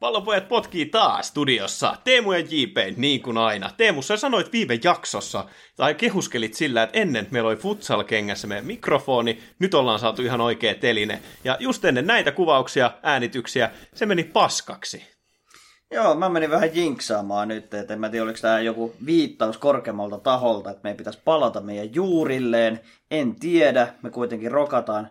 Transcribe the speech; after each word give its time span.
Pallopojat 0.00 0.48
potkii 0.48 0.86
taas 0.86 1.28
studiossa. 1.28 1.96
Teemu 2.04 2.32
ja 2.32 2.38
JP, 2.38 2.76
niin 2.96 3.22
kuin 3.22 3.38
aina. 3.38 3.70
Teemu, 3.76 4.02
sä 4.02 4.16
sanoit 4.16 4.52
viime 4.52 4.78
jaksossa, 4.84 5.44
tai 5.76 5.94
kehuskelit 5.94 6.54
sillä, 6.54 6.82
että 6.82 6.98
ennen 6.98 7.26
meillä 7.30 7.48
oli 7.48 7.56
futsal-kengässä 7.56 8.46
meidän 8.46 8.66
mikrofoni, 8.66 9.38
nyt 9.58 9.74
ollaan 9.74 9.98
saatu 9.98 10.22
ihan 10.22 10.40
oikea 10.40 10.74
teline. 10.74 11.22
Ja 11.44 11.56
just 11.60 11.84
ennen 11.84 12.06
näitä 12.06 12.32
kuvauksia, 12.32 12.90
äänityksiä, 13.02 13.70
se 13.94 14.06
meni 14.06 14.24
paskaksi. 14.24 15.06
Joo, 15.90 16.14
mä 16.14 16.28
menin 16.28 16.50
vähän 16.50 16.76
jinksaamaan 16.76 17.48
nyt, 17.48 17.74
että 17.74 17.94
en 17.94 18.00
mä 18.00 18.08
tiedä, 18.08 18.24
oliko 18.24 18.38
tämä 18.42 18.60
joku 18.60 18.94
viittaus 19.06 19.58
korkeammalta 19.58 20.18
taholta, 20.18 20.70
että 20.70 20.80
meidän 20.82 20.96
pitäisi 20.96 21.20
palata 21.24 21.60
meidän 21.60 21.94
juurilleen. 21.94 22.80
En 23.10 23.34
tiedä, 23.34 23.94
me 24.02 24.10
kuitenkin 24.10 24.50
rokataan 24.50 25.08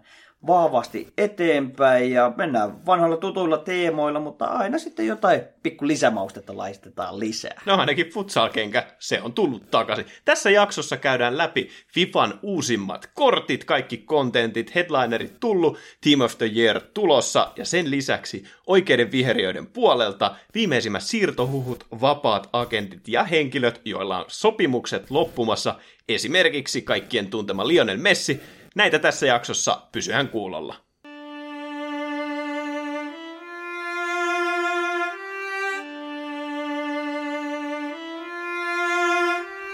vahvasti 0.48 1.13
eteenpäin 1.17 2.11
ja 2.11 2.34
mennään 2.38 2.85
vanhoilla 2.85 3.17
tutuilla 3.17 3.57
teemoilla, 3.57 4.20
mutta 4.20 4.45
aina 4.45 4.77
sitten 4.77 5.07
jotain 5.07 5.41
pikku 5.63 5.88
lisämaustetta 5.88 6.57
laistetaan 6.57 7.20
lisää. 7.20 7.61
No 7.66 7.75
ainakin 7.75 8.09
futsalkenkä, 8.09 8.88
se 8.99 9.21
on 9.21 9.33
tullut 9.33 9.71
takaisin. 9.71 10.05
Tässä 10.25 10.49
jaksossa 10.49 10.97
käydään 10.97 11.38
läpi 11.38 11.70
FIFAn 11.88 12.39
uusimmat 12.41 13.09
kortit, 13.13 13.63
kaikki 13.63 13.97
kontentit, 13.97 14.75
headlinerit 14.75 15.39
tullut, 15.39 15.77
Team 16.02 16.21
of 16.21 16.38
the 16.38 16.52
Year 16.55 16.81
tulossa 16.94 17.52
ja 17.55 17.66
sen 17.66 17.91
lisäksi 17.91 18.44
oikeiden 18.67 19.11
viheriöiden 19.11 19.67
puolelta 19.67 20.35
viimeisimmät 20.53 21.03
siirtohuhut, 21.03 21.83
vapaat 22.02 22.50
agentit 22.53 23.08
ja 23.08 23.23
henkilöt, 23.23 23.81
joilla 23.85 24.19
on 24.19 24.25
sopimukset 24.28 25.11
loppumassa, 25.11 25.75
esimerkiksi 26.09 26.81
kaikkien 26.81 27.28
tuntema 27.28 27.67
Lionel 27.67 27.97
Messi, 27.97 28.41
Näitä 28.80 28.99
tässä 28.99 29.25
jaksossa, 29.25 29.81
pysyhän 29.91 30.27
kuulolla. 30.30 30.75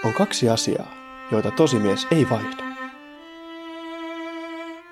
On 0.04 0.12
kaksi 0.12 0.48
asiaa, 0.48 0.94
joita 1.32 1.50
tosimies 1.50 2.06
ei 2.10 2.26
vaihda. 2.30 2.64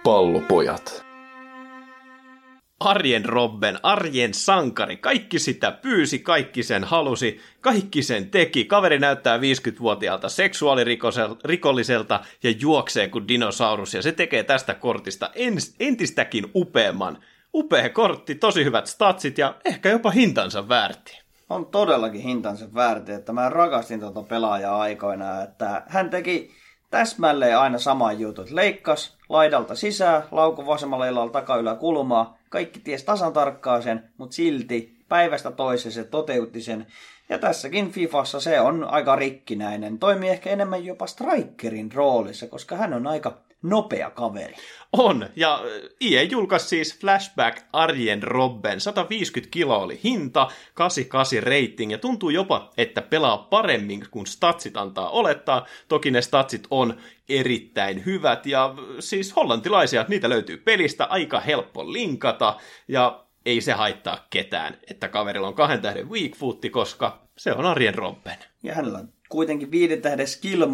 Pallopojat. 0.05 1.04
Arjen 2.81 3.25
Robben, 3.25 3.79
arjen 3.83 4.35
sankari, 4.35 4.97
kaikki 4.97 5.39
sitä 5.39 5.73
pyysi, 5.73 6.19
kaikki 6.19 6.63
sen 6.63 6.85
halusi, 6.85 7.41
kaikki 7.61 8.03
sen 8.03 8.31
teki. 8.31 8.65
Kaveri 8.65 8.99
näyttää 8.99 9.39
50-vuotiaalta 9.39 10.29
seksuaalirikolliselta 10.29 12.21
ja 12.43 12.51
juoksee 12.61 13.09
kuin 13.09 13.29
dinosaurus 13.29 13.95
ja 13.95 14.03
se 14.03 14.13
tekee 14.13 14.43
tästä 14.43 14.75
kortista 14.75 15.31
entistäkin 15.81 16.47
upeamman. 16.55 17.19
Upea 17.55 17.89
kortti, 17.89 18.35
tosi 18.35 18.65
hyvät 18.65 18.87
statsit 18.87 19.39
ja 19.39 19.55
ehkä 19.65 19.91
jopa 19.91 20.11
hintansa 20.11 20.69
väärti. 20.69 21.23
On 21.51 21.67
todellakin 21.67 22.21
hintansa 22.21 22.67
väärti, 22.75 23.13
että 23.13 23.33
mä 23.33 23.49
rakastin 23.49 24.01
tuota 24.01 24.23
pelaajaa 24.23 24.81
aikoina, 24.81 25.43
että 25.43 25.83
hän 25.87 26.11
teki 26.11 26.51
täsmälleen 26.91 27.59
aina 27.59 27.79
sama 27.79 28.13
jutut. 28.13 28.51
Leikkas 28.51 29.17
laidalta 29.29 29.75
sisään, 29.75 30.23
lauku 30.31 30.67
vasemmalla 30.67 31.07
jalalla 31.07 31.33
takaylä 31.33 31.75
kulmaa, 31.75 32.39
kaikki 32.55 32.81
ties 32.81 33.05
tasan 33.05 33.33
tarkkaa 33.33 33.83
sen, 33.83 34.11
mutta 34.17 34.35
silti 34.35 34.97
päivästä 35.09 35.51
toiseen 35.51 35.93
se 35.93 36.05
toteutti 36.05 36.61
sen. 36.61 36.87
Ja 37.29 37.39
tässäkin 37.39 37.91
Fifassa 37.91 38.41
se 38.41 38.61
on 38.61 38.85
aika 38.85 39.17
rikkinäinen. 39.17 39.99
Toimii 39.99 40.31
ehkä 40.31 40.51
enemmän 40.51 40.85
jopa 40.85 41.07
strikerin 41.07 41.93
roolissa, 41.93 42.47
koska 42.47 42.77
hän 42.77 42.95
on 42.95 43.07
aika 43.07 43.39
nopea 43.65 44.11
kaveri. 44.11 44.55
On, 44.93 45.29
ja 45.37 45.61
EA 46.01 46.23
julkaisi 46.23 46.69
siis 46.69 46.99
Flashback 47.01 47.63
Arjen 47.73 48.23
Robben. 48.23 48.81
150 48.81 49.51
kiloa 49.51 49.79
oli 49.79 50.01
hinta, 50.05 50.49
88 50.75 51.43
rating, 51.43 51.93
ja 51.93 51.99
tuntuu 51.99 52.31
jopa, 52.31 52.73
että 52.77 53.03
pelaa 53.03 53.39
paremmin 53.39 54.07
kuin 54.11 54.27
statsit 54.27 54.77
antaa 54.77 55.11
olettaa. 55.11 55.67
Toki 55.89 56.11
ne 56.11 56.23
statsit 56.23 56.67
on 56.71 56.97
erittäin 57.29 58.05
hyvät, 58.07 58.47
ja 58.47 58.75
siis 58.99 59.37
hollantilaisia, 59.37 60.05
niitä 60.09 60.29
löytyy 60.29 60.57
pelistä, 60.57 61.05
aika 61.05 61.41
helppo 61.41 61.93
linkata, 61.93 62.57
ja 62.89 63.25
ei 63.47 63.61
se 63.61 63.73
haittaa 63.73 64.27
ketään, 64.31 64.79
että 64.91 65.09
kaverilla 65.09 65.49
on 65.49 65.55
kahden 65.55 65.83
tähden 65.83 66.11
weak 66.11 66.37
footti, 66.37 66.71
koska 66.71 67.29
se 67.39 67.53
on 67.53 67.67
Arjen 67.67 67.95
Robben. 67.95 68.37
Ja 68.63 68.75
hänellä 68.75 68.99
on 68.99 69.09
kuitenkin 69.29 69.71
viiden 69.71 70.03
tähden 70.03 70.27
skill 70.27 70.65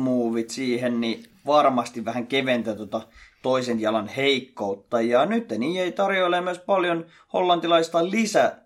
siihen, 0.48 1.00
niin 1.00 1.24
varmasti 1.50 2.04
vähän 2.04 2.26
keventää 2.26 2.74
tuota 2.74 3.02
toisen 3.42 3.80
jalan 3.80 4.08
heikkoutta. 4.08 5.00
Ja 5.00 5.26
nyt 5.26 5.52
ei 5.52 5.92
tarjoile 5.92 6.40
myös 6.40 6.58
paljon 6.58 7.06
hollantilaista 7.32 8.10
lisä 8.10 8.56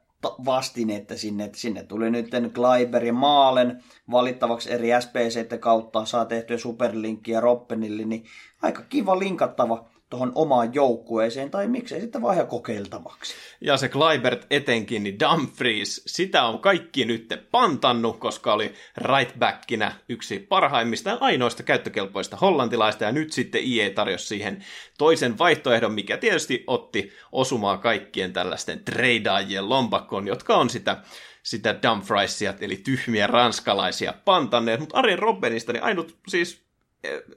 vastinetta 0.45 1.17
sinne, 1.19 1.51
sinne 1.55 1.83
tuli 1.83 2.11
nyt 2.11 2.31
Kleiber 2.55 3.05
ja 3.05 3.13
Maalen 3.13 3.83
valittavaksi 4.11 4.73
eri 4.73 4.89
SPC 5.01 5.61
kautta, 5.61 6.05
saa 6.05 6.25
tehtyä 6.25 6.59
superlinkkiä 6.59 7.41
Roppenille, 7.41 8.05
niin 8.05 8.25
aika 8.63 8.83
kiva 8.83 9.19
linkattava 9.19 9.89
tuohon 10.15 10.33
omaan 10.35 10.75
joukkueeseen, 10.75 11.51
tai 11.51 11.69
miksei 11.69 12.01
sitten 12.01 12.23
vaihe 12.23 12.45
kokeiltavaksi. 12.45 13.35
Ja 13.61 13.77
se 13.77 13.89
Kleibert 13.89 14.47
etenkin, 14.51 15.03
niin 15.03 15.19
Dumfries, 15.21 16.03
sitä 16.07 16.45
on 16.45 16.59
kaikki 16.59 17.05
nyt 17.05 17.35
pantannut, 17.51 18.19
koska 18.19 18.53
oli 18.53 18.75
right 18.97 19.39
backinä 19.39 19.93
yksi 20.09 20.39
parhaimmista 20.39 21.11
ja 21.11 21.19
ainoista 21.21 21.63
käyttökelpoista 21.63 22.37
hollantilaista, 22.37 23.05
ja 23.05 23.13
nyt 23.13 23.33
sitten 23.33 23.63
IE 23.65 23.91
tarjosi 23.91 24.27
siihen 24.27 24.65
toisen 24.99 25.39
vaihtoehdon, 25.39 25.93
mikä 25.93 26.17
tietysti 26.17 26.65
otti 26.67 27.13
osumaa 27.33 27.79
kaikkien 27.79 28.33
tällaisten 28.33 28.85
treidaajien 28.85 29.69
lompakkoon, 29.69 30.27
jotka 30.27 30.57
on 30.57 30.71
sitä 30.71 30.97
sitä 31.43 31.79
Dumfriesia, 31.83 32.55
eli 32.61 32.77
tyhmiä 32.77 33.27
ranskalaisia 33.27 34.15
pantanneet, 34.25 34.81
mutta 34.81 34.99
Arjen 34.99 35.19
Robbenista, 35.19 35.73
niin 35.73 35.83
ainut 35.83 36.17
siis 36.29 36.64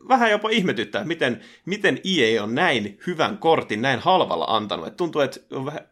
vähän 0.07 0.31
jopa 0.31 0.49
ihmetyttää, 0.49 1.03
miten, 1.03 1.41
miten 1.65 1.99
EA 2.03 2.43
on 2.43 2.55
näin 2.55 2.99
hyvän 3.07 3.37
kortin 3.37 3.81
näin 3.81 3.99
halvalla 3.99 4.45
antanut. 4.45 4.87
Et 4.87 4.97
tuntuu, 4.97 5.21
että 5.21 5.39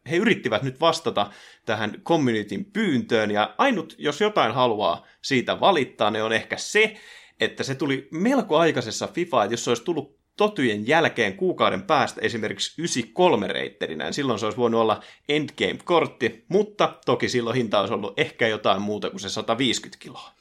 he 0.09 0.17
yrittivät 0.17 0.63
nyt 0.63 0.81
vastata 0.81 1.31
tähän 1.65 2.01
communityn 2.03 2.65
pyyntöön, 2.65 3.31
ja 3.31 3.55
ainut, 3.57 3.95
jos 3.97 4.21
jotain 4.21 4.53
haluaa 4.53 5.05
siitä 5.21 5.59
valittaa, 5.59 6.11
ne 6.11 6.23
on 6.23 6.33
ehkä 6.33 6.57
se, 6.57 6.97
että 7.39 7.63
se 7.63 7.75
tuli 7.75 8.07
melko 8.11 8.57
aikaisessa 8.57 9.07
FIFA, 9.07 9.43
että 9.43 9.53
jos 9.53 9.63
se 9.63 9.69
olisi 9.69 9.83
tullut 9.83 10.15
totujen 10.37 10.87
jälkeen 10.87 11.37
kuukauden 11.37 11.81
päästä 11.81 12.21
esimerkiksi 12.21 12.81
93 12.81 13.47
reitterinä, 13.47 14.11
silloin 14.11 14.39
se 14.39 14.45
olisi 14.45 14.57
voinut 14.57 14.81
olla 14.81 15.03
endgame-kortti, 15.29 16.45
mutta 16.47 16.95
toki 17.05 17.29
silloin 17.29 17.55
hinta 17.55 17.79
olisi 17.79 17.93
ollut 17.93 18.19
ehkä 18.19 18.47
jotain 18.47 18.81
muuta 18.81 19.09
kuin 19.09 19.19
se 19.19 19.29
150 19.29 20.03
kiloa. 20.03 20.31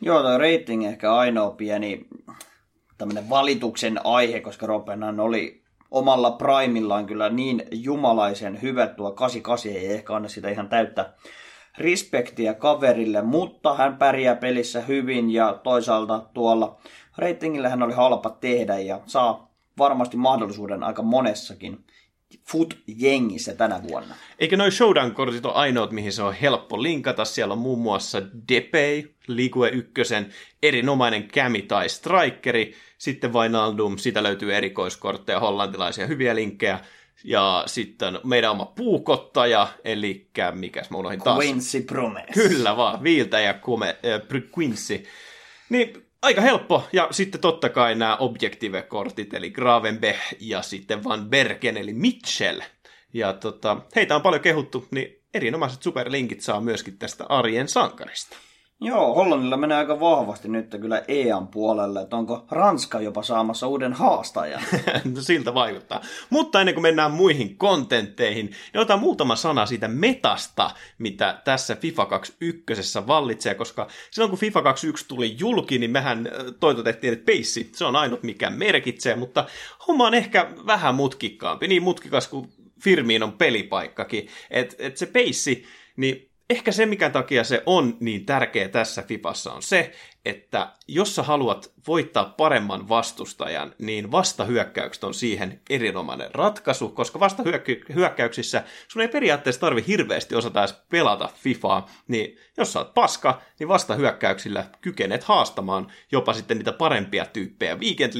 Joo, 0.00 0.22
tuo 0.22 0.38
rating 0.38 0.84
ehkä 0.84 1.14
ainoa 1.14 1.50
pieni 1.50 2.06
tämmöinen 3.04 3.30
valituksen 3.30 4.06
aihe, 4.06 4.40
koska 4.40 4.66
Ropenan 4.66 5.20
oli 5.20 5.62
omalla 5.90 6.30
primillaan 6.30 7.06
kyllä 7.06 7.28
niin 7.28 7.62
jumalaisen 7.70 8.62
hyvä 8.62 8.86
tuo 8.86 9.12
88 9.12 9.72
ei 9.72 9.92
ehkä 9.92 10.14
anna 10.14 10.28
sitä 10.28 10.48
ihan 10.48 10.68
täyttä 10.68 11.12
respektiä 11.78 12.54
kaverille, 12.54 13.22
mutta 13.22 13.74
hän 13.74 13.96
pärjää 13.96 14.36
pelissä 14.36 14.80
hyvin 14.80 15.30
ja 15.30 15.60
toisaalta 15.62 16.22
tuolla 16.34 16.76
ratingillä 17.18 17.68
hän 17.68 17.82
oli 17.82 17.92
halpa 17.92 18.30
tehdä 18.30 18.78
ja 18.78 19.00
saa 19.06 19.50
varmasti 19.78 20.16
mahdollisuuden 20.16 20.82
aika 20.82 21.02
monessakin 21.02 21.84
Foot-jengissä 22.48 23.54
tänä 23.54 23.82
vuonna. 23.82 24.14
Eikö 24.38 24.56
noin 24.56 24.72
showdown-kortit 24.72 25.46
ole 25.46 25.54
ainoat, 25.54 25.90
mihin 25.90 26.12
se 26.12 26.22
on 26.22 26.34
helppo 26.34 26.82
linkata? 26.82 27.24
Siellä 27.24 27.52
on 27.52 27.58
muun 27.58 27.78
muassa 27.78 28.22
Depey, 28.48 29.14
Ligue 29.26 29.68
1, 29.68 29.92
erinomainen 30.62 31.28
Kämi 31.28 31.62
tai 31.62 31.88
Strikeri, 31.88 32.74
sitten 32.98 33.32
Vainaldum, 33.32 33.98
sitä 33.98 34.22
löytyy 34.22 34.54
erikoiskortteja, 34.54 35.40
hollantilaisia 35.40 36.06
hyviä 36.06 36.34
linkkejä, 36.34 36.80
ja 37.24 37.62
sitten 37.66 38.18
meidän 38.24 38.50
oma 38.50 38.66
puukottaja, 38.66 39.68
eli 39.84 40.30
mikäs 40.52 40.90
mä 40.90 40.98
unohdin 40.98 41.22
taas? 41.22 41.38
Quincy 41.38 41.80
Promes. 41.80 42.24
Kyllä 42.34 42.76
vaan, 42.76 43.02
Viiltä 43.02 43.40
ja 43.40 43.54
Kume, 43.54 43.96
äh, 44.04 44.42
Quincy. 44.58 45.02
Niin 45.68 46.06
aika 46.24 46.40
helppo. 46.40 46.88
Ja 46.92 47.08
sitten 47.10 47.40
totta 47.40 47.68
kai 47.68 47.94
nämä 47.94 48.16
Objective-kortit, 48.16 49.34
eli 49.34 49.50
Gravenbe 49.50 50.18
ja 50.40 50.62
sitten 50.62 51.04
Van 51.04 51.30
Bergen, 51.30 51.76
eli 51.76 51.92
Mitchell. 51.92 52.60
Ja 53.12 53.32
tota, 53.32 53.76
heitä 53.96 54.16
on 54.16 54.22
paljon 54.22 54.42
kehuttu, 54.42 54.86
niin 54.90 55.22
erinomaiset 55.34 55.82
superlinkit 55.82 56.40
saa 56.40 56.60
myöskin 56.60 56.98
tästä 56.98 57.24
arjen 57.28 57.68
sankarista. 57.68 58.36
Joo, 58.80 59.14
Hollannilla 59.14 59.56
menee 59.56 59.76
aika 59.76 60.00
vahvasti 60.00 60.48
nyt 60.48 60.70
kyllä 60.80 61.02
EAN 61.08 61.48
puolelle, 61.48 62.00
että 62.00 62.16
onko 62.16 62.44
Ranska 62.50 63.00
jopa 63.00 63.22
saamassa 63.22 63.66
uuden 63.66 63.92
haastajan? 63.92 64.62
no 65.14 65.20
siltä 65.20 65.54
vaikuttaa. 65.54 66.00
Mutta 66.30 66.60
ennen 66.60 66.74
kuin 66.74 66.82
mennään 66.82 67.10
muihin 67.10 67.56
kontentteihin, 67.58 68.46
niin 68.46 68.80
otetaan 68.80 69.00
muutama 69.00 69.36
sana 69.36 69.66
siitä 69.66 69.88
metasta, 69.88 70.70
mitä 70.98 71.40
tässä 71.44 71.76
FIFA 71.76 72.06
21 72.06 73.06
vallitsee, 73.06 73.54
koska 73.54 73.88
silloin 74.10 74.30
kun 74.30 74.38
FIFA 74.38 74.62
21 74.62 75.08
tuli 75.08 75.36
julki, 75.38 75.78
niin 75.78 75.90
mehän 75.90 76.28
toitotettiin, 76.60 77.12
että 77.12 77.26
peissi, 77.26 77.70
se 77.72 77.84
on 77.84 77.96
ainut 77.96 78.22
mikä 78.22 78.50
merkitsee, 78.50 79.16
mutta 79.16 79.46
homma 79.88 80.06
on 80.06 80.14
ehkä 80.14 80.50
vähän 80.66 80.94
mutkikkaampi, 80.94 81.68
niin 81.68 81.82
mutkikas 81.82 82.28
kuin 82.28 82.48
Firmiin 82.80 83.22
on 83.22 83.32
pelipaikkakin, 83.32 84.28
että 84.50 84.76
et 84.78 84.96
se 84.96 85.06
peissi, 85.06 85.64
niin 85.96 86.33
ehkä 86.50 86.72
se, 86.72 86.86
mikä 86.86 87.10
takia 87.10 87.44
se 87.44 87.62
on 87.66 87.96
niin 88.00 88.26
tärkeä 88.26 88.68
tässä 88.68 89.02
FIPassa, 89.02 89.52
on 89.52 89.62
se, 89.62 89.92
että 90.24 90.72
jos 90.88 91.14
sä 91.14 91.22
haluat 91.22 91.72
voittaa 91.88 92.24
paremman 92.24 92.88
vastustajan, 92.88 93.74
niin 93.78 94.12
vastahyökkäykset 94.12 95.04
on 95.04 95.14
siihen 95.14 95.60
erinomainen 95.70 96.34
ratkaisu, 96.34 96.88
koska 96.88 97.20
vastahyökkäyksissä 97.20 98.64
sun 98.88 99.02
ei 99.02 99.08
periaatteessa 99.08 99.60
tarvi 99.60 99.84
hirveästi 99.86 100.34
osata 100.34 100.60
edes 100.60 100.74
pelata 100.90 101.28
FIFAa, 101.34 101.88
niin 102.08 102.38
jos 102.56 102.72
sä 102.72 102.78
oot 102.78 102.94
paska, 102.94 103.42
niin 103.58 103.68
vastahyökkäyksillä 103.68 104.66
kykenet 104.80 105.24
haastamaan 105.24 105.92
jopa 106.12 106.32
sitten 106.32 106.58
niitä 106.58 106.72
parempia 106.72 107.26
tyyppejä 107.26 107.76
Weekend 107.76 108.12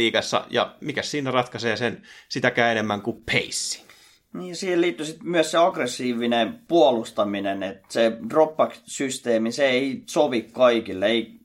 ja 0.51 0.77
mikä 0.81 1.03
siinä 1.03 1.31
ratkaisee 1.31 1.77
sen 1.77 2.03
sitäkään 2.29 2.73
enemmän 2.73 3.03
kuin 3.03 3.23
pace. 3.25 3.84
Niin, 4.35 4.57
siihen 4.57 4.81
liittyy 4.81 5.07
sitten 5.07 5.29
myös 5.29 5.51
se 5.51 5.59
aggressiivinen 5.59 6.61
puolustaminen, 6.69 7.63
että 7.63 7.87
se 7.89 8.17
dropback-systeemi, 8.29 9.53
se 9.53 9.67
ei 9.67 10.03
sovi 10.07 10.43
kaikille, 10.43 11.07
ei 11.07 11.41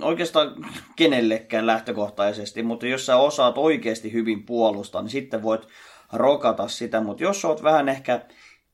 oikeastaan 0.00 0.66
kenellekään 0.96 1.66
lähtökohtaisesti, 1.66 2.62
mutta 2.62 2.86
jos 2.86 3.06
sä 3.06 3.16
osaat 3.16 3.58
oikeasti 3.58 4.12
hyvin 4.12 4.42
puolustaa, 4.42 5.02
niin 5.02 5.10
sitten 5.10 5.42
voit 5.42 5.68
rokata 6.12 6.68
sitä, 6.68 7.00
mutta 7.00 7.22
jos 7.22 7.44
oot 7.44 7.62
vähän 7.62 7.88
ehkä 7.88 8.20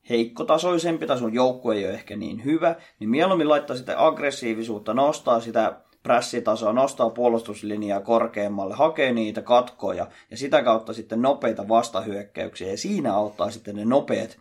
heikkotasoisempi 0.09 1.07
tai 1.07 1.19
sun 1.19 1.35
joukkue 1.35 1.77
ei 1.77 1.85
ole 1.85 1.95
ehkä 1.95 2.17
niin 2.17 2.45
hyvä, 2.45 2.75
niin 2.99 3.11
mieluummin 3.11 3.49
laittaa 3.49 3.77
sitä 3.77 4.07
aggressiivisuutta, 4.07 4.95
nostaa 4.95 5.41
sitä 5.41 5.81
pressitasoa, 6.09 6.73
nostaa 6.73 7.11
puolustuslinjaa 7.11 8.01
korkeammalle, 8.01 8.75
hakee 8.75 9.13
niitä 9.13 9.43
katkoja 9.43 10.07
ja 10.31 10.37
sitä 10.37 10.63
kautta 10.63 10.93
sitten 10.93 11.23
nopeita 11.23 11.69
vastahyökkäyksiä. 11.69 12.71
Ja 12.71 12.79
siinä 12.79 13.15
auttaa 13.15 13.51
sitten 13.51 13.77
ne 13.77 13.85
nopeat 13.85 14.39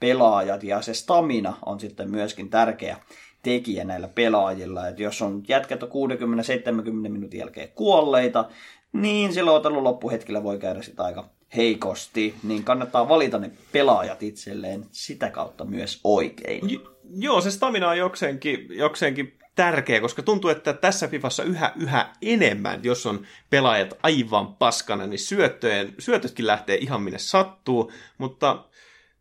pelaajat 0.00 0.62
ja 0.62 0.82
se 0.82 0.94
stamina 0.94 1.56
on 1.66 1.80
sitten 1.80 2.10
myöskin 2.10 2.50
tärkeä 2.50 2.96
tekijä 3.42 3.84
näillä 3.84 4.08
pelaajilla. 4.08 4.88
Että 4.88 5.02
jos 5.02 5.22
on 5.22 5.42
jätkät 5.48 5.80
60-70 5.82 5.84
minuutin 7.08 7.40
jälkeen 7.40 7.68
kuolleita, 7.74 8.48
niin 8.92 9.32
silloin 9.32 9.56
otelun 9.56 9.84
loppuhetkellä 9.84 10.42
voi 10.42 10.58
käydä 10.58 10.82
sitä 10.82 11.02
aika 11.02 11.28
heikosti, 11.56 12.34
niin 12.42 12.64
kannattaa 12.64 13.08
valita 13.08 13.38
ne 13.38 13.50
pelaajat 13.72 14.22
itselleen 14.22 14.86
sitä 14.90 15.30
kautta 15.30 15.64
myös 15.64 16.00
oikein. 16.04 16.70
J- 16.70 16.76
joo, 17.16 17.40
se 17.40 17.50
stamina 17.50 17.88
on 17.88 17.98
jokseenkin, 17.98 18.66
jokseenkin 18.70 19.39
tärkeä, 19.54 20.00
koska 20.00 20.22
tuntuu, 20.22 20.50
että 20.50 20.72
tässä 20.72 21.08
Fifassa 21.08 21.42
yhä, 21.42 21.72
yhä 21.76 22.12
enemmän, 22.22 22.80
jos 22.84 23.06
on 23.06 23.26
pelaajat 23.50 23.94
aivan 24.02 24.54
paskana, 24.54 25.06
niin 25.06 25.18
syöttöjen, 25.18 25.94
syötötkin 25.98 26.46
lähtee 26.46 26.76
ihan 26.76 27.02
minne 27.02 27.18
sattuu, 27.18 27.92
mutta 28.18 28.64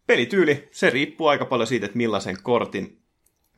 pelityyli, 0.07 0.69
se 0.71 0.89
riippuu 0.89 1.27
aika 1.27 1.45
paljon 1.45 1.67
siitä, 1.67 1.85
että 1.85 1.97
millaisen 1.97 2.37
kortin, 2.43 3.01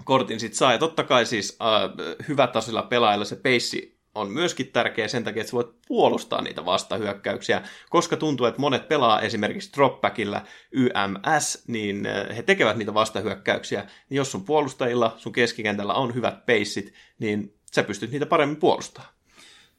kortin 0.04 0.40
sit 0.40 0.54
saa. 0.54 0.72
Ja 0.72 0.78
totta 0.78 1.04
kai 1.04 1.26
siis 1.26 1.58
äh, 1.62 2.28
hyvätasoilla 2.28 2.84
pelaajilla 2.84 3.26
se 3.26 3.36
peissi 3.36 3.91
on 4.16 4.32
myöskin 4.32 4.68
tärkeä 4.68 5.08
sen 5.08 5.24
takia, 5.24 5.42
että 5.42 5.50
sä 5.52 5.56
voit 5.56 5.76
puolustaa 5.88 6.42
niitä 6.42 6.66
vastahyökkäyksiä, 6.66 7.62
koska 7.90 8.18
tuntuu, 8.18 8.46
että 8.46 8.62
monet 8.62 8.88
pelaa 8.88 9.22
esimerkiksi 9.22 9.74
dropbackilla 9.74 10.42
YMS, 10.72 11.64
niin 11.68 12.06
äh, 12.06 12.38
he 12.38 12.44
tekevät 12.44 12.78
niitä 12.78 12.94
vastahyökkäyksiä, 12.94 13.82
niin 14.10 14.18
jos 14.18 14.32
sun 14.32 14.46
puolustajilla, 14.46 15.14
sun 15.18 15.34
keskikentällä 15.34 15.94
on 15.94 16.16
hyvät 16.16 16.46
peissit, 16.46 16.94
niin 17.20 17.54
sä 17.76 17.84
pystyt 17.84 18.12
niitä 18.12 18.26
paremmin 18.26 18.58
puolustamaan. 18.58 19.14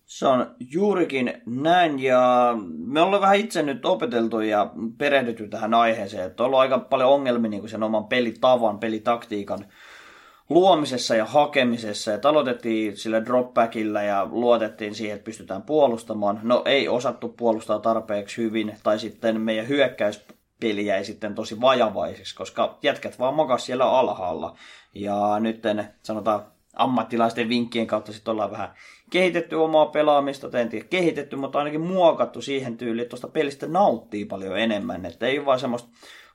Se 0.07 0.27
on 0.27 0.55
juurikin 0.71 1.43
näin, 1.47 1.99
ja 1.99 2.55
me 2.77 3.01
ollaan 3.01 3.23
vähän 3.23 3.37
itse 3.37 3.63
nyt 3.63 3.87
opeteltu 3.87 4.41
ja 4.41 4.71
perehdytty 4.99 5.49
tähän 5.49 5.75
aiheeseen, 5.75 6.27
että 6.27 6.43
on 6.43 6.47
ollut 6.47 6.61
aika 6.61 6.79
paljon 6.79 7.11
ongelmia 7.11 7.51
niin 7.51 7.69
sen 7.69 7.83
oman 7.83 8.05
pelitavan, 8.05 8.79
pelitaktiikan 8.79 9.65
luomisessa 10.53 11.15
ja 11.15 11.25
hakemisessa. 11.25 12.11
Ja 12.11 12.19
aloitettiin 12.25 12.97
sillä 12.97 13.25
dropbackilla 13.25 14.03
ja 14.03 14.29
luotettiin 14.31 14.95
siihen, 14.95 15.15
että 15.17 15.25
pystytään 15.25 15.63
puolustamaan. 15.63 16.41
No 16.43 16.63
ei 16.65 16.89
osattu 16.89 17.29
puolustaa 17.29 17.79
tarpeeksi 17.79 18.43
hyvin, 18.43 18.77
tai 18.83 18.99
sitten 18.99 19.41
meidän 19.41 19.69
hyökkäyspeli 19.69 20.87
jäi 20.87 21.05
sitten 21.05 21.35
tosi 21.35 21.61
vajavaiseksi, 21.61 22.37
koska 22.37 22.79
jätkät 22.83 23.19
vaan 23.19 23.35
makas 23.35 23.67
siellä 23.67 23.91
alhaalla. 23.91 24.57
Ja 24.95 25.41
nyt 25.41 25.63
sanotaan 26.03 26.47
ammattilaisten 26.77 27.49
vinkkien 27.49 27.87
kautta 27.87 28.13
sitten 28.13 28.33
ollaan 28.33 28.51
vähän 28.51 28.75
kehitetty 29.11 29.55
omaa 29.55 29.87
pelaamista, 29.87 30.51
tai 30.51 30.61
en 30.61 30.69
tiedä 30.69 30.87
kehitetty, 30.91 31.37
mutta 31.37 31.59
ainakin 31.59 31.81
muokattu 31.81 32.43
siihen 32.43 32.77
tyyliin, 32.77 33.03
että 33.03 33.11
tuosta 33.11 33.29
pelistä 33.29 33.67
nauttii 33.67 34.25
paljon 34.25 34.59
enemmän. 34.59 35.07
Että 35.07 35.27
ei 35.27 35.45
vaan 35.45 35.61
semmoista 35.61 35.89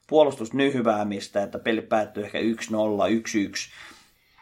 puolustusnyhyväämistä, 0.08 1.44
että 1.44 1.60
peli 1.60 1.82
päättyy 1.82 2.24
ehkä 2.24 2.40
1-0, 2.40 2.44
1-1, 2.44 2.46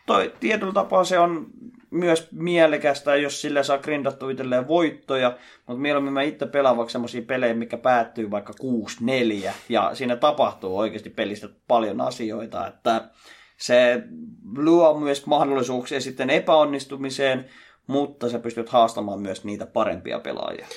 toi, 0.06 0.34
tietyllä 0.40 0.74
tapaa 0.74 1.04
se 1.04 1.20
on 1.20 1.48
myös 1.92 2.28
mielekästä, 2.32 3.16
jos 3.16 3.42
sille 3.42 3.64
saa 3.64 3.78
grindattua 3.78 4.32
itselleen 4.32 4.68
voittoja, 4.68 5.38
mutta 5.68 5.82
mieluummin 5.82 6.14
mä 6.14 6.22
itse 6.22 6.46
pelaan 6.46 6.78
vaikka 6.78 6.92
semmoisia 6.92 7.22
pelejä, 7.22 7.54
mikä 7.54 7.78
päättyy 7.78 8.32
vaikka 8.32 8.54
6-4, 9.48 9.52
ja 9.70 9.92
siinä 9.94 10.16
tapahtuu 10.16 10.78
oikeasti 10.78 11.10
pelistä 11.10 11.50
paljon 11.68 12.02
asioita, 12.02 12.68
että 12.68 13.10
se 13.58 14.04
luo 14.58 15.00
myös 15.00 15.26
mahdollisuuksia 15.26 16.02
sitten 16.02 16.30
epäonnistumiseen, 16.30 17.46
mutta 17.88 18.30
sä 18.30 18.40
pystyt 18.40 18.70
haastamaan 18.70 19.22
myös 19.22 19.44
niitä 19.44 19.66
parempia 19.66 20.20
pelaajia. 20.20 20.68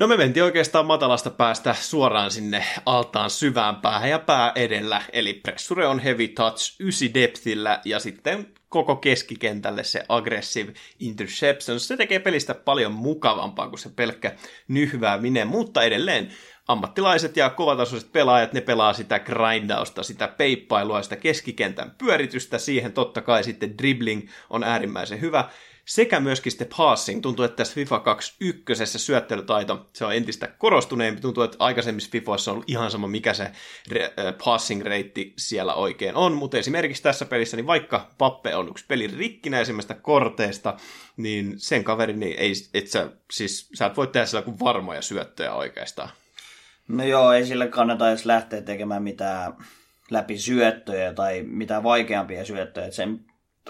No 0.00 0.06
me 0.06 0.16
mentiin 0.16 0.44
oikeastaan 0.44 0.86
matalasta 0.86 1.30
päästä 1.30 1.74
suoraan 1.74 2.30
sinne 2.30 2.64
altaan 2.86 3.30
syvään 3.30 3.76
päähän 3.76 4.10
ja 4.10 4.18
pää 4.18 4.52
edellä, 4.54 5.02
eli 5.12 5.34
pressure 5.34 5.86
on 5.86 5.98
heavy 5.98 6.28
touch 6.28 6.76
9 6.80 7.14
depthillä 7.14 7.80
ja 7.84 7.98
sitten 7.98 8.46
koko 8.68 8.96
keskikentälle 8.96 9.84
se 9.84 10.04
aggressive 10.08 10.72
interception. 11.00 11.80
Se 11.80 11.96
tekee 11.96 12.18
pelistä 12.18 12.54
paljon 12.54 12.92
mukavampaa 12.92 13.68
kuin 13.68 13.78
se 13.78 13.88
pelkkä 13.96 14.32
nyhvääminen, 14.68 15.48
mutta 15.48 15.82
edelleen 15.82 16.28
ammattilaiset 16.68 17.36
ja 17.36 17.50
kovatasoiset 17.50 18.12
pelaajat, 18.12 18.52
ne 18.52 18.60
pelaa 18.60 18.92
sitä 18.92 19.18
grindausta, 19.18 20.02
sitä 20.02 20.28
peippailua, 20.28 21.02
sitä 21.02 21.16
keskikentän 21.16 21.94
pyöritystä, 21.98 22.58
siihen 22.58 22.92
totta 22.92 23.22
kai 23.22 23.44
sitten 23.44 23.78
dribbling 23.78 24.28
on 24.50 24.64
äärimmäisen 24.64 25.20
hyvä 25.20 25.48
sekä 25.84 26.20
myöskin 26.20 26.52
sitten 26.52 26.68
passing. 26.76 27.22
Tuntuu, 27.22 27.44
että 27.44 27.56
tässä 27.56 27.74
FIFA 27.74 28.00
21 28.00 28.98
syöttelytaito, 28.98 29.90
se 29.92 30.04
on 30.04 30.14
entistä 30.14 30.46
korostuneempi. 30.46 31.20
Tuntuu, 31.20 31.42
että 31.42 31.56
aikaisemmissa 31.60 32.10
FIFOissa 32.10 32.50
on 32.50 32.54
ollut 32.54 32.70
ihan 32.70 32.90
sama, 32.90 33.06
mikä 33.06 33.34
se 33.34 33.50
passing 34.44 34.82
reitti 34.82 35.34
siellä 35.38 35.74
oikein 35.74 36.14
on. 36.14 36.32
Mutta 36.32 36.58
esimerkiksi 36.58 37.02
tässä 37.02 37.24
pelissä, 37.24 37.56
niin 37.56 37.66
vaikka 37.66 38.10
Pappe 38.18 38.56
on 38.56 38.68
yksi 38.68 38.84
pelin 38.88 39.18
rikkinäisimmästä 39.18 39.94
korteista, 39.94 40.76
niin 41.16 41.54
sen 41.56 41.84
kaverin 41.84 42.20
niin 42.20 42.38
ei, 42.38 42.52
et 42.74 42.86
sä, 42.86 43.10
siis, 43.30 43.68
sä 43.74 43.86
et 43.86 43.96
voi 43.96 44.06
tehdä 44.06 44.26
sillä 44.26 44.42
kuin 44.42 44.60
varmoja 44.60 45.02
syöttöjä 45.02 45.54
oikeastaan. 45.54 46.08
No 46.88 47.04
joo, 47.04 47.32
ei 47.32 47.46
sille 47.46 47.68
kannata 47.68 48.08
edes 48.08 48.26
lähteä 48.26 48.62
tekemään 48.62 49.02
mitään 49.02 49.52
läpi 50.10 50.38
syöttöjä 50.38 51.12
tai 51.12 51.42
mitään 51.42 51.82
vaikeampia 51.82 52.44
syöttöjä. 52.44 52.90
Sen 52.90 53.20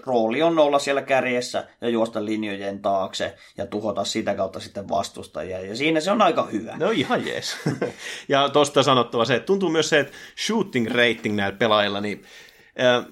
rooli 0.07 0.43
on 0.43 0.59
olla 0.59 0.79
siellä 0.79 1.03
kärjessä 1.03 1.67
ja 1.81 1.89
juosta 1.89 2.25
linjojen 2.25 2.83
taakse 2.83 3.35
ja 3.57 3.67
tuhota 3.67 4.05
sitä 4.05 4.35
kautta 4.35 4.61
sitten 4.61 4.89
vastustajia. 4.89 5.61
Ja 5.61 5.77
siinä 5.77 6.01
se 6.01 6.11
on 6.11 6.23
aika 6.23 6.43
hyvä. 6.43 6.77
No 6.77 6.91
ihan 6.91 7.27
jees. 7.27 7.57
ja 8.29 8.49
tosta 8.49 8.83
sanottava 8.83 9.25
se, 9.25 9.35
että 9.35 9.47
tuntuu 9.47 9.71
myös 9.71 9.89
se, 9.89 10.01
että 10.01 10.13
shooting 10.47 10.91
rating 10.91 11.37
näillä 11.37 11.59
pelaajilla, 11.59 12.01
niin 12.01 12.25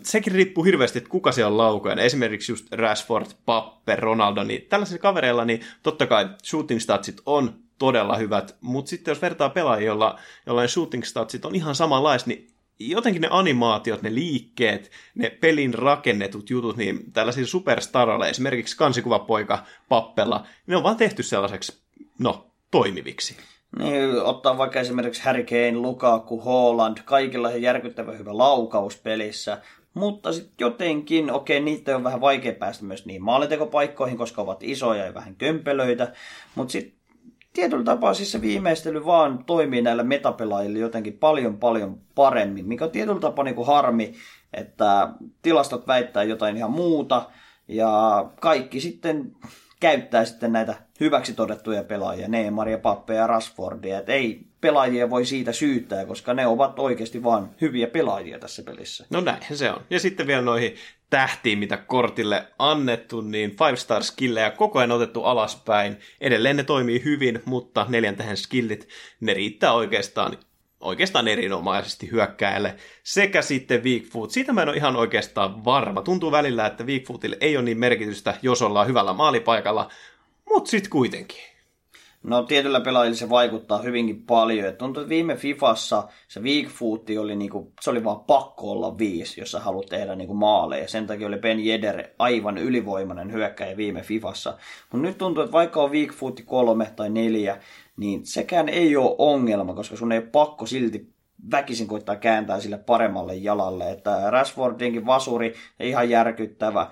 sekin 0.02 0.32
riippuu 0.32 0.64
hirveästi, 0.64 0.98
että 0.98 1.10
kuka 1.10 1.32
siellä 1.32 1.50
on 1.50 1.58
laukoja. 1.58 2.02
Esimerkiksi 2.02 2.52
just 2.52 2.72
Rashford, 2.72 3.26
Pappe, 3.46 3.96
Ronaldo, 3.96 4.44
niin 4.44 4.66
tällaisilla 4.68 5.02
kavereilla, 5.02 5.44
niin 5.44 5.60
totta 5.82 6.06
kai 6.06 6.28
shooting 6.44 6.80
statsit 6.80 7.20
on 7.26 7.54
todella 7.78 8.16
hyvät, 8.16 8.56
mutta 8.60 8.88
sitten 8.88 9.12
jos 9.12 9.22
vertaa 9.22 9.50
pelaajia, 9.50 9.86
jolla, 9.86 10.18
jollain 10.46 10.68
shooting 10.68 11.04
statsit 11.04 11.44
on 11.44 11.54
ihan 11.54 11.74
samanlaiset, 11.74 12.26
niin 12.26 12.52
jotenkin 12.90 13.22
ne 13.22 13.28
animaatiot, 13.30 14.02
ne 14.02 14.14
liikkeet, 14.14 14.90
ne 15.14 15.30
pelin 15.30 15.74
rakennetut 15.74 16.50
jutut, 16.50 16.76
niin 16.76 17.12
tällaisilla 17.12 17.48
superstaroilla, 17.48 18.28
esimerkiksi 18.28 18.76
kansikuvapoika 18.76 19.64
Pappella, 19.88 20.46
ne 20.66 20.76
on 20.76 20.82
vaan 20.82 20.96
tehty 20.96 21.22
sellaiseksi, 21.22 21.82
no, 22.18 22.46
toimiviksi. 22.70 23.36
Niin, 23.78 24.22
ottaa 24.22 24.58
vaikka 24.58 24.80
esimerkiksi 24.80 25.22
Harry 25.22 25.44
Kane, 25.44 25.76
Lukaku, 25.76 26.40
Holland, 26.40 26.98
kaikilla 27.04 27.48
on 27.48 27.62
järkyttävän 27.62 28.18
hyvä 28.18 28.38
laukaus 28.38 28.96
pelissä. 28.96 29.58
mutta 29.94 30.32
sitten 30.32 30.54
jotenkin, 30.58 31.30
okei, 31.30 31.60
niitä 31.60 31.96
on 31.96 32.04
vähän 32.04 32.20
vaikea 32.20 32.52
päästä 32.52 32.84
myös 32.84 33.06
niin 33.06 33.22
maalintekopaikkoihin, 33.22 34.18
koska 34.18 34.42
ovat 34.42 34.62
isoja 34.62 35.04
ja 35.04 35.14
vähän 35.14 35.36
kömpelöitä, 35.36 36.12
mutta 36.54 36.72
sitten 36.72 37.01
tietyllä 37.52 37.84
tapaa 37.84 38.14
siis 38.14 38.32
se 38.32 38.40
viimeistely 38.40 39.06
vaan 39.06 39.44
toimii 39.44 39.82
näillä 39.82 40.02
metapelaajilla 40.02 40.78
jotenkin 40.78 41.18
paljon 41.18 41.58
paljon 41.58 42.00
paremmin, 42.14 42.68
mikä 42.68 42.84
on 42.84 42.90
tietyllä 42.90 43.20
tapaa 43.20 43.44
niin 43.44 43.54
kuin 43.54 43.66
harmi, 43.66 44.14
että 44.52 45.08
tilastot 45.42 45.86
väittää 45.86 46.22
jotain 46.22 46.56
ihan 46.56 46.70
muuta, 46.70 47.30
ja 47.68 48.24
kaikki 48.40 48.80
sitten 48.80 49.36
käyttää 49.80 50.24
sitten 50.24 50.52
näitä 50.52 50.74
hyväksi 51.00 51.34
todettuja 51.34 51.84
pelaajia, 51.84 52.28
Neymaria, 52.28 52.78
Pappe 52.78 53.14
ja 53.14 53.26
Rashfordia. 53.26 53.98
Et 53.98 54.08
ei 54.08 54.51
pelaajia 54.62 55.10
voi 55.10 55.26
siitä 55.26 55.52
syyttää, 55.52 56.06
koska 56.06 56.34
ne 56.34 56.46
ovat 56.46 56.78
oikeasti 56.78 57.22
vain 57.22 57.46
hyviä 57.60 57.86
pelaajia 57.86 58.38
tässä 58.38 58.62
pelissä. 58.62 59.06
No 59.10 59.20
näinhän 59.20 59.58
se 59.58 59.70
on. 59.70 59.80
Ja 59.90 60.00
sitten 60.00 60.26
vielä 60.26 60.42
noihin 60.42 60.74
tähtiin, 61.10 61.58
mitä 61.58 61.76
kortille 61.76 62.46
annettu, 62.58 63.20
niin 63.20 63.50
five 63.50 63.76
star 63.76 64.02
skillejä 64.02 64.50
koko 64.50 64.78
ajan 64.78 64.92
otettu 64.92 65.24
alaspäin. 65.24 65.96
Edelleen 66.20 66.56
ne 66.56 66.64
toimii 66.64 67.04
hyvin, 67.04 67.42
mutta 67.44 67.86
neljän 67.88 68.16
tähän 68.16 68.36
skillit, 68.36 68.88
ne 69.20 69.34
riittää 69.34 69.72
oikeastaan 69.72 70.36
oikeastaan 70.80 71.28
erinomaisesti 71.28 72.10
hyökkääjälle, 72.10 72.74
sekä 73.02 73.42
sitten 73.42 73.84
weak 73.84 74.02
foot. 74.02 74.30
Siitä 74.30 74.52
mä 74.52 74.62
en 74.62 74.68
ole 74.68 74.76
ihan 74.76 74.96
oikeastaan 74.96 75.64
varma. 75.64 76.02
Tuntuu 76.02 76.32
välillä, 76.32 76.66
että 76.66 76.84
weak 76.84 77.02
footille 77.02 77.36
ei 77.40 77.56
ole 77.56 77.64
niin 77.64 77.78
merkitystä, 77.78 78.34
jos 78.42 78.62
ollaan 78.62 78.86
hyvällä 78.86 79.12
maalipaikalla, 79.12 79.90
mutta 80.48 80.70
sitten 80.70 80.90
kuitenkin. 80.90 81.51
No 82.22 82.42
tietyllä 82.42 82.80
pelaajilla 82.80 83.16
se 83.16 83.28
vaikuttaa 83.28 83.82
hyvinkin 83.82 84.22
paljon. 84.22 84.68
Et 84.68 84.78
tuntuu, 84.78 85.00
että 85.00 85.08
viime 85.08 85.36
Fifassa 85.36 86.08
se 86.28 86.40
weak 86.40 86.68
foot 86.68 87.06
oli, 87.20 87.36
niinku, 87.36 87.72
se 87.80 87.90
oli 87.90 88.04
vaan 88.04 88.20
pakko 88.20 88.70
olla 88.70 88.98
viisi, 88.98 89.40
jos 89.40 89.50
sä 89.50 89.60
haluat 89.60 89.86
tehdä 89.86 90.16
niinku 90.16 90.34
maaleja. 90.34 90.88
Sen 90.88 91.06
takia 91.06 91.26
oli 91.26 91.36
Ben 91.36 91.64
Jeder 91.64 92.04
aivan 92.18 92.58
ylivoimainen 92.58 93.32
hyökkäjä 93.32 93.76
viime 93.76 94.02
Fifassa. 94.02 94.58
Mutta 94.92 95.06
nyt 95.08 95.18
tuntuu, 95.18 95.42
että 95.42 95.52
vaikka 95.52 95.82
on 95.82 95.92
weak 95.92 96.12
foot 96.12 96.40
kolme 96.44 96.92
tai 96.96 97.10
neljä, 97.10 97.58
niin 97.96 98.26
sekään 98.26 98.68
ei 98.68 98.96
ole 98.96 99.14
ongelma, 99.18 99.74
koska 99.74 99.96
sun 99.96 100.12
ei 100.12 100.18
ole 100.18 100.26
pakko 100.26 100.66
silti 100.66 101.11
väkisin 101.50 101.86
koittaa 101.86 102.16
kääntää 102.16 102.60
sille 102.60 102.78
paremmalle 102.78 103.34
jalalle. 103.34 103.90
Että 103.90 104.30
Rashfordinkin 104.30 105.06
vasuri 105.06 105.54
ihan 105.80 106.10
järkyttävä. 106.10 106.88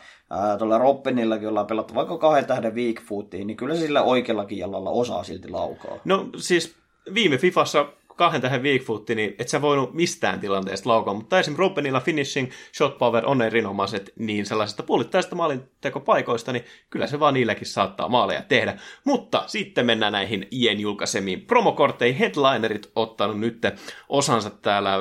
Tuolla 0.58 0.78
Robbenillakin 0.78 1.48
ollaan 1.48 1.66
pelattu 1.66 1.94
vaikka 1.94 2.18
kahden 2.18 2.46
tähden 2.46 2.74
weak 2.74 3.02
footiin, 3.02 3.46
niin 3.46 3.56
kyllä 3.56 3.74
sillä 3.74 4.02
oikeallakin 4.02 4.58
jalalla 4.58 4.90
osaa 4.90 5.24
silti 5.24 5.48
laukaa. 5.48 5.98
No 6.04 6.28
siis 6.36 6.74
viime 7.14 7.38
Fifassa 7.38 7.86
kahden 8.20 8.40
tähän 8.40 8.62
weakfootti, 8.62 9.14
niin 9.14 9.34
et 9.38 9.48
sä 9.48 9.62
voinut 9.62 9.94
mistään 9.94 10.40
tilanteesta 10.40 10.88
laukaa, 10.88 11.14
mutta 11.14 11.38
esim. 11.38 11.54
Robbenilla 11.56 12.00
finishing 12.00 12.50
shot 12.76 12.98
power 12.98 13.26
on 13.26 13.42
erinomaiset 13.42 14.12
niin 14.18 14.46
sellaisesta 14.46 14.82
puolittaisesta 14.82 15.36
maalintekopaikoista, 15.36 16.52
niin 16.52 16.64
kyllä 16.90 17.06
se 17.06 17.20
vaan 17.20 17.34
niilläkin 17.34 17.66
saattaa 17.66 18.08
maaleja 18.08 18.42
tehdä. 18.42 18.78
Mutta 19.04 19.44
sitten 19.46 19.86
mennään 19.86 20.12
näihin 20.12 20.48
IEn 20.52 20.80
julkaisemiin 20.80 21.40
promokortteihin. 21.40 22.18
Headlinerit 22.18 22.90
ottanut 22.96 23.40
nyt 23.40 23.66
osansa 24.08 24.50
täällä 24.50 24.98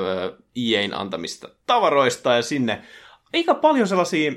IEn 0.57 0.93
antamista 0.93 1.49
tavaroista 1.65 2.33
ja 2.33 2.41
sinne 2.41 2.81
aika 3.33 3.53
paljon 3.53 3.88
sellaisia 3.88 4.31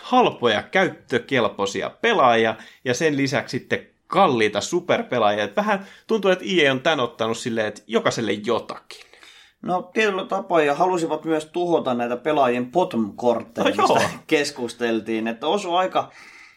halpoja, 0.00 0.62
käyttökelpoisia 0.62 1.90
pelaajia 1.90 2.54
ja 2.84 2.94
sen 2.94 3.16
lisäksi 3.16 3.58
sitten 3.58 3.89
kalliita 4.10 4.60
superpelaajia. 4.60 5.44
Että 5.44 5.60
vähän 5.60 5.86
tuntuu, 6.06 6.30
että 6.30 6.44
IE 6.48 6.70
on 6.70 6.80
tän 6.80 7.00
ottanut 7.00 7.38
silleen, 7.38 7.66
että 7.66 7.82
jokaiselle 7.86 8.32
jotakin. 8.32 9.00
No 9.62 9.90
tietyllä 9.92 10.24
tapaa 10.24 10.62
ja 10.62 10.74
halusivat 10.74 11.24
myös 11.24 11.46
tuhota 11.46 11.94
näitä 11.94 12.16
pelaajien 12.16 12.72
bottom-kortteja, 12.72 13.74
no, 13.76 13.86
mistä 13.94 14.10
keskusteltiin. 14.26 15.28
Että 15.28 15.46
osui 15.46 15.78
aika 15.78 16.10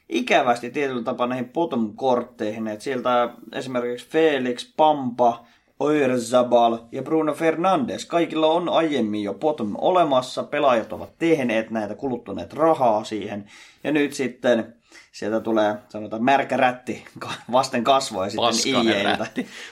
ikävästi 0.10 0.70
tietyllä 0.70 1.04
tapaa 1.04 1.28
näihin 1.28 1.50
bottom-kortteihin. 1.50 2.68
Että 2.68 2.84
sieltä 2.84 3.30
esimerkiksi 3.52 4.10
Felix, 4.10 4.76
Pampa, 4.78 5.46
Oirzabal 5.80 6.78
ja 6.92 7.04
Bruno 7.04 7.34
Fernandes. 7.34 8.06
Kaikilla 8.06 8.48
on 8.48 8.70
aiemmin 8.70 9.24
jo 9.24 9.34
bottom 9.34 9.76
olemassa. 9.78 10.44
Pelaajat 10.44 10.94
ovat 10.94 11.18
tehneet 11.20 11.70
näitä, 11.70 11.96
kuluttuneet 11.96 12.54
rahaa 12.54 13.04
siihen. 13.04 13.46
Ja 13.84 13.92
nyt 13.92 14.14
sitten 14.14 14.76
sieltä 15.14 15.40
tulee, 15.40 15.76
sanotaan, 15.90 16.24
märkä 16.24 16.58
rätti 16.58 17.06
vasten 17.52 17.84
kasvoja 17.84 18.30
sitten 18.30 18.86
IEiltä. 18.86 19.28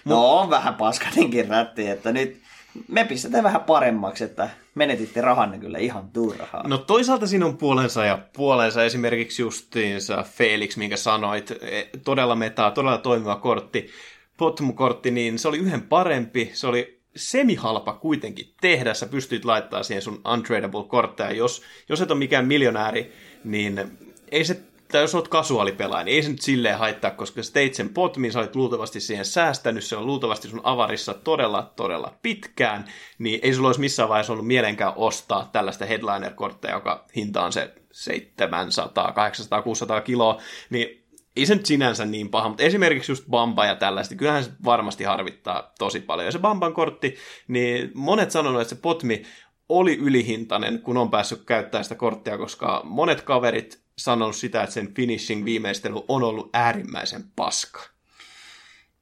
No 0.05 0.39
on 0.39 0.49
vähän 0.49 0.75
paskaninkin 0.75 1.47
rätti, 1.47 1.87
että 1.87 2.11
nyt 2.11 2.41
me 2.87 3.05
pistetään 3.05 3.43
vähän 3.43 3.61
paremmaksi, 3.61 4.23
että 4.23 4.49
menetitte 4.75 5.21
rahanne 5.21 5.57
kyllä 5.57 5.77
ihan 5.77 6.09
turhaa. 6.09 6.67
No 6.67 6.77
toisaalta 6.77 7.27
siinä 7.27 7.45
on 7.45 7.57
puolensa 7.57 8.05
ja 8.05 8.19
puolensa. 8.33 8.83
Esimerkiksi 8.83 9.41
justiinsa 9.41 10.23
Felix, 10.23 10.77
minkä 10.77 10.97
sanoit, 10.97 11.51
e, 11.51 11.83
todella 12.03 12.35
metaa, 12.35 12.71
todella 12.71 12.97
toimiva 12.97 13.35
kortti, 13.35 13.89
Potmu-kortti, 14.37 15.11
niin 15.11 15.39
se 15.39 15.47
oli 15.47 15.57
yhden 15.57 15.81
parempi, 15.81 16.51
se 16.53 16.67
oli 16.67 17.01
semihalpa 17.15 17.93
kuitenkin 17.93 18.53
tehdä, 18.61 18.93
sä 18.93 19.05
pystyt 19.05 19.45
laittamaan 19.45 19.83
siihen 19.83 20.01
sun 20.01 20.21
untradable 20.33 20.83
kortteja, 20.83 21.31
jos, 21.31 21.61
jos 21.89 22.01
et 22.01 22.11
ole 22.11 22.19
mikään 22.19 22.47
miljonääri, 22.47 23.13
niin 23.43 23.97
ei 24.31 24.45
se 24.45 24.61
tai 24.91 25.01
jos 25.01 25.15
olet 25.15 25.27
kasuaalipelaaja, 25.27 26.03
niin 26.03 26.15
ei 26.15 26.23
se 26.23 26.29
nyt 26.29 26.41
silleen 26.41 26.77
haittaa, 26.77 27.11
koska 27.11 27.43
sä 27.43 27.53
teit 27.53 27.73
sen 27.73 27.89
potmin, 27.89 28.31
sä 28.31 28.39
olit 28.39 28.55
luultavasti 28.55 28.99
siihen 28.99 29.25
säästänyt, 29.25 29.83
se 29.83 29.95
on 29.95 30.05
luultavasti 30.05 30.47
sun 30.47 30.61
avarissa 30.63 31.13
todella, 31.13 31.73
todella 31.75 32.13
pitkään, 32.21 32.85
niin 33.19 33.39
ei 33.43 33.53
sulla 33.53 33.69
olisi 33.69 33.79
missään 33.79 34.09
vaiheessa 34.09 34.33
ollut 34.33 34.47
mielenkään 34.47 34.93
ostaa 34.95 35.49
tällaista 35.51 35.85
headliner-kortteja, 35.85 36.73
joka 36.73 37.05
hinta 37.15 37.43
on 37.43 37.53
se 37.53 37.73
700, 37.91 39.11
800, 39.11 39.61
600 39.61 40.01
kiloa, 40.01 40.41
niin 40.69 41.01
ei 41.35 41.45
se 41.45 41.55
nyt 41.55 41.65
sinänsä 41.65 42.05
niin 42.05 42.29
paha, 42.29 42.47
mutta 42.47 42.63
esimerkiksi 42.63 43.11
just 43.11 43.25
Bamba 43.29 43.65
ja 43.65 43.75
tällaista, 43.75 44.15
kyllähän 44.15 44.43
se 44.43 44.51
varmasti 44.65 45.03
harvittaa 45.03 45.73
tosi 45.79 45.99
paljon. 45.99 46.25
Ja 46.25 46.31
se 46.31 46.39
Bamban 46.39 46.73
kortti, 46.73 47.15
niin 47.47 47.91
monet 47.93 48.31
sanonut, 48.31 48.61
että 48.61 48.75
se 48.75 48.81
potmi 48.81 49.23
oli 49.69 49.97
ylihintainen, 49.97 50.81
kun 50.81 50.97
on 50.97 51.11
päässyt 51.11 51.43
käyttämään 51.45 51.85
sitä 51.85 51.95
korttia, 51.95 52.37
koska 52.37 52.81
monet 52.83 53.21
kaverit 53.21 53.81
sanonut 54.03 54.35
sitä, 54.35 54.63
että 54.63 54.73
sen 54.73 54.93
finishing 54.93 55.45
viimeistely 55.45 55.95
on 56.07 56.23
ollut 56.23 56.49
äärimmäisen 56.53 57.23
paska. 57.35 57.81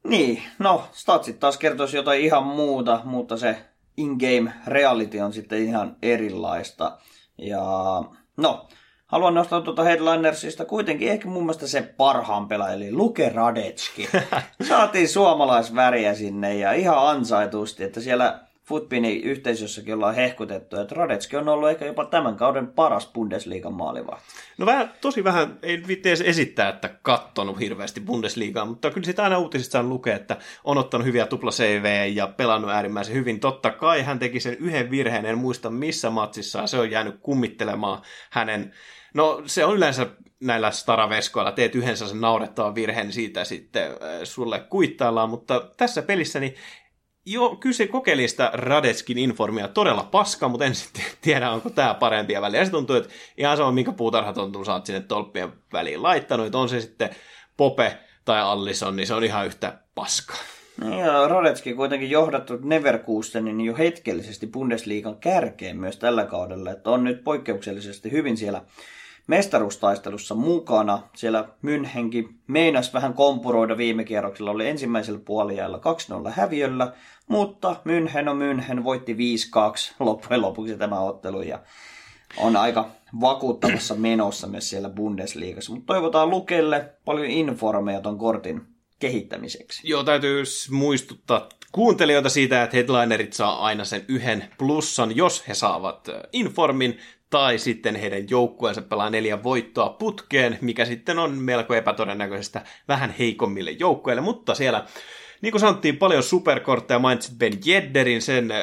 Niin, 0.03 0.43
no 0.59 0.83
statsit 0.91 1.39
taas 1.39 1.57
kertoisi 1.57 1.97
jotain 1.97 2.21
ihan 2.21 2.43
muuta, 2.43 3.01
mutta 3.03 3.37
se 3.37 3.57
in-game 3.97 4.53
reality 4.67 5.19
on 5.19 5.33
sitten 5.33 5.63
ihan 5.63 5.95
erilaista. 6.01 6.97
Ja 7.37 7.63
no, 8.37 8.67
haluan 9.07 9.33
nostaa 9.33 9.61
tuota 9.61 9.83
Headlinersista 9.83 10.65
kuitenkin 10.65 11.09
ehkä 11.09 11.27
mun 11.27 11.43
mielestä 11.43 11.67
se 11.67 11.81
parhaan 11.81 12.47
pelaaja, 12.47 12.73
eli 12.73 12.91
Luke 12.91 13.29
Radetski. 13.29 14.09
Saatiin 14.69 15.09
suomalaisväriä 15.09 16.15
sinne 16.15 16.55
ja 16.55 16.73
ihan 16.73 17.07
ansaitusti, 17.07 17.83
että 17.83 18.01
siellä 18.01 18.39
Futbinin 18.69 19.23
yhteisössäkin 19.23 19.93
ollaan 19.93 20.15
hehkutettu, 20.15 20.79
että 20.79 20.95
Radetski 20.95 21.37
on 21.37 21.49
ollut 21.49 21.69
ehkä 21.69 21.85
jopa 21.85 22.05
tämän 22.05 22.35
kauden 22.35 22.67
paras 22.67 23.11
Bundesliigan 23.13 23.73
maalivahti. 23.73 24.23
No 24.57 24.65
vähän, 24.65 24.93
tosi 25.01 25.23
vähän, 25.23 25.59
ei 25.63 25.83
viitti 25.87 26.09
edes 26.09 26.21
esittää, 26.21 26.69
että 26.69 26.89
kattonut 27.01 27.59
hirveästi 27.59 28.01
Bundesliigaa, 28.01 28.65
mutta 28.65 28.91
kyllä 28.91 29.05
sitä 29.05 29.23
aina 29.23 29.37
uutisista 29.37 29.71
saa 29.71 29.83
lukea, 29.83 30.15
että 30.15 30.37
on 30.63 30.77
ottanut 30.77 31.07
hyviä 31.07 31.25
tupla 31.25 31.51
CV 31.51 32.11
ja 32.13 32.27
pelannut 32.27 32.71
äärimmäisen 32.71 33.15
hyvin. 33.15 33.39
Totta 33.39 33.71
kai 33.71 34.01
hän 34.01 34.19
teki 34.19 34.39
sen 34.39 34.57
yhden 34.59 34.91
virheen, 34.91 35.25
en 35.25 35.37
muista 35.37 35.69
missä 35.69 36.09
matsissa, 36.09 36.67
se 36.67 36.79
on 36.79 36.91
jäänyt 36.91 37.15
kummittelemaan 37.21 38.01
hänen 38.29 38.73
No 39.13 39.41
se 39.45 39.65
on 39.65 39.75
yleensä 39.75 40.07
näillä 40.39 40.71
staraveskoilla, 40.71 41.51
teet 41.51 41.75
yhden 41.75 41.97
sen 41.97 42.21
naurettavan 42.21 42.75
virheen, 42.75 43.11
siitä 43.11 43.43
sitten 43.43 43.91
äh, 43.91 43.97
sulle 44.23 44.59
kuittaillaan, 44.59 45.29
mutta 45.29 45.69
tässä 45.77 46.01
pelissä 46.01 46.39
niin 46.39 46.55
Joo, 47.25 47.55
kyllä 47.55 47.73
se 47.73 47.87
kokeili 47.87 48.27
sitä 48.27 48.51
Radetskin 48.53 49.17
informia 49.17 49.67
todella 49.67 50.03
paska, 50.03 50.47
mutta 50.47 50.65
en 50.65 50.75
sitten 50.75 51.03
tiedä, 51.21 51.51
onko 51.51 51.69
tämä 51.69 51.93
parempia 51.93 52.41
väliä. 52.41 52.65
Se 52.65 52.71
tuntuu, 52.71 52.95
että 52.95 53.09
ihan 53.37 53.57
sama, 53.57 53.71
minkä 53.71 53.91
puutarhatontun 53.91 54.69
oot 54.69 54.85
sinne 54.85 55.01
tolppien 55.01 55.53
väliin 55.73 56.03
laittanut, 56.03 56.45
että 56.45 56.57
on 56.57 56.69
se 56.69 56.81
sitten 56.81 57.09
Pope 57.57 57.97
tai 58.25 58.41
Allison, 58.41 58.95
niin 58.95 59.07
se 59.07 59.13
on 59.13 59.23
ihan 59.23 59.45
yhtä 59.45 59.79
paska. 59.95 60.33
No 60.81 60.99
ja 60.99 61.27
Radetski 61.27 61.73
kuitenkin 61.73 62.09
johdattu 62.09 62.57
Neverkusenin 62.63 63.61
jo 63.61 63.75
hetkellisesti 63.77 64.47
Bundesliigan 64.47 65.17
kärkeen 65.17 65.77
myös 65.77 65.97
tällä 65.97 66.25
kaudella, 66.25 66.71
että 66.71 66.89
on 66.89 67.03
nyt 67.03 67.23
poikkeuksellisesti 67.23 68.11
hyvin 68.11 68.37
siellä 68.37 68.61
mestaruustaistelussa 69.29 70.35
mukana. 70.35 71.01
Siellä 71.15 71.49
Münchenkin 71.61 72.33
meinas 72.47 72.93
vähän 72.93 73.13
kompuroida 73.13 73.77
viime 73.77 74.03
kierroksella, 74.03 74.51
oli 74.51 74.67
ensimmäisellä 74.67 75.19
puoliajalla 75.25 75.81
2-0 76.27 76.31
häviöllä, 76.31 76.93
mutta 77.27 77.75
München 77.85 78.29
on 78.29 78.39
München, 78.39 78.83
voitti 78.83 79.13
5-2 79.13 79.17
loppujen 79.99 80.41
lopuksi 80.41 80.77
tämä 80.77 80.99
ottelu 80.99 81.41
ja 81.41 81.59
on 82.37 82.55
aika 82.55 82.89
vakuuttavassa 83.21 83.95
menossa 84.09 84.47
myös 84.47 84.69
siellä 84.69 84.89
Bundesliigassa. 84.89 85.71
Mutta 85.71 85.93
toivotaan 85.93 86.29
Lukelle 86.29 86.93
paljon 87.05 87.27
informeja 87.27 88.01
ton 88.01 88.17
kortin 88.17 88.61
kehittämiseksi. 88.99 89.89
Joo, 89.89 90.03
täytyy 90.03 90.43
muistuttaa 90.71 91.49
kuuntelijoita 91.71 92.29
siitä, 92.29 92.63
että 92.63 92.77
headlinerit 92.77 93.33
saa 93.33 93.65
aina 93.65 93.85
sen 93.85 94.05
yhden 94.07 94.45
plussan, 94.57 95.15
jos 95.15 95.47
he 95.47 95.53
saavat 95.53 96.07
informin 96.33 96.99
tai 97.29 97.57
sitten 97.57 97.95
heidän 97.95 98.29
joukkueensa 98.29 98.81
pelaa 98.81 99.09
neljä 99.09 99.43
voittoa 99.43 99.89
putkeen, 99.89 100.57
mikä 100.61 100.85
sitten 100.85 101.19
on 101.19 101.37
melko 101.37 101.73
epätodennäköistä 101.73 102.61
vähän 102.87 103.15
heikommille 103.19 103.71
joukkueille, 103.71 104.21
mutta 104.21 104.55
siellä 104.55 104.85
niin 105.41 105.51
kuin 105.51 105.61
sanottiin, 105.61 105.97
paljon 105.97 106.23
superkortteja, 106.23 106.99
mainitsit 106.99 107.37
Ben 107.37 107.53
Jedderin, 107.65 108.21
sen 108.21 108.53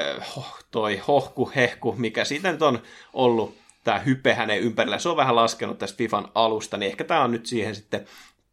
toi 0.71 0.97
hohku, 1.09 1.51
hehku, 1.57 1.95
mikä 1.99 2.25
siitä 2.25 2.53
nyt 2.53 2.63
on 2.63 2.83
ollut. 3.13 3.55
Tämä 3.85 3.99
hype 3.99 4.35
hänen 4.35 4.61
ympärillä, 4.61 4.99
se 4.99 5.09
on 5.09 5.17
vähän 5.17 5.37
laskenut 5.37 5.79
tästä 5.79 5.97
FIFAn 5.97 6.29
alusta, 6.35 6.77
niin 6.77 6.91
ehkä 6.91 7.05
tämä 7.05 7.25
on 7.25 7.31
nyt 7.31 7.47
siihen 7.47 7.75
sitten 7.75 8.07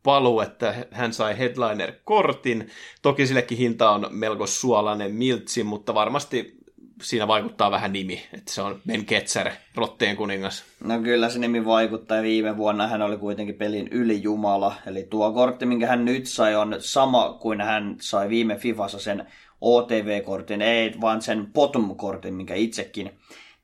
paluu, 0.03 0.41
että 0.41 0.85
hän 0.91 1.13
sai 1.13 1.37
headliner-kortin. 1.37 2.69
Toki 3.01 3.27
sillekin 3.27 3.57
hinta 3.57 3.91
on 3.91 4.07
melko 4.09 4.47
suolainen 4.47 5.15
miltsi, 5.15 5.63
mutta 5.63 5.93
varmasti 5.93 6.57
siinä 7.01 7.27
vaikuttaa 7.27 7.71
vähän 7.71 7.93
nimi, 7.93 8.23
että 8.33 8.53
se 8.53 8.61
on 8.61 8.81
Ben 8.87 9.05
Ketzer, 9.05 9.49
Rotteen 9.75 10.15
kuningas. 10.15 10.63
No 10.83 10.99
kyllä 10.99 11.29
se 11.29 11.39
nimi 11.39 11.65
vaikuttaa, 11.65 12.21
viime 12.21 12.57
vuonna 12.57 12.87
hän 12.87 13.01
oli 13.01 13.17
kuitenkin 13.17 13.55
pelin 13.55 13.87
ylijumala, 13.91 14.75
eli 14.87 15.07
tuo 15.09 15.31
kortti, 15.31 15.65
minkä 15.65 15.87
hän 15.87 16.05
nyt 16.05 16.25
sai, 16.25 16.55
on 16.55 16.75
sama 16.79 17.37
kuin 17.41 17.61
hän 17.61 17.95
sai 18.01 18.29
viime 18.29 18.55
Fifassa 18.55 18.99
sen 18.99 19.27
OTV-kortin, 19.61 20.61
ei 20.61 20.93
vaan 21.01 21.21
sen 21.21 21.47
bottom-kortin, 21.53 22.33
minkä 22.33 22.55
itsekin 22.55 23.11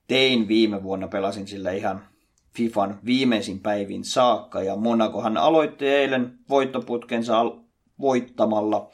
tein 0.08 0.48
viime 0.48 0.84
vuonna, 0.84 1.08
pelasin 1.08 1.48
sillä 1.48 1.72
ihan 1.72 2.02
Fifan 2.56 3.00
viimeisin 3.06 3.60
päivin 3.60 4.04
saakka, 4.04 4.64
ja 4.64 4.76
Monakohan 4.76 5.38
aloitti 5.38 5.88
eilen 5.88 6.34
voittoputkensa 6.50 7.46
voittamalla 8.02 8.92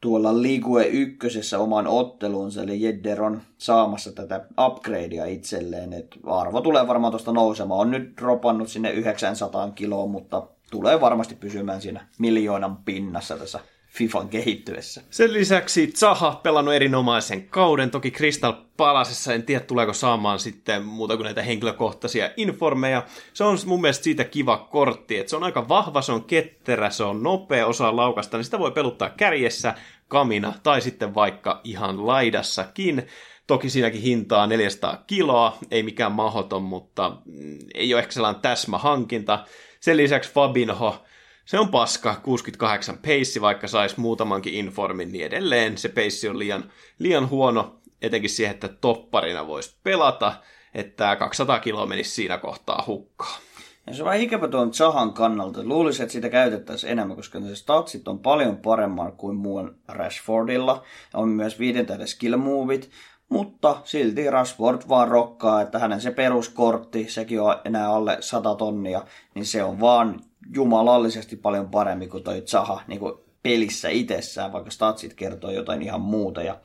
tuolla 0.00 0.42
Ligue 0.42 0.86
ykkösessä 0.86 1.58
oman 1.58 1.86
ottelunsa, 1.86 2.62
eli 2.62 2.82
Jedder 2.82 3.22
on 3.22 3.42
saamassa 3.58 4.12
tätä 4.12 4.46
upgradea 4.66 5.24
itselleen, 5.24 5.92
että 5.92 6.16
arvo 6.26 6.60
tulee 6.60 6.86
varmaan 6.86 7.10
tuosta 7.10 7.32
nousemaan. 7.32 7.80
On 7.80 7.90
nyt 7.90 8.16
dropannut 8.16 8.68
sinne 8.68 8.90
900 8.90 9.70
kiloa, 9.70 10.06
mutta 10.06 10.48
tulee 10.70 11.00
varmasti 11.00 11.34
pysymään 11.34 11.80
siinä 11.80 12.08
miljoonan 12.18 12.76
pinnassa 12.76 13.36
tässä 13.36 13.60
FIFAn 13.96 14.28
kehittyessä. 14.28 15.02
Sen 15.10 15.32
lisäksi 15.32 15.92
Zaha 15.96 16.40
pelannut 16.42 16.74
erinomaisen 16.74 17.48
kauden, 17.48 17.90
toki 17.90 18.10
Crystal 18.10 18.52
Palasessa, 18.76 19.34
en 19.34 19.42
tiedä 19.42 19.60
tuleeko 19.64 19.92
saamaan 19.92 20.38
sitten 20.38 20.84
muuta 20.84 21.16
kuin 21.16 21.24
näitä 21.24 21.42
henkilökohtaisia 21.42 22.30
informeja. 22.36 23.02
Se 23.32 23.44
on 23.44 23.58
mun 23.66 23.80
mielestä 23.80 24.04
siitä 24.04 24.24
kiva 24.24 24.68
kortti, 24.70 25.18
että 25.18 25.30
se 25.30 25.36
on 25.36 25.44
aika 25.44 25.68
vahva, 25.68 26.02
se 26.02 26.12
on 26.12 26.24
ketterä, 26.24 26.90
se 26.90 27.04
on 27.04 27.22
nopea, 27.22 27.66
osaa 27.66 27.96
laukasta, 27.96 28.36
niin 28.36 28.44
sitä 28.44 28.58
voi 28.58 28.70
peluttaa 28.70 29.10
kärjessä, 29.10 29.74
kamina 30.08 30.54
tai 30.62 30.80
sitten 30.80 31.14
vaikka 31.14 31.60
ihan 31.64 32.06
laidassakin. 32.06 33.06
Toki 33.46 33.70
siinäkin 33.70 34.02
hintaa 34.02 34.46
400 34.46 35.04
kiloa, 35.06 35.58
ei 35.70 35.82
mikään 35.82 36.12
mahoton, 36.12 36.62
mutta 36.62 37.16
mm, 37.24 37.58
ei 37.74 37.94
ole 37.94 38.00
ehkä 38.00 38.12
sellainen 38.12 38.42
täsmähankinta. 38.42 39.44
Sen 39.80 39.96
lisäksi 39.96 40.32
Fabinho, 40.32 41.04
se 41.46 41.58
on 41.58 41.68
paska, 41.68 42.14
68 42.22 42.98
peissi, 42.98 43.40
vaikka 43.40 43.68
saisi 43.68 44.00
muutamankin 44.00 44.54
informin, 44.54 45.12
niin 45.12 45.26
edelleen 45.26 45.78
se 45.78 45.88
peissi 45.88 46.28
on 46.28 46.38
liian, 46.38 46.72
liian 46.98 47.30
huono, 47.30 47.80
etenkin 48.02 48.30
siihen, 48.30 48.54
että 48.54 48.68
topparina 48.68 49.46
voisi 49.46 49.76
pelata, 49.82 50.32
että 50.74 51.16
200 51.16 51.58
kiloa 51.58 51.86
menisi 51.86 52.10
siinä 52.10 52.38
kohtaa 52.38 52.84
hukkaan. 52.86 53.40
Ja 53.86 53.94
se 53.94 54.02
on 54.02 54.06
vähän 54.06 54.20
ikävä 54.20 54.48
tuon 54.48 54.74
Zahan 54.74 55.12
kannalta. 55.12 55.64
Luulisin, 55.64 56.02
että 56.02 56.12
sitä 56.12 56.28
käytettäisiin 56.28 56.92
enemmän, 56.92 57.16
koska 57.16 57.40
ne 57.40 57.54
statsit 57.54 58.08
on 58.08 58.18
paljon 58.18 58.56
paremman 58.56 59.12
kuin 59.12 59.36
muun 59.36 59.78
Rashfordilla. 59.88 60.82
On 61.14 61.28
myös 61.28 61.58
viiden 61.58 61.86
tähden 61.86 62.08
skill 62.08 62.36
movit, 62.36 62.90
mutta 63.28 63.80
silti 63.84 64.30
Rashford 64.30 64.82
vaan 64.88 65.08
rokkaa, 65.08 65.60
että 65.60 65.78
hänen 65.78 66.00
se 66.00 66.10
peruskortti, 66.10 67.06
sekin 67.08 67.40
on 67.40 67.56
enää 67.64 67.90
alle 67.90 68.16
100 68.20 68.54
tonnia, 68.54 69.04
niin 69.34 69.46
se 69.46 69.64
on 69.64 69.80
vaan 69.80 70.20
jumalallisesti 70.54 71.36
paljon 71.36 71.70
parempi 71.70 72.08
kuin 72.08 72.24
toi 72.24 72.42
Zaha 72.46 72.82
niin 72.86 73.00
kuin 73.00 73.14
pelissä 73.42 73.88
itsessään, 73.88 74.52
vaikka 74.52 74.70
statsit 74.70 75.14
kertoo 75.14 75.50
jotain 75.50 75.82
ihan 75.82 76.00
muuta. 76.00 76.42
Ja 76.42 76.60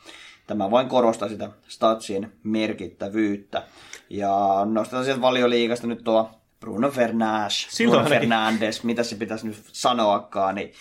tämä 0.47 0.71
vain 0.71 0.87
korostaa 0.87 1.29
sitä 1.29 1.49
statsien 1.67 2.31
merkittävyyttä. 2.43 3.63
Ja 4.09 4.61
nostetaan 4.65 5.05
sieltä 5.05 5.21
valioliikasta 5.21 5.87
nyt 5.87 6.03
tuo 6.03 6.29
Bruno 6.61 6.91
Fernandes, 6.91 7.67
Silloin 7.69 7.99
Bruno 7.99 8.19
Fernandes, 8.19 8.83
mitä 8.83 9.03
se 9.03 9.15
pitäisi 9.15 9.47
nyt 9.47 9.63
sanoakaan, 9.71 10.55
niin 10.55 10.73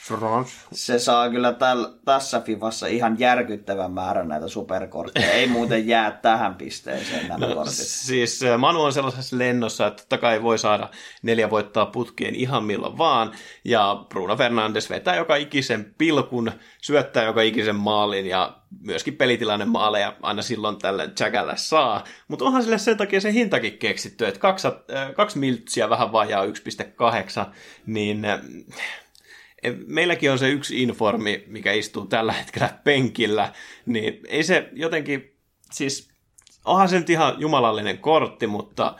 se 0.72 0.98
saa 0.98 1.30
kyllä 1.30 1.52
täl, 1.52 1.86
tässä 2.04 2.40
Fifassa 2.40 2.86
ihan 2.86 3.18
järkyttävän 3.18 3.92
määrän 3.92 4.28
näitä 4.28 4.48
superkortteja. 4.48 5.32
Ei 5.32 5.46
muuten 5.46 5.86
jää 5.86 6.10
tähän 6.10 6.54
pisteeseen 6.54 7.28
nämä 7.28 7.46
no, 7.46 7.54
kortit. 7.54 7.74
Siis 7.74 8.42
äh, 8.42 8.58
Manu 8.58 8.82
on 8.82 8.92
sellaisessa 8.92 9.38
lennossa, 9.38 9.86
että 9.86 10.02
totta 10.02 10.18
kai 10.18 10.42
voi 10.42 10.58
saada 10.58 10.88
neljä 11.22 11.50
voittaa 11.50 11.86
putkeen 11.86 12.34
ihan 12.34 12.64
milloin 12.64 12.98
vaan, 12.98 13.32
ja 13.64 14.04
Bruno 14.08 14.36
Fernandes 14.36 14.90
vetää 14.90 15.16
joka 15.16 15.36
ikisen 15.36 15.94
pilkun, 15.98 16.52
syöttää 16.82 17.24
joka 17.24 17.42
ikisen 17.42 17.76
maalin, 17.76 18.26
ja 18.26 18.59
myöskin 18.80 19.16
pelitilanne 19.16 19.64
maaleja 19.64 20.16
aina 20.22 20.42
silloin 20.42 20.78
tällä 20.78 21.08
Jackällä 21.20 21.56
saa, 21.56 22.04
mutta 22.28 22.44
onhan 22.44 22.62
sille 22.62 22.78
sen 22.78 22.96
takia 22.96 23.20
se 23.20 23.32
hintakin 23.32 23.78
keksitty, 23.78 24.26
että 24.26 24.40
kaksi, 24.40 24.68
äh, 24.68 25.14
kaksi 25.14 25.38
miltsiä 25.38 25.90
vähän 25.90 26.12
vajaa 26.12 26.44
1,8, 26.44 26.50
niin 27.86 28.24
äh, 28.24 28.40
meilläkin 29.86 30.32
on 30.32 30.38
se 30.38 30.48
yksi 30.48 30.82
informi, 30.82 31.44
mikä 31.46 31.72
istuu 31.72 32.06
tällä 32.06 32.32
hetkellä 32.32 32.78
penkillä, 32.84 33.52
niin 33.86 34.20
ei 34.28 34.42
se 34.42 34.68
jotenkin, 34.72 35.36
siis 35.72 36.10
onhan 36.64 36.88
se 36.88 36.98
nyt 36.98 37.10
ihan 37.10 37.34
jumalallinen 37.38 37.98
kortti, 37.98 38.46
mutta 38.46 38.96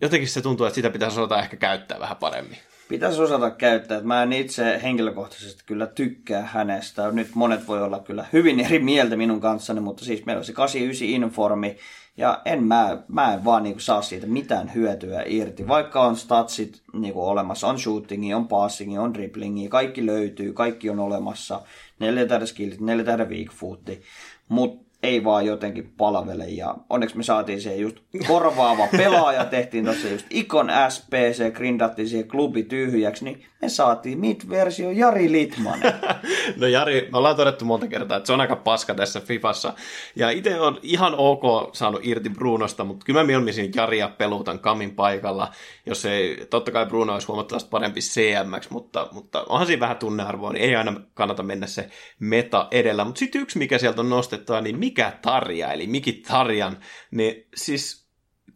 jotenkin 0.00 0.28
se 0.28 0.42
tuntuu, 0.42 0.66
että 0.66 0.74
sitä 0.74 0.90
pitäisi 0.90 1.20
osata 1.20 1.42
ehkä 1.42 1.56
käyttää 1.56 2.00
vähän 2.00 2.16
paremmin. 2.16 2.58
Pitäisi 2.88 3.22
osata 3.22 3.50
käyttää. 3.50 4.00
Mä 4.00 4.22
en 4.22 4.32
itse 4.32 4.80
henkilökohtaisesti 4.82 5.62
kyllä 5.66 5.86
tykkää 5.86 6.42
hänestä. 6.42 7.10
Nyt 7.10 7.34
monet 7.34 7.68
voi 7.68 7.82
olla 7.82 7.98
kyllä 7.98 8.26
hyvin 8.32 8.60
eri 8.60 8.78
mieltä 8.78 9.16
minun 9.16 9.40
kanssani, 9.40 9.80
mutta 9.80 10.04
siis 10.04 10.26
meillä 10.26 10.40
on 10.40 10.44
se 10.44 10.52
89 10.52 11.08
informi, 11.08 11.76
ja 12.16 12.42
en 12.44 12.62
mä, 12.62 13.02
mä 13.08 13.34
en 13.34 13.44
vaan 13.44 13.62
niinku 13.62 13.80
saa 13.80 14.02
siitä 14.02 14.26
mitään 14.26 14.74
hyötyä 14.74 15.22
irti. 15.26 15.68
Vaikka 15.68 16.00
on 16.00 16.16
statsit 16.16 16.82
niinku 16.92 17.28
olemassa, 17.28 17.68
on 17.68 17.80
shootingi, 17.80 18.34
on 18.34 18.48
passingi, 18.48 18.98
on 18.98 19.14
driblingi, 19.14 19.68
kaikki 19.68 20.06
löytyy, 20.06 20.52
kaikki 20.52 20.90
on 20.90 20.98
olemassa. 20.98 21.62
Neljä 21.98 22.26
tähdä 22.26 22.46
skillit, 22.46 22.80
neljä 22.80 23.04
tähdä 23.04 23.24
weak 23.24 23.52
footti. 23.52 24.02
Mutta 24.48 24.85
ei 25.06 25.24
vaan 25.24 25.46
jotenkin 25.46 25.92
palvele. 25.96 26.44
Ja 26.44 26.74
onneksi 26.90 27.16
me 27.16 27.22
saatiin 27.22 27.60
se 27.60 27.76
just 27.76 27.96
korvaava 28.26 28.88
pelaaja, 28.96 29.44
tehtiin 29.44 29.84
tuossa 29.84 30.08
just 30.08 30.26
Ikon 30.30 30.70
SPC, 30.88 31.52
grindattiin 31.54 32.08
siihen 32.08 32.28
klubi 32.28 32.62
tyhjäksi, 32.62 33.24
niin 33.24 33.44
me 33.62 33.68
saatiin 33.68 34.18
mid-versio 34.18 34.90
Jari 34.90 35.32
Litmanen. 35.32 35.94
no 36.60 36.66
Jari, 36.66 37.08
me 37.12 37.18
ollaan 37.18 37.36
todettu 37.36 37.64
monta 37.64 37.86
kertaa, 37.86 38.16
että 38.16 38.26
se 38.26 38.32
on 38.32 38.40
aika 38.40 38.56
paska 38.56 38.94
tässä 38.94 39.20
Fifassa. 39.20 39.72
Ja 40.16 40.30
itse 40.30 40.60
on 40.60 40.78
ihan 40.82 41.14
ok 41.16 41.42
saanut 41.72 42.00
irti 42.04 42.30
Brunosta, 42.30 42.84
mutta 42.84 43.06
kyllä 43.06 43.20
mä 43.20 43.26
mieluummin 43.26 43.72
Jaria 43.74 44.08
pelutan 44.08 44.58
Kamin 44.58 44.94
paikalla, 44.94 45.52
jos 45.86 46.04
ei, 46.04 46.46
totta 46.50 46.70
kai 46.70 46.86
Bruno 46.86 47.12
olisi 47.12 47.26
huomattavasti 47.26 47.70
parempi 47.70 48.00
CMX, 48.00 48.70
mutta, 48.70 49.08
mutta 49.12 49.44
onhan 49.48 49.66
siinä 49.66 49.80
vähän 49.80 49.96
tunnearvoa, 49.96 50.52
niin 50.52 50.64
ei 50.64 50.76
aina 50.76 51.00
kannata 51.14 51.42
mennä 51.42 51.66
se 51.66 51.88
meta 52.18 52.68
edellä. 52.70 53.04
Mutta 53.04 53.18
sitten 53.18 53.40
yksi, 53.40 53.58
mikä 53.58 53.78
sieltä 53.78 54.00
on 54.00 54.10
nostettua, 54.10 54.60
niin 54.60 54.78
mikä 54.78 54.95
Tarja, 55.22 55.72
eli 55.72 55.86
Miki 55.86 56.12
Tarjan, 56.12 56.76
niin 57.10 57.46
siis 57.56 58.06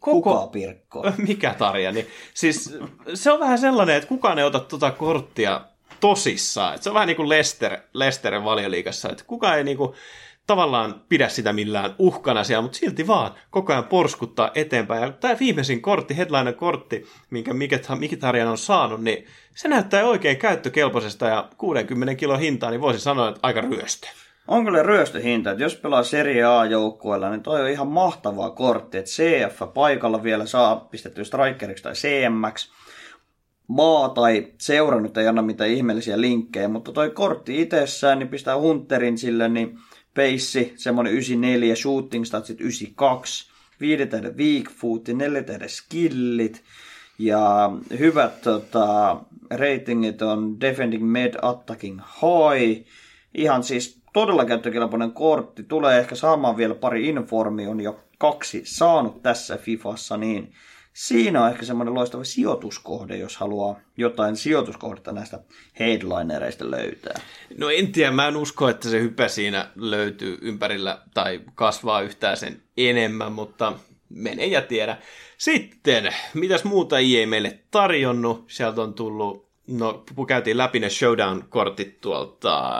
Koko... 0.01 0.33
Kuka 0.33 0.47
Pirkko? 0.47 1.11
Mikä 1.27 1.53
Tarja? 1.53 1.91
Niin, 1.91 2.07
siis 2.33 2.77
se 3.13 3.31
on 3.31 3.39
vähän 3.39 3.59
sellainen, 3.59 3.95
että 3.95 4.07
kukaan 4.09 4.39
ei 4.39 4.45
ota 4.45 4.59
tuota 4.59 4.91
korttia 4.91 5.61
tosissaan. 5.99 6.73
Että 6.73 6.83
se 6.83 6.89
on 6.89 6.93
vähän 6.93 7.07
niin 7.07 7.17
kuin 7.17 7.29
Lester, 7.29 7.77
Lesterin 7.93 8.43
valioliikassa, 8.43 9.09
että 9.09 9.23
kukaan 9.27 9.57
ei 9.57 9.63
niin 9.63 9.77
kuin, 9.77 9.93
tavallaan 10.47 11.01
pidä 11.09 11.29
sitä 11.29 11.53
millään 11.53 11.95
uhkana 11.97 12.43
siellä, 12.43 12.61
mutta 12.61 12.77
silti 12.77 13.07
vaan 13.07 13.33
koko 13.49 13.73
ajan 13.73 13.83
porskuttaa 13.83 14.51
eteenpäin. 14.55 15.01
Ja 15.01 15.11
tämä 15.11 15.39
viimeisin 15.39 15.81
kortti, 15.81 16.17
headliner 16.17 16.53
kortti, 16.53 17.07
minkä 17.29 17.51
Mikitarjan 17.95 18.47
on 18.47 18.57
saanut, 18.57 19.01
niin 19.01 19.25
se 19.55 19.67
näyttää 19.67 20.05
oikein 20.05 20.37
käyttökelpoisesta 20.37 21.25
ja 21.25 21.49
60 21.57 22.15
kilo 22.15 22.37
hintaa, 22.37 22.69
niin 22.69 22.81
voisi 22.81 22.99
sanoa, 22.99 23.29
että 23.29 23.39
aika 23.43 23.61
ryöstö 23.61 24.07
on 24.51 24.65
kyllä 24.65 24.83
ryöstöhinta, 24.83 25.51
että 25.51 25.63
jos 25.63 25.75
pelaa 25.75 26.03
Serie 26.03 26.43
A-joukkueella, 26.43 27.29
niin 27.29 27.43
toi 27.43 27.61
on 27.61 27.69
ihan 27.69 27.87
mahtavaa 27.87 28.49
kortti, 28.49 28.97
että 28.97 29.11
CF 29.11 29.73
paikalla 29.73 30.23
vielä 30.23 30.45
saa 30.45 30.75
pistettyä 30.75 31.23
strikeriksi 31.23 31.83
tai 31.83 31.93
CMX. 31.93 32.71
Maa 33.67 34.09
tai 34.09 34.47
seura 34.57 34.99
nyt 34.99 35.17
ei 35.17 35.27
anna 35.27 35.41
mitään 35.41 35.69
ihmeellisiä 35.69 36.21
linkkejä, 36.21 36.67
mutta 36.67 36.91
toi 36.91 37.09
kortti 37.09 37.61
itsessään, 37.61 38.19
niin 38.19 38.29
pistää 38.29 38.59
Hunterin 38.59 39.17
sille, 39.17 39.49
niin 39.49 39.79
peissi, 40.13 40.73
semmonen 40.75 41.13
94, 41.13 41.75
shooting 41.75 42.25
statsit 42.25 42.61
92, 42.61 43.51
viiden 43.79 44.09
tähden 44.09 44.37
weak 44.37 44.71
foot, 44.71 45.07
neljä 45.07 45.43
tähden 45.43 45.69
skillit, 45.69 46.63
ja 47.19 47.71
hyvät 47.99 48.41
tota, 48.41 49.17
ratingit 49.49 50.21
on 50.21 50.61
defending 50.61 51.03
med, 51.03 51.35
attacking 51.41 51.99
high, 51.99 52.87
ihan 53.33 53.63
siis 53.63 54.00
todella 54.13 54.45
käyttökelpoinen 54.45 55.11
kortti. 55.11 55.63
Tulee 55.63 55.99
ehkä 55.99 56.15
saamaan 56.15 56.57
vielä 56.57 56.75
pari 56.75 57.09
informi, 57.09 57.67
on 57.67 57.81
jo 57.81 57.99
kaksi 58.17 58.61
saanut 58.65 59.21
tässä 59.21 59.57
Fifassa, 59.57 60.17
niin 60.17 60.53
siinä 60.93 61.43
on 61.43 61.51
ehkä 61.51 61.65
semmoinen 61.65 61.93
loistava 61.93 62.23
sijoituskohde, 62.23 63.17
jos 63.17 63.37
haluaa 63.37 63.79
jotain 63.97 64.35
sijoituskohdetta 64.35 65.11
näistä 65.11 65.39
headlinereista 65.79 66.71
löytää. 66.71 67.21
No 67.57 67.69
en 67.69 67.91
tiedä, 67.91 68.11
mä 68.11 68.27
en 68.27 68.37
usko, 68.37 68.69
että 68.69 68.89
se 68.89 69.01
hype 69.01 69.29
siinä 69.29 69.67
löytyy 69.75 70.37
ympärillä 70.41 71.01
tai 71.13 71.41
kasvaa 71.55 72.01
yhtään 72.01 72.37
sen 72.37 72.61
enemmän, 72.77 73.31
mutta 73.31 73.73
mene 74.09 74.45
ja 74.45 74.61
tiedä. 74.61 74.97
Sitten, 75.37 76.13
mitäs 76.33 76.63
muuta 76.63 76.97
ei 76.97 77.25
meille 77.25 77.59
tarjonnut? 77.71 78.45
Sieltä 78.47 78.81
on 78.81 78.93
tullut 78.93 79.50
No, 79.67 80.03
käytiin 80.27 80.57
läpi 80.57 80.79
ne 80.79 80.89
showdown-kortit 80.89 82.01
tuolta, 82.01 82.73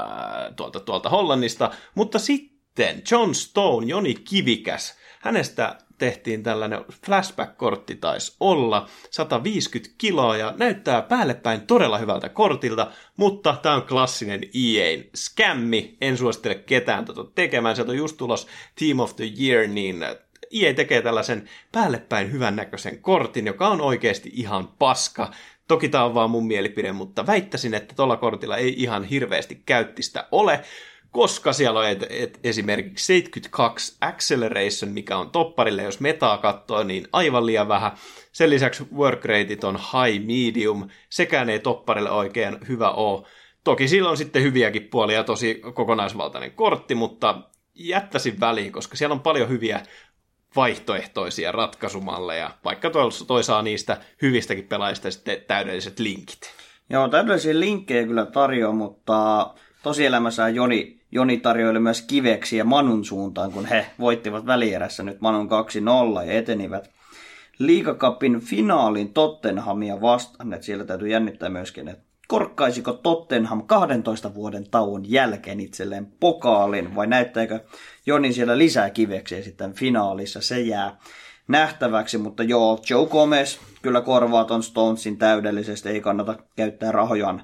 tuolta, 0.56 0.80
tuolta 0.80 1.10
Hollannista, 1.10 1.72
mutta 1.96 2.20
sitten 2.20 3.02
John 3.12 3.36
Stone, 3.36 3.88
Joni 3.88 4.14
Kivikäs, 4.14 4.98
hänestä 5.20 5.78
tehtiin 5.98 6.44
tällainen 6.44 6.86
flashback-kortti 7.06 7.96
taisi 7.96 8.36
olla, 8.40 8.90
150 9.10 9.96
kiloa 9.98 10.38
ja 10.38 10.54
näyttää 10.58 11.02
päällepäin 11.02 11.62
todella 11.62 11.98
hyvältä 11.98 12.30
kortilta, 12.30 12.92
mutta 13.18 13.58
tämä 13.62 13.76
on 13.76 13.82
klassinen 13.82 14.42
EA 14.44 15.04
skämmi, 15.16 15.98
en 16.02 16.18
suosittele 16.18 16.56
ketään 16.56 17.06
tota 17.06 17.26
tekemään, 17.36 17.76
sieltä 17.76 17.92
on 17.92 17.98
just 17.98 18.18
tulos 18.18 18.48
Team 18.80 19.00
of 19.00 19.16
the 19.16 19.26
Year, 19.40 19.68
niin 19.68 20.06
EA 20.54 20.74
tekee 20.74 21.02
tällaisen 21.02 21.50
päällepäin 21.72 22.32
hyvännäköisen 22.32 23.02
kortin, 23.02 23.48
joka 23.48 23.68
on 23.68 23.82
oikeasti 23.82 24.32
ihan 24.34 24.68
paska. 24.68 25.32
Toki 25.72 25.90
tämä 25.90 26.04
on 26.04 26.14
vaan 26.14 26.30
mun 26.30 26.48
mielipide, 26.48 26.92
mutta 26.92 27.28
väittäisin, 27.28 27.74
että 27.74 27.96
tuolla 27.96 28.18
kortilla 28.18 28.58
ei 28.58 28.74
ihan 28.78 29.04
hirveästi 29.04 29.62
käyttistä 29.66 30.28
ole, 30.32 30.62
koska 31.12 31.54
siellä 31.54 31.80
on 31.80 31.88
et, 31.88 32.06
et, 32.10 32.40
esimerkiksi 32.44 33.06
72 33.06 33.98
Acceleration, 34.02 34.92
mikä 34.92 35.18
on 35.18 35.30
topparille, 35.30 35.84
jos 35.84 36.00
metaa 36.00 36.38
katsoo, 36.38 36.84
niin 36.84 37.08
aivan 37.14 37.46
liian 37.46 37.68
vähän. 37.68 37.92
Sen 38.32 38.50
lisäksi 38.50 38.84
work 38.96 39.26
rateit 39.26 39.64
on 39.64 39.76
high 39.76 40.26
medium, 40.26 40.90
sekään 41.10 41.50
ei 41.50 41.60
topparille 41.60 42.12
oikein 42.12 42.58
hyvä 42.68 42.92
ole. 42.92 43.28
Toki 43.64 43.88
sillä 43.88 44.10
on 44.10 44.18
sitten 44.18 44.44
hyviäkin 44.44 44.88
puolia, 44.88 45.24
tosi 45.24 45.62
kokonaisvaltainen 45.74 46.52
kortti, 46.52 46.96
mutta 46.96 47.42
jättäisin 47.74 48.40
väliin, 48.40 48.72
koska 48.72 48.96
siellä 48.98 49.14
on 49.14 49.20
paljon 49.20 49.50
hyviä 49.50 49.84
vaihtoehtoisia 50.56 51.52
ratkaisumalleja, 51.52 52.52
vaikka 52.66 52.92
toi 53.28 53.44
saa 53.44 53.62
niistä 53.62 53.98
hyvistäkin 54.22 54.68
pelaajista 54.68 55.12
sitten 55.12 55.38
täydelliset 55.48 56.00
linkit. 56.00 56.42
Joo, 56.90 57.08
täydellisiä 57.08 57.60
linkkejä 57.60 58.08
kyllä 58.08 58.26
tarjoaa, 58.26 58.74
mutta 58.74 59.48
tosielämässä 59.84 60.50
Joni, 60.50 61.02
Joni 61.12 61.38
tarjoili 61.38 61.80
myös 61.80 62.02
kiveksiä 62.02 62.64
Manun 62.64 63.06
suuntaan, 63.06 63.52
kun 63.52 63.66
he 63.66 63.86
voittivat 64.00 64.46
välierässä 64.46 65.04
nyt 65.04 65.22
Manun 65.22 65.50
2-0 66.22 66.26
ja 66.26 66.34
etenivät 66.34 66.90
liikakapin 67.60 68.40
finaalin 68.40 69.14
Tottenhamia 69.14 70.02
vastaan. 70.02 70.54
Että 70.54 70.66
siellä 70.66 70.86
täytyy 70.86 71.08
jännittää 71.08 71.50
myöskin, 71.50 71.88
että 71.88 72.04
korkkaisiko 72.28 72.94
Tottenham 72.94 73.64
12 73.68 74.34
vuoden 74.34 74.70
tauon 74.70 75.12
jälkeen 75.12 75.60
itselleen 75.60 76.08
pokaalin 76.20 76.96
vai 76.96 77.08
näyttääkö 77.08 77.60
Joni 78.06 78.34
siellä 78.34 78.58
lisää 78.58 78.90
kiveksiä 78.90 79.42
sitten 79.42 79.74
finaalissa, 79.74 80.42
se 80.42 80.60
jää 80.60 80.98
nähtäväksi, 81.48 82.18
mutta 82.18 82.44
joo, 82.44 82.80
Joe 82.90 83.08
Gomez 83.08 83.58
kyllä 83.82 84.02
korvaa 84.02 84.46
ton 84.46 84.64
Stonesin 84.64 85.18
täydellisesti, 85.18 85.90
ei 85.90 86.02
kannata 86.02 86.36
käyttää 86.56 86.92
rahojaan 86.92 87.44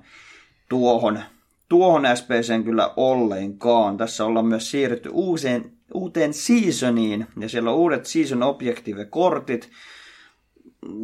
tuohon, 0.70 1.20
tuohon 1.70 2.04
SPCen 2.16 2.64
kyllä 2.64 2.94
ollenkaan. 2.96 3.98
Tässä 3.98 4.26
ollaan 4.26 4.46
myös 4.46 4.72
siirrytty 4.72 5.10
uuseen, 5.14 5.72
uuteen 5.94 6.34
seasoniin, 6.34 7.28
ja 7.40 7.50
siellä 7.50 7.72
on 7.72 7.78
uudet 7.78 8.06
season 8.06 8.44
objective-kortit, 8.44 9.70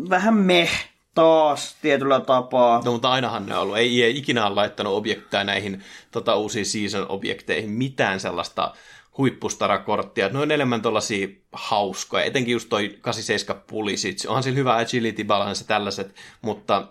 vähän 0.09 0.33
meh 0.33 0.89
taas 1.15 1.75
tietyllä 1.81 2.19
tapaa. 2.19 2.81
No 2.85 2.91
mutta 2.91 3.11
ainahan 3.11 3.45
ne 3.45 3.55
on 3.55 3.61
ollut. 3.61 3.77
Ei, 3.77 4.03
ei 4.03 4.17
ikinä 4.17 4.45
ole 4.45 4.55
laittanut 4.55 4.93
objekteja 4.93 5.43
näihin 5.43 5.83
tota, 6.11 6.35
uusiin 6.35 6.65
season-objekteihin 6.65 7.69
mitään 7.69 8.19
sellaista 8.19 8.73
huippustarakorttia. 9.17 10.29
Ne 10.29 10.39
on 10.39 10.51
enemmän 10.51 10.81
tuollaisia 10.81 11.27
hauskoja, 11.51 12.23
etenkin 12.23 12.51
just 12.51 12.69
toi 12.69 12.97
87 13.01 13.63
Pulisic. 13.67 14.25
Onhan 14.27 14.43
sillä 14.43 14.57
hyvä 14.57 14.77
agility 14.77 15.23
balance 15.23 15.65
tällaiset, 15.65 16.15
mutta 16.41 16.87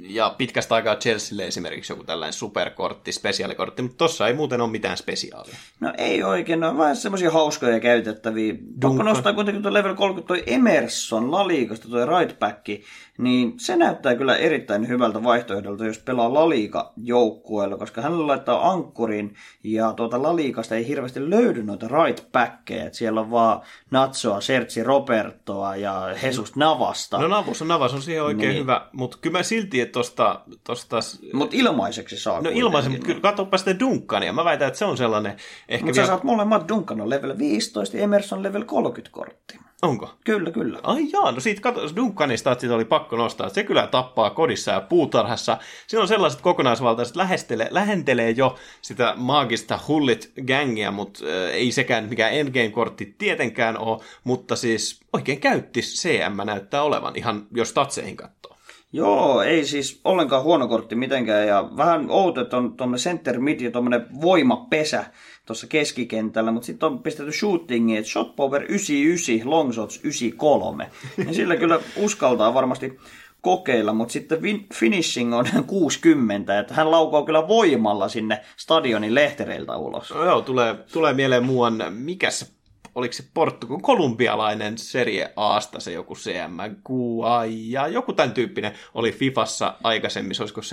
ja 0.00 0.34
pitkästä 0.38 0.74
aikaa 0.74 0.96
Chelsealle 0.96 1.46
esimerkiksi 1.46 1.92
joku 1.92 2.04
tällainen 2.04 2.32
superkortti, 2.32 3.12
spesiaalikortti, 3.12 3.82
mutta 3.82 3.96
tossa 3.96 4.28
ei 4.28 4.34
muuten 4.34 4.60
ole 4.60 4.70
mitään 4.70 4.96
spesiaalia. 4.96 5.54
No 5.80 5.92
ei 5.98 6.22
oikein, 6.22 6.60
ne 6.60 6.66
on 6.66 6.78
vähän 6.78 6.96
semmoisia 6.96 7.30
hauskoja 7.30 7.80
käytettäviä. 7.80 8.54
Pakko 8.80 9.02
nostaa 9.02 9.32
kuitenkin 9.32 9.62
tuo 9.62 9.72
level 9.72 9.94
30 9.94 10.28
toi 10.28 10.42
Emerson 10.46 11.30
Laliikasta, 11.30 11.88
toi 11.88 12.06
right 12.06 12.38
back, 12.38 12.64
niin 13.18 13.54
se 13.56 13.76
näyttää 13.76 14.14
kyllä 14.14 14.36
erittäin 14.36 14.88
hyvältä 14.88 15.22
vaihtoehdolta, 15.22 15.86
jos 15.86 15.98
pelaa 15.98 16.34
Laliika 16.34 16.92
joukkueella, 16.96 17.76
koska 17.76 18.00
hän 18.00 18.26
laittaa 18.26 18.70
ankkurin 18.70 19.34
ja 19.64 19.92
tuota 19.92 20.22
Laliikasta 20.22 20.74
ei 20.74 20.88
hirveästi 20.88 21.30
löydy 21.30 21.62
noita 21.62 21.88
right 21.88 22.32
backkejä, 22.32 22.84
että 22.84 22.98
siellä 22.98 23.20
on 23.20 23.30
vaan 23.30 23.60
Natsoa, 23.90 24.40
Sertsi 24.40 24.82
Robertoa 24.82 25.76
ja 25.76 26.08
Jesus 26.22 26.56
Navasta. 26.56 27.18
No 27.18 27.28
Navus 27.28 27.62
on 27.62 27.68
Navas 27.68 27.94
on 27.94 28.02
siihen 28.02 28.24
oikein 28.24 28.48
niin. 28.48 28.62
hyvä, 28.62 28.88
mutta 28.92 29.18
kyllä 29.20 29.38
mä 29.38 29.42
silti, 29.42 29.80
että 29.80 29.92
tosta... 29.92 30.40
tosta... 30.64 30.96
Mutta 31.32 31.56
ilmaiseksi 31.56 32.16
saa. 32.16 32.40
No 32.40 32.50
ilmaiseksi, 32.52 32.96
mutta 32.96 33.06
kyllä 33.06 33.20
katsopa 33.20 33.58
sitä 33.58 33.80
Dunkania, 33.80 34.32
mä 34.32 34.44
väitän, 34.44 34.68
että 34.68 34.78
se 34.78 34.84
on 34.84 34.96
sellainen... 34.96 35.36
Ehkä 35.68 35.86
mutta 35.86 35.96
vielä... 35.96 36.06
sä 36.06 36.10
saat 36.12 36.24
molemmat 36.24 36.68
Duncan 36.68 37.00
on 37.00 37.10
level 37.10 37.38
15 37.38 37.96
ja 37.96 38.02
Emerson 38.02 38.42
level 38.42 38.64
30 38.64 39.14
kortti. 39.14 39.58
Onko? 39.84 40.10
Kyllä, 40.24 40.50
kyllä. 40.50 40.80
Ai 40.82 41.10
jaa, 41.12 41.32
no 41.32 41.40
siitä 41.40 41.60
katso, 41.60 41.96
Duncanista 41.96 42.54
siitä 42.58 42.74
oli 42.74 42.84
pakko 42.84 43.16
nostaa. 43.16 43.48
Se 43.48 43.64
kyllä 43.64 43.86
tappaa 43.86 44.30
kodissa 44.30 44.70
ja 44.70 44.80
puutarhassa. 44.80 45.58
Siinä 45.86 46.02
on 46.02 46.08
sellaiset 46.08 46.40
kokonaisvaltaiset, 46.40 47.16
lähestelee, 47.16 47.68
lähentelee 47.70 48.30
jo 48.30 48.56
sitä 48.82 49.14
maagista 49.16 49.80
hullit 49.88 50.32
gängiä, 50.46 50.90
mutta 50.90 51.24
äh, 51.24 51.50
ei 51.54 51.72
sekään 51.72 52.08
mikään 52.08 52.32
endgame-kortti 52.32 53.14
tietenkään 53.18 53.78
ole, 53.78 54.00
mutta 54.24 54.56
siis 54.56 55.00
oikein 55.12 55.40
käytti 55.40 55.80
CM 55.80 56.46
näyttää 56.46 56.82
olevan, 56.82 57.16
ihan 57.16 57.46
jos 57.54 57.72
tatseihin 57.72 58.16
katsoo. 58.16 58.54
Joo, 58.92 59.42
ei 59.42 59.66
siis 59.66 60.00
ollenkaan 60.04 60.42
huono 60.42 60.68
kortti 60.68 60.94
mitenkään, 60.94 61.46
ja 61.46 61.70
vähän 61.76 62.10
outo, 62.10 62.40
että 62.40 62.56
on 62.56 62.76
tuommoinen 62.76 63.02
center 63.02 63.40
mid 63.40 63.60
ja 63.60 63.70
tuommoinen 63.70 64.06
voimapesä, 64.20 65.04
tuossa 65.46 65.66
keskikentällä, 65.66 66.52
mutta 66.52 66.66
sitten 66.66 66.86
on 66.86 67.02
pistetty 67.02 67.32
shootingi, 67.32 67.96
että 67.96 68.10
shot 68.10 68.36
power 68.36 68.62
99, 68.62 69.50
long 69.50 69.72
shots 69.72 69.96
93. 69.96 70.90
Ja 71.26 71.34
sillä 71.34 71.56
kyllä 71.56 71.80
uskaltaa 71.96 72.54
varmasti 72.54 72.98
kokeilla, 73.40 73.92
mutta 73.92 74.12
sitten 74.12 74.40
finishing 74.74 75.34
on 75.34 75.46
60, 75.66 76.60
että 76.60 76.74
hän 76.74 76.90
laukoo 76.90 77.24
kyllä 77.24 77.48
voimalla 77.48 78.08
sinne 78.08 78.40
stadionin 78.56 79.14
lehtereiltä 79.14 79.76
ulos. 79.76 80.10
No 80.10 80.24
joo, 80.24 80.40
tulee, 80.40 80.74
tulee 80.92 81.12
mieleen 81.12 81.44
muuan, 81.44 81.84
mikä 81.90 82.30
se 82.30 82.46
oliko 82.94 83.12
se 83.12 83.24
Portugal, 83.34 83.78
kolumbialainen 83.82 84.78
Serie 84.78 85.32
Asta 85.36 85.80
se 85.80 85.92
joku 85.92 86.14
CM, 86.14 86.58
ja 87.48 87.88
joku 87.88 88.12
tämän 88.12 88.34
tyyppinen 88.34 88.72
oli 88.94 89.12
Fifassa 89.12 89.74
aikaisemmin, 89.82 90.34
se 90.34 90.42
olisiko 90.42 90.60
17-18, 90.60 90.64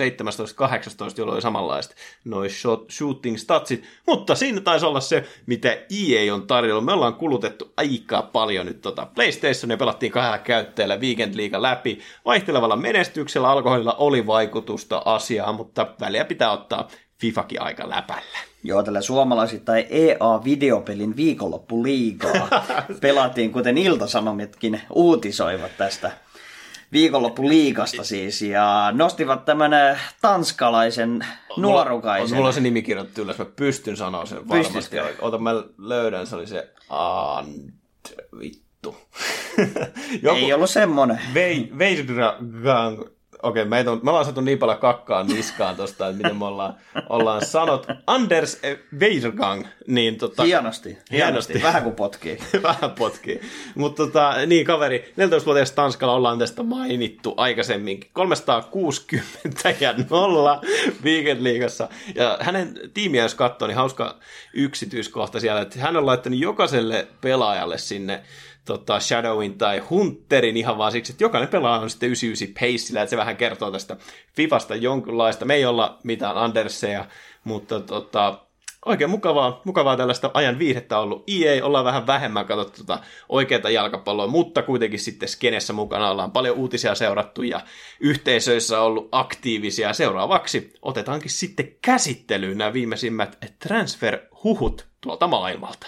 jolloin 1.18 1.34
oli 1.34 1.42
samanlaiset 1.42 1.96
noin 2.24 2.50
shooting 2.90 3.36
statsit, 3.36 3.84
mutta 4.06 4.34
siinä 4.34 4.60
taisi 4.60 4.86
olla 4.86 5.00
se, 5.00 5.24
mitä 5.46 5.68
EA 5.72 6.34
on 6.34 6.46
tarjolla. 6.46 6.82
Me 6.82 6.92
ollaan 6.92 7.14
kulutettu 7.14 7.72
aika 7.76 8.22
paljon 8.22 8.66
nyt 8.66 8.80
tota 8.80 9.06
PlayStationia, 9.06 9.76
pelattiin 9.76 10.12
kahdella 10.12 10.38
käyttäjällä 10.38 10.96
Weekend 10.96 11.36
League 11.36 11.62
läpi. 11.62 11.98
Vaihtelevalla 12.24 12.76
menestyksellä 12.76 13.50
alkoholilla 13.50 13.94
oli 13.94 14.26
vaikutusta 14.26 15.02
asiaan, 15.04 15.54
mutta 15.54 15.94
väliä 16.00 16.24
pitää 16.24 16.50
ottaa 16.50 16.88
FIFAkin 17.22 17.62
aika 17.62 17.88
läpällä. 17.88 18.38
Joo, 18.62 18.82
tällä 18.82 19.00
suomalaisittain 19.00 19.86
EA-videopelin 19.90 21.16
viikonloppuliigaa 21.16 22.48
pelattiin, 23.00 23.52
kuten 23.52 23.78
Ilta-Sanomitkin 23.78 24.80
uutisoivat 24.90 25.70
tästä 25.78 26.12
viikonloppuliigasta 26.92 28.04
siis, 28.04 28.42
ja 28.42 28.92
nostivat 28.94 29.44
tämän 29.44 29.72
tanskalaisen 30.20 31.26
nuorukaisen. 31.56 32.36
Mulla 32.36 32.48
on 32.48 32.54
se 32.54 32.60
nimi 32.60 32.82
kirjoittu 32.82 33.22
ylös, 33.22 33.38
mä 33.38 33.44
pystyn 33.44 33.96
sanoa 33.96 34.26
sen 34.26 34.48
varmasti. 34.48 34.72
Pystytkö? 34.72 35.14
Ota, 35.20 35.38
mä 35.38 35.50
löydän, 35.78 36.26
se 36.26 36.36
oli 36.36 36.46
se 36.46 36.70
And... 36.88 37.72
Vittu. 38.40 38.96
Joku... 40.22 40.38
Ei 40.38 40.52
ollut 40.52 40.70
semmonen. 40.70 41.20
Vei, 41.34 41.72
Veidra 41.78 42.36
Gang 42.62 43.02
okei, 43.42 43.62
okay, 43.62 43.84
me 44.02 44.10
ollaan 44.10 44.24
saatu 44.24 44.40
niin 44.40 44.58
paljon 44.58 44.78
kakkaa 44.78 45.22
niskaan 45.22 45.76
tosta, 45.76 46.08
että 46.08 46.22
miten 46.22 46.36
me 46.36 46.44
ollaan, 46.44 46.74
ollaan 47.08 47.44
sanot. 47.44 47.86
Anders 48.06 48.60
Weirgang, 48.98 49.66
niin 49.86 50.18
tota... 50.18 50.42
Hienosti, 50.42 50.88
hienosti, 50.88 51.12
hienosti. 51.12 51.62
vähän 51.62 51.82
kuin 51.82 51.94
potkii. 51.94 52.38
vähän 52.62 52.90
potkii. 52.98 53.40
Mutta 53.74 54.06
tota, 54.06 54.34
niin 54.46 54.66
kaveri, 54.66 55.12
14-vuotias 55.16 55.72
Tanskalla 55.72 56.14
ollaan 56.14 56.38
tästä 56.38 56.62
mainittu 56.62 57.34
aikaisemminkin. 57.36 58.10
360 58.12 59.74
ja 59.80 59.94
nolla 60.10 60.60
Weekend-liigassa. 61.04 61.88
Ja 62.14 62.38
hänen 62.40 62.74
tiimiä, 62.94 63.22
jos 63.22 63.34
katsoo, 63.34 63.68
niin 63.68 63.76
hauska 63.76 64.18
yksityiskohta 64.54 65.40
siellä, 65.40 65.60
että 65.60 65.80
hän 65.80 65.96
on 65.96 66.06
laittanut 66.06 66.38
jokaiselle 66.38 67.08
pelaajalle 67.20 67.78
sinne 67.78 68.22
tota, 68.64 69.00
Shadowin 69.00 69.58
tai 69.58 69.78
Hunterin 69.78 70.56
ihan 70.56 70.78
vaan 70.78 70.92
siksi, 70.92 71.12
että 71.12 71.24
jokainen 71.24 71.48
pelaaja 71.48 71.82
on 71.82 71.90
sitten 71.90 72.06
99 72.06 72.54
paceillä, 72.54 73.02
että 73.02 73.10
se 73.10 73.16
vähän 73.16 73.36
kertoo 73.36 73.70
tästä 73.70 73.96
Fifasta 74.36 74.74
jonkunlaista. 74.74 75.44
Me 75.44 75.54
ei 75.54 75.64
olla 75.64 75.98
mitään 76.02 76.36
Anderseja, 76.36 77.04
mutta 77.44 77.80
tota, 77.80 78.38
oikein 78.84 79.10
mukavaa, 79.10 79.60
mukavaa 79.64 79.96
tällaista 79.96 80.30
ajan 80.34 80.58
viihdettä 80.58 80.98
ollut. 80.98 81.24
EA 81.28 81.64
ollaan 81.64 81.84
vähän 81.84 82.06
vähemmän 82.06 82.46
katsottu 82.46 82.78
tota 82.78 82.98
oikeata 83.28 83.70
jalkapalloa, 83.70 84.26
mutta 84.26 84.62
kuitenkin 84.62 85.00
sitten 85.00 85.28
skenessä 85.28 85.72
mukana 85.72 86.10
ollaan 86.10 86.32
paljon 86.32 86.56
uutisia 86.56 86.94
seurattu 86.94 87.42
ja 87.42 87.60
yhteisöissä 88.00 88.80
ollut 88.80 89.08
aktiivisia. 89.12 89.92
Seuraavaksi 89.92 90.72
otetaankin 90.82 91.30
sitten 91.30 91.68
käsittelyyn 91.82 92.58
nämä 92.58 92.72
viimeisimmät 92.72 93.38
transfer-huhut 93.58 94.86
tuolta 95.00 95.26
maailmalta. 95.26 95.86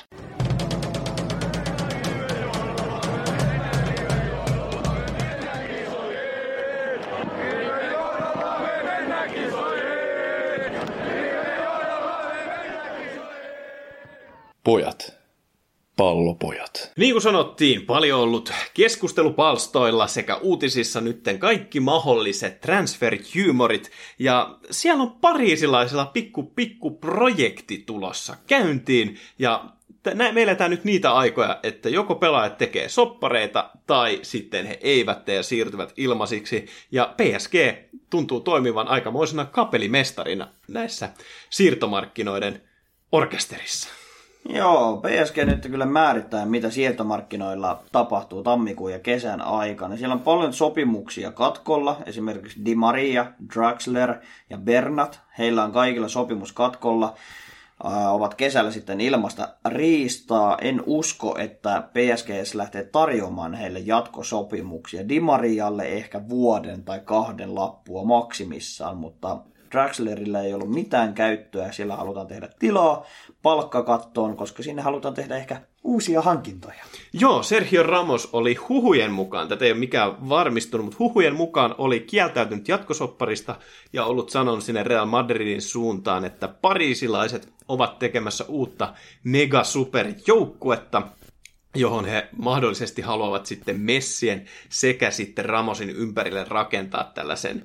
Pojat. 14.64 15.14
Pallopojat. 15.96 16.92
Niin 16.96 17.12
kuin 17.12 17.22
sanottiin, 17.22 17.87
paljon 17.87 18.20
ollut 18.20 18.53
keskustelupalstoilla 18.74 20.07
sekä 20.07 20.37
uutisissa 20.37 21.00
nytten 21.00 21.38
kaikki 21.38 21.81
mahdolliset 21.81 22.61
transfer-humorit, 22.61 23.90
ja 24.18 24.59
siellä 24.70 25.03
on 25.03 25.12
pariisilaisella 25.12 26.07
pikku 26.07 26.42
pikku 26.42 26.90
projekti 26.90 27.83
tulossa 27.87 28.37
käyntiin, 28.46 29.18
ja 29.38 29.64
me 30.14 30.42
eletään 30.42 30.70
nyt 30.70 30.85
niitä 30.85 31.12
aikoja, 31.12 31.61
että 31.62 31.88
joko 31.88 32.14
pelaajat 32.14 32.59
tekee 32.59 32.88
soppareita 32.88 33.70
tai 33.87 34.18
sitten 34.22 34.66
he 34.66 34.79
eivät 34.81 35.24
tee 35.24 35.35
ja 35.35 35.42
siirtyvät 35.42 35.92
ilmaisiksi. 35.96 36.66
Ja 36.92 37.14
PSG 37.16 37.55
tuntuu 38.11 38.40
toimivan 38.40 38.88
aikamoisena 38.88 39.44
kapelimestarina 39.44 40.48
näissä 40.68 41.11
siirtomarkkinoiden 41.50 42.62
orkesterissa. 43.12 44.04
Joo, 44.48 44.96
PSG 45.02 45.37
nyt 45.37 45.66
kyllä 45.66 45.87
määrittää, 45.87 46.46
mitä 46.46 46.70
siirtomarkkinoilla 46.70 47.83
tapahtuu 47.92 48.42
tammikuun 48.42 48.92
ja 48.92 48.98
kesän 48.98 49.40
aikana. 49.40 49.96
Siellä 49.96 50.14
on 50.14 50.20
paljon 50.20 50.52
sopimuksia 50.52 51.33
katkolla, 51.33 51.96
esimerkiksi 52.07 52.64
Di 52.64 52.74
Maria, 52.74 53.26
Draxler 53.54 54.14
ja 54.50 54.59
Bernat. 54.59 55.20
Heillä 55.38 55.64
on 55.64 55.72
kaikilla 55.72 56.09
sopimus 56.09 56.52
katkolla. 56.52 57.14
ovat 58.11 58.35
kesällä 58.35 58.70
sitten 58.70 59.00
ilmasta 59.00 59.48
riistaa. 59.68 60.59
En 60.61 60.83
usko, 60.87 61.38
että 61.38 61.88
PSG 61.92 62.28
lähtee 62.54 62.85
tarjoamaan 62.85 63.54
heille 63.54 63.78
jatkosopimuksia. 63.78 65.09
Di 65.09 65.20
Marialle 65.20 65.85
ehkä 65.85 66.28
vuoden 66.28 66.85
tai 66.85 67.00
kahden 67.00 67.54
lappua 67.54 68.04
maksimissaan, 68.04 68.96
mutta 68.96 69.38
Draxlerillä 69.75 70.43
ei 70.43 70.55
ollut 70.55 70.71
mitään 70.71 71.15
käyttöä, 71.15 71.73
siellä 71.73 71.97
halutaan 71.97 72.27
tehdä 72.27 72.49
tilaa 72.59 73.07
palkkakattoon, 73.43 74.37
koska 74.37 74.63
sinne 74.63 74.83
halutaan 74.83 75.15
tehdä 75.15 75.37
ehkä 75.37 75.61
uusia 75.85 76.23
hankintoja. 76.23 76.85
Joo, 77.13 77.43
Sergio 77.43 77.83
Ramos 77.83 78.29
oli 78.33 78.55
huhujen 78.55 79.13
mukaan, 79.13 79.49
tätä 79.49 79.65
ei 79.65 79.71
ole 79.73 79.79
mikään 79.79 80.29
varmistunut, 80.29 80.85
mutta 80.85 80.99
huhujen 80.99 81.35
mukaan 81.35 81.75
oli 81.79 82.01
kieltäytynyt 82.01 82.69
jatkosopparista 82.69 83.57
ja 83.93 84.05
ollut 84.05 84.31
sanonut 84.31 84.65
sinne 84.65 84.83
Real 84.83 85.07
Madridin 85.07 85.63
suuntaan, 85.63 86.25
että 86.25 86.49
pariisilaiset 86.49 87.53
ovat 87.69 87.99
tekemässä 87.99 88.45
uutta 88.49 88.95
mega 89.25 89.65
superjoukkuetta, 89.65 91.03
johon 91.75 92.05
he 92.05 92.29
mahdollisesti 92.37 93.03
haluavat 93.03 93.47
sitten 93.47 93.81
Messien 93.81 94.45
sekä 94.69 95.11
sitten 95.11 95.45
Ramosin 95.45 95.91
ympärille 95.91 96.45
rakentaa 96.49 97.11
tällaisen 97.15 97.65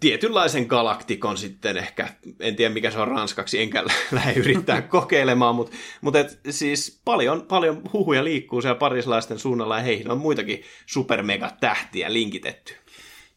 tietynlaisen 0.00 0.66
galaktikon 0.66 1.36
sitten 1.36 1.76
ehkä, 1.76 2.08
en 2.40 2.56
tiedä 2.56 2.74
mikä 2.74 2.90
se 2.90 2.98
on 2.98 3.08
ranskaksi, 3.08 3.60
enkä 3.60 3.84
lähde 4.12 4.40
yrittää 4.40 4.82
kokeilemaan, 4.82 5.54
mutta, 5.54 5.76
mutta 6.00 6.18
et, 6.18 6.40
siis 6.50 7.00
paljon, 7.04 7.42
paljon 7.48 7.82
huhuja 7.92 8.24
liikkuu 8.24 8.60
siellä 8.60 8.78
parislaisten 8.78 9.38
suunnalla 9.38 9.76
ja 9.76 9.82
heihin 9.82 10.10
on 10.10 10.18
muitakin 10.18 10.62
supermega 10.86 11.50
tähtiä 11.60 12.12
linkitetty. 12.12 12.74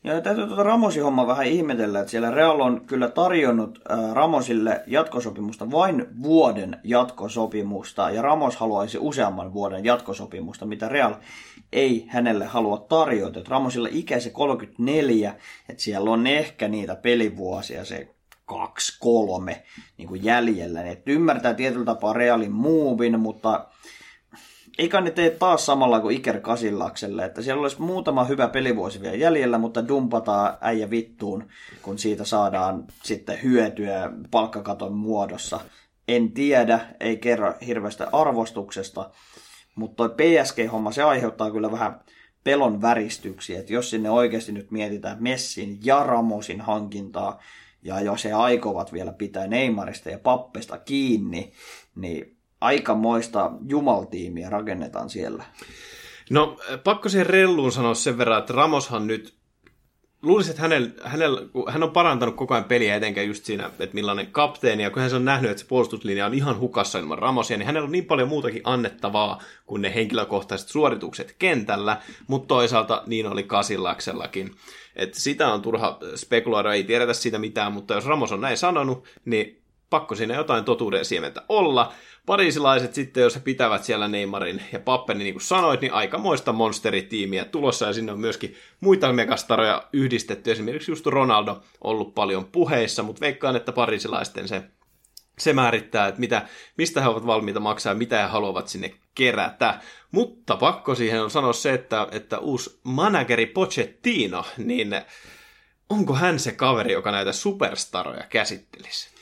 Ja 0.03 0.21
täytyy 0.21 0.47
tuota 0.47 0.63
Ramosin 0.63 1.03
homma 1.03 1.27
vähän 1.27 1.45
ihmetellä, 1.45 1.99
että 1.99 2.11
siellä 2.11 2.31
Real 2.31 2.59
on 2.59 2.81
kyllä 2.85 3.07
tarjonnut 3.07 3.79
äh, 3.91 4.13
Ramosille 4.13 4.83
jatkosopimusta 4.87 5.71
vain 5.71 6.07
vuoden 6.23 6.79
jatkosopimusta, 6.83 8.09
ja 8.09 8.21
Ramos 8.21 8.55
haluaisi 8.55 8.97
useamman 9.01 9.53
vuoden 9.53 9.85
jatkosopimusta, 9.85 10.65
mitä 10.65 10.89
Real 10.89 11.13
ei 11.71 12.05
hänelle 12.09 12.45
halua 12.45 12.77
tarjota. 12.77 13.39
Että 13.39 13.51
Ramosilla 13.51 13.89
ikä 13.91 14.19
se 14.19 14.29
34, 14.29 15.35
että 15.69 15.83
siellä 15.83 16.11
on 16.11 16.27
ehkä 16.27 16.67
niitä 16.67 16.95
pelivuosia 16.95 17.85
se 17.85 18.15
kaksi, 18.45 18.97
kolme 18.99 19.63
niin 19.97 20.23
jäljellä. 20.23 20.83
Että 20.83 21.11
ymmärtää 21.11 21.53
tietyllä 21.53 21.85
tapaa 21.85 22.13
Realin 22.13 22.51
muuvin, 22.51 23.19
mutta 23.19 23.67
eikä 24.77 25.01
ne 25.01 25.11
tee 25.11 25.29
taas 25.29 25.65
samalla 25.65 25.99
kuin 25.99 26.15
Iker 26.15 26.39
Kasillakselle, 26.39 27.25
että 27.25 27.41
siellä 27.41 27.61
olisi 27.61 27.81
muutama 27.81 28.23
hyvä 28.23 28.47
pelivuosi 28.47 29.01
vielä 29.01 29.15
jäljellä, 29.15 29.57
mutta 29.57 29.87
dumpataan 29.87 30.57
äijä 30.61 30.89
vittuun, 30.89 31.47
kun 31.81 31.99
siitä 31.99 32.25
saadaan 32.25 32.85
sitten 33.03 33.43
hyötyä 33.43 34.11
palkkakaton 34.31 34.93
muodossa. 34.93 35.59
En 36.07 36.31
tiedä, 36.31 36.79
ei 36.99 37.17
kerro 37.17 37.53
hirveästä 37.67 38.07
arvostuksesta, 38.11 39.09
mutta 39.75 39.95
toi 39.95 40.09
PSG-homma, 40.09 40.91
se 40.91 41.03
aiheuttaa 41.03 41.51
kyllä 41.51 41.71
vähän 41.71 41.99
pelon 42.43 42.81
väristyksiä, 42.81 43.59
että 43.59 43.73
jos 43.73 43.89
sinne 43.89 44.09
oikeasti 44.09 44.51
nyt 44.51 44.71
mietitään 44.71 45.23
Messin 45.23 45.79
ja 45.83 46.03
Ramosin 46.03 46.61
hankintaa, 46.61 47.41
ja 47.83 48.01
jos 48.01 48.25
he 48.25 48.33
aikovat 48.33 48.93
vielä 48.93 49.13
pitää 49.13 49.47
Neymarista 49.47 50.09
ja 50.09 50.19
Pappesta 50.19 50.77
kiinni, 50.77 51.51
niin 51.95 52.40
aikamoista 52.61 53.51
jumaltiimiä 53.67 54.49
rakennetaan 54.49 55.09
siellä. 55.09 55.43
No, 56.29 56.57
pakko 56.83 57.09
siihen 57.09 57.27
relluun 57.27 57.71
sanoa 57.71 57.93
sen 57.93 58.17
verran, 58.17 58.39
että 58.39 58.53
Ramoshan 58.53 59.07
nyt 59.07 59.41
luulisin, 60.21 60.49
että 60.51 60.61
hänellä, 60.61 60.89
hänellä, 61.03 61.41
hän 61.67 61.83
on 61.83 61.91
parantanut 61.91 62.35
koko 62.35 62.53
ajan 62.53 62.63
peliä 62.63 62.95
etenkään 62.95 63.27
just 63.27 63.45
siinä, 63.45 63.65
että 63.65 63.93
millainen 63.93 64.27
kapteeni, 64.31 64.83
ja 64.83 64.89
kun 64.89 65.01
hän 65.01 65.15
on 65.15 65.25
nähnyt, 65.25 65.51
että 65.51 65.61
se 65.61 65.67
puolustuslinja 65.67 66.25
on 66.25 66.33
ihan 66.33 66.59
hukassa 66.59 66.99
ilman 66.99 67.19
Ramosia, 67.19 67.57
niin 67.57 67.65
hänellä 67.65 67.85
on 67.85 67.91
niin 67.91 68.05
paljon 68.05 68.27
muutakin 68.27 68.61
annettavaa 68.63 69.41
kuin 69.65 69.81
ne 69.81 69.95
henkilökohtaiset 69.95 70.69
suoritukset 70.69 71.35
kentällä, 71.39 71.97
mutta 72.27 72.47
toisaalta 72.47 73.03
niin 73.07 73.27
oli 73.27 73.43
Kasillaksellakin. 73.43 74.51
Että 74.95 75.19
sitä 75.19 75.53
on 75.53 75.61
turha 75.61 75.99
spekuloida, 76.15 76.73
ei 76.73 76.83
tiedetä 76.83 77.13
siitä 77.13 77.39
mitään, 77.39 77.71
mutta 77.71 77.93
jos 77.93 78.05
Ramos 78.05 78.31
on 78.31 78.41
näin 78.41 78.57
sanonut, 78.57 79.07
niin 79.25 79.61
pakko 79.89 80.15
siinä 80.15 80.35
jotain 80.35 80.63
totuuden 80.63 81.05
siementä 81.05 81.41
olla. 81.49 81.93
Pariisilaiset 82.25 82.93
sitten, 82.93 83.23
jos 83.23 83.35
he 83.35 83.39
pitävät 83.39 83.83
siellä 83.83 84.07
Neymarin 84.07 84.63
ja 84.71 84.79
Pappenin, 84.79 85.23
niin 85.23 85.33
kuin 85.33 85.41
sanoit, 85.41 85.81
niin 85.81 85.93
aikamoista 85.93 86.53
monsteritiimiä 86.53 87.45
tulossa, 87.45 87.85
ja 87.85 87.93
sinne 87.93 88.11
on 88.11 88.19
myöskin 88.19 88.55
muita 88.79 89.13
megastaroja 89.13 89.87
yhdistetty, 89.93 90.51
esimerkiksi 90.51 90.91
just 90.91 91.05
Ronaldo 91.05 91.63
ollut 91.83 92.15
paljon 92.15 92.45
puheissa, 92.45 93.03
mutta 93.03 93.21
veikkaan, 93.21 93.55
että 93.55 93.71
pariisilaisten 93.71 94.47
se, 94.47 94.63
se 95.39 95.53
määrittää, 95.53 96.07
että 96.07 96.19
mitä, 96.19 96.47
mistä 96.77 97.01
he 97.01 97.07
ovat 97.07 97.25
valmiita 97.25 97.59
maksaa 97.59 97.93
mitä 97.93 98.21
he 98.21 98.27
haluavat 98.27 98.67
sinne 98.67 98.93
kerätä. 99.15 99.79
Mutta 100.11 100.57
pakko 100.57 100.95
siihen 100.95 101.23
on 101.23 101.31
sanoa 101.31 101.53
se, 101.53 101.73
että, 101.73 102.07
että 102.11 102.39
uusi 102.39 102.79
manageri 102.83 103.45
Pochettino, 103.45 104.45
niin 104.57 104.95
onko 105.89 106.13
hän 106.15 106.39
se 106.39 106.51
kaveri, 106.51 106.93
joka 106.93 107.11
näitä 107.11 107.33
superstaroja 107.33 108.23
käsittelisi? 108.29 109.20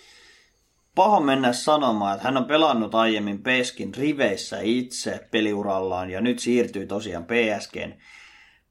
Paha 1.00 1.20
mennä 1.20 1.54
sanomaan, 1.54 2.16
että 2.16 2.28
hän 2.28 2.38
on 2.38 2.46
pelannut 2.46 2.96
aiemmin 2.96 3.44
Peskin 3.44 3.94
riveissä 3.96 4.60
itse 4.62 5.28
peliurallaan 5.32 6.10
ja 6.10 6.22
nyt 6.22 6.40
siirtyy 6.40 6.86
tosiaan 6.86 7.26
PSGn 7.26 7.94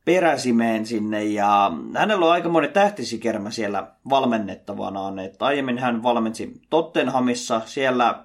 peräsimeen 0.04 0.86
sinne 0.86 1.24
ja 1.24 1.72
hänellä 1.94 2.26
on 2.26 2.32
aika 2.32 2.48
monen 2.48 2.72
tähtisikermä 2.72 3.50
siellä 3.50 3.92
valmennettavanaan, 4.10 5.18
että 5.18 5.44
aiemmin 5.44 5.78
hän 5.78 6.02
valmensi 6.02 6.52
Tottenhamissa, 6.70 7.60
siellä 7.64 8.24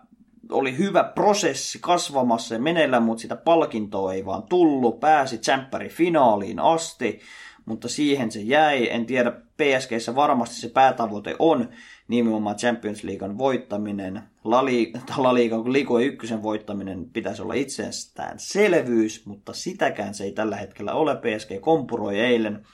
oli 0.52 0.78
hyvä 0.78 1.04
prosessi 1.04 1.80
kasvamassa 1.82 2.56
ja 2.56 2.62
meneillä, 2.62 3.00
mutta 3.00 3.22
sitä 3.22 3.36
palkintoa 3.36 4.14
ei 4.14 4.26
vaan 4.26 4.44
tullut. 4.44 5.00
Pääsi 5.00 5.38
tsemppäri 5.38 5.90
finaaliin 5.90 6.60
asti, 6.60 7.20
mutta 7.66 7.88
siihen 7.88 8.32
se 8.32 8.42
jäi. 8.42 8.88
En 8.92 9.06
tiedä, 9.06 9.32
PSGssä 9.32 10.16
varmasti 10.16 10.56
se 10.56 10.70
päätavoite 10.70 11.36
on 11.40 11.70
nimenomaan 12.08 12.56
Champions 12.56 13.04
Leaguean 13.04 13.38
voittaminen. 13.38 14.24
La 14.44 14.66
Liga, 14.66 15.00
La 15.18 15.34
Liga, 15.34 15.58
Ligo 15.58 16.00
ykkösen 16.00 16.44
voittaminen 16.44 17.10
pitäisi 17.14 17.42
olla 17.42 17.54
itsestään 17.54 18.40
selvyys, 18.40 19.26
mutta 19.26 19.54
sitäkään 19.54 20.14
se 20.14 20.24
ei 20.24 20.32
tällä 20.32 20.56
hetkellä 20.56 20.94
ole. 20.94 21.16
PSG 21.16 21.62
kompuroi 21.62 22.20
eilen 22.20 22.66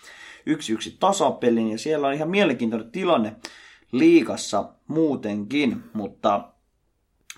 yksi 0.46 0.74
yksi 0.74 0.98
tasapelin 1.00 1.72
ja 1.72 1.78
siellä 1.78 2.08
on 2.08 2.14
ihan 2.14 2.30
mielenkiintoinen 2.30 2.92
tilanne 2.92 3.36
liigassa 3.92 4.70
muutenkin, 4.88 5.84
mutta 5.94 6.50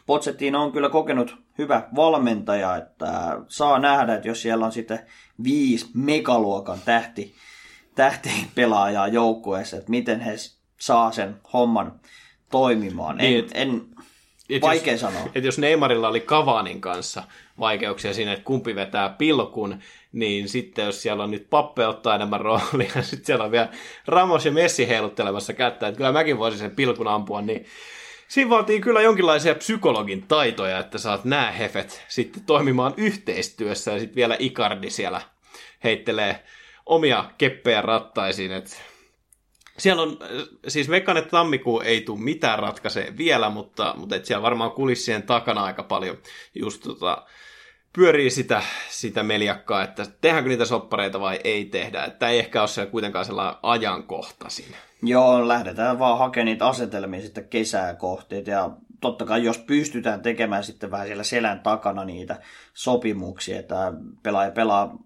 Pochettino 0.05 0.63
on 0.63 0.71
kyllä 0.71 0.89
kokenut 0.89 1.35
hyvä 1.57 1.87
valmentaja, 1.95 2.75
että 2.75 3.41
saa 3.47 3.79
nähdä, 3.79 4.15
että 4.15 4.27
jos 4.27 4.41
siellä 4.41 4.65
on 4.65 4.71
sitten 4.71 4.99
viisi 5.43 5.89
megaluokan 5.93 6.79
tähti, 6.85 7.35
tähti 7.95 8.29
pelaajaa 8.55 9.07
joukkueessa, 9.07 9.77
että 9.77 9.89
miten 9.89 10.19
he 10.19 10.33
saa 10.81 11.11
sen 11.11 11.35
homman 11.53 11.99
toimimaan. 12.51 13.19
En, 13.21 13.31
niin, 13.31 13.47
en, 13.53 13.81
et 14.49 14.61
vaikea 14.61 14.93
jos, 14.93 15.01
sanoa. 15.01 15.29
Et 15.35 15.43
jos 15.43 15.57
Neymarilla 15.57 16.07
oli 16.07 16.19
Kavanin 16.19 16.81
kanssa 16.81 17.23
vaikeuksia 17.59 18.13
siinä, 18.13 18.33
että 18.33 18.45
kumpi 18.45 18.75
vetää 18.75 19.09
pilkun, 19.09 19.79
niin 20.11 20.49
sitten 20.49 20.85
jos 20.85 21.01
siellä 21.01 21.23
on 21.23 21.31
nyt 21.31 21.49
Pappe 21.49 21.87
ottaa 21.87 22.15
enemmän 22.15 22.41
roolia, 22.41 22.91
ja 22.95 23.03
sitten 23.03 23.25
siellä 23.25 23.45
on 23.45 23.51
vielä 23.51 23.69
Ramos 24.07 24.45
ja 24.45 24.51
Messi 24.51 24.87
heiluttelemassa 24.87 25.53
kättä, 25.53 25.87
että 25.87 25.97
kyllä 25.97 26.11
mäkin 26.11 26.37
voisin 26.37 26.59
sen 26.59 26.75
pilkun 26.75 27.07
ampua, 27.07 27.41
niin 27.41 27.65
siinä 28.27 28.49
vaatii 28.49 28.81
kyllä 28.81 29.01
jonkinlaisia 29.01 29.55
psykologin 29.55 30.23
taitoja, 30.27 30.79
että 30.79 30.97
saat 30.97 31.25
nämä 31.25 31.51
hefet 31.51 32.03
sitten 32.07 32.43
toimimaan 32.43 32.93
yhteistyössä, 32.97 33.91
ja 33.91 33.99
sitten 33.99 34.15
vielä 34.15 34.35
Icardi 34.39 34.89
siellä 34.89 35.21
heittelee 35.83 36.43
omia 36.85 37.25
keppejä 37.37 37.81
rattaisiin, 37.81 38.51
että 38.51 38.77
siellä 39.77 40.01
on, 40.01 40.17
siis 40.67 40.89
veikkaan, 40.89 41.17
että 41.17 41.29
tammikuu 41.29 41.79
ei 41.79 42.01
tule 42.01 42.19
mitään 42.19 42.59
ratkaisee 42.59 43.13
vielä, 43.17 43.49
mutta, 43.49 43.93
mutta 43.97 44.15
et 44.15 44.25
siellä 44.25 44.41
varmaan 44.41 44.71
kulissien 44.71 45.23
takana 45.23 45.63
aika 45.63 45.83
paljon 45.83 46.17
just 46.55 46.83
tota, 46.83 47.25
pyörii 47.93 48.29
sitä, 48.29 48.61
sitä 48.89 49.23
meljakkaa, 49.23 49.83
että 49.83 50.05
tehdäänkö 50.21 50.49
niitä 50.49 50.65
soppareita 50.65 51.19
vai 51.19 51.39
ei 51.43 51.65
tehdä. 51.65 52.03
Että 52.03 52.29
ei 52.29 52.39
ehkä 52.39 52.61
ole 52.61 52.67
siellä 52.67 52.91
kuitenkaan 52.91 53.25
sellainen 53.25 53.59
ajankohtaisin. 53.63 54.75
Joo, 55.03 55.47
lähdetään 55.47 55.99
vaan 55.99 56.19
hakemaan 56.19 56.45
niitä 56.45 56.67
asetelmia 56.67 57.21
sitten 57.21 57.49
kesää 57.49 57.95
kohti. 57.95 58.43
Ja 58.45 58.69
totta 59.01 59.25
kai 59.25 59.43
jos 59.43 59.57
pystytään 59.57 60.21
tekemään 60.21 60.63
sitten 60.63 60.91
vähän 60.91 61.07
siellä 61.07 61.23
selän 61.23 61.59
takana 61.59 62.05
niitä 62.05 62.39
sopimuksia, 62.73 63.59
että 63.59 63.93
pelaaja 64.23 64.51
pelaa 64.51 64.97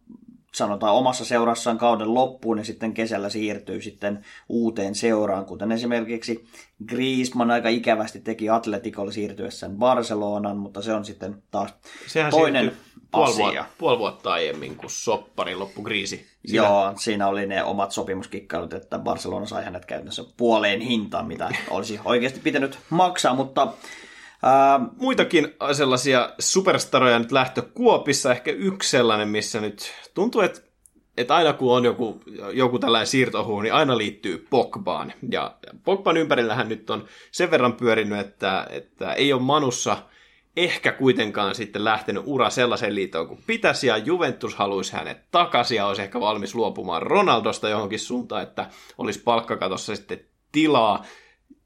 sanotaan 0.56 0.96
omassa 0.96 1.26
seurassaan 1.26 1.78
kauden 1.78 2.13
loppuun 2.13 2.58
ja 2.58 2.63
sitten 2.63 2.94
kesällä 2.94 3.30
siirtyy 3.30 3.82
sitten 3.82 4.26
uuteen 4.50 4.96
seuraan, 4.96 5.46
kuten 5.46 5.72
esimerkiksi 5.72 6.46
Griezmann 6.88 7.52
aika 7.52 7.70
ikävästi 7.70 8.20
teki 8.20 8.50
Atletikolla 8.50 9.12
siirtyessään 9.12 9.76
Barcelonaan, 9.76 10.58
mutta 10.58 10.82
se 10.82 10.94
on 10.94 11.06
sitten 11.06 11.44
taas 11.52 11.74
Sehän 12.08 12.32
toinen 12.32 12.72
puoli 13.12 13.30
asia. 13.30 13.44
Vuotta, 13.46 13.65
puoli 13.78 14.00
vuotta 14.00 14.34
aiemmin, 14.34 14.76
kun 14.76 14.89
soppari 14.89 15.56
loppu. 15.56 15.84
Siinä... 16.06 16.24
Joo, 16.44 16.94
siinä 16.96 17.28
oli 17.28 17.46
ne 17.46 17.63
omat 17.63 17.91
sopimuskikkailut, 17.91 18.74
että 18.74 19.00
Barcelona 19.00 19.46
sai 19.46 19.63
hänet 19.63 19.86
käytännössä 19.86 20.24
puoleen 20.38 20.82
hintaan, 20.82 21.28
mitä 21.28 21.50
olisi 21.70 22.00
oikeasti 22.06 22.39
pitänyt 22.39 22.80
maksaa, 22.89 23.36
mutta 23.36 23.74
Ää, 24.43 24.80
Muitakin 24.98 25.56
sellaisia 25.74 26.30
superstaroja 26.39 27.19
nyt 27.19 27.32
lähtö 27.32 27.62
Kuopissa, 27.62 28.32
ehkä 28.32 28.52
yksi 28.52 28.89
sellainen, 28.89 29.28
missä 29.28 29.62
nyt 29.62 29.91
tuntuu, 30.13 30.41
että 30.41 30.62
että 31.17 31.36
aina 31.36 31.54
kun 31.54 31.76
on 31.78 31.86
joku, 31.86 32.21
joku 32.54 32.80
tällainen 32.80 33.08
siirtohuu, 33.08 33.62
niin 33.62 33.74
aina 33.74 33.98
liittyy 33.98 34.48
Pogbaan. 34.50 35.13
Ja 35.32 35.56
Pogban 35.84 36.17
ympärillähän 36.17 36.69
nyt 36.69 36.89
on 36.89 37.06
sen 37.32 37.52
verran 37.52 37.74
pyörinyt, 37.74 38.19
että, 38.19 38.67
että 38.69 39.13
ei 39.13 39.34
ole 39.34 39.41
Manussa 39.41 39.98
ehkä 40.58 40.91
kuitenkaan 40.91 41.56
sitten 41.56 41.84
lähtenyt 41.84 42.24
ura 42.26 42.50
sellaiseen 42.50 42.95
liittoon 42.95 43.28
kuin 43.28 43.43
pitäisi, 43.48 43.88
ja 43.88 43.98
Juventus 43.98 44.56
haluaisi 44.56 44.93
hänet 44.93 45.17
takaisin, 45.32 45.76
ja 45.76 45.88
olisi 45.88 46.02
ehkä 46.02 46.19
valmis 46.19 46.56
luopumaan 46.56 47.02
Ronaldosta 47.02 47.69
johonkin 47.69 48.00
suuntaan, 48.00 48.43
että 48.43 48.69
olisi 48.98 49.19
palkkakatossa 49.19 49.95
sitten 49.95 50.19
tilaa 50.52 51.04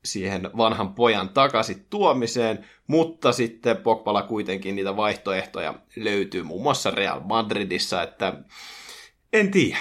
siihen 0.06 0.50
vanhan 0.58 0.94
pojan 0.94 1.30
takaisin 1.30 1.86
tuomiseen, 1.90 2.66
mutta 2.88 3.32
sitten 3.32 3.78
Pogballa 3.78 4.22
kuitenkin 4.22 4.76
niitä 4.76 4.96
vaihtoehtoja 4.96 5.74
löytyy 5.96 6.44
muun 6.44 6.64
muassa 6.64 6.92
Real 6.92 7.20
Madridissa, 7.20 8.04
että 8.04 8.34
en 9.34 9.52
tiedä. 9.52 9.78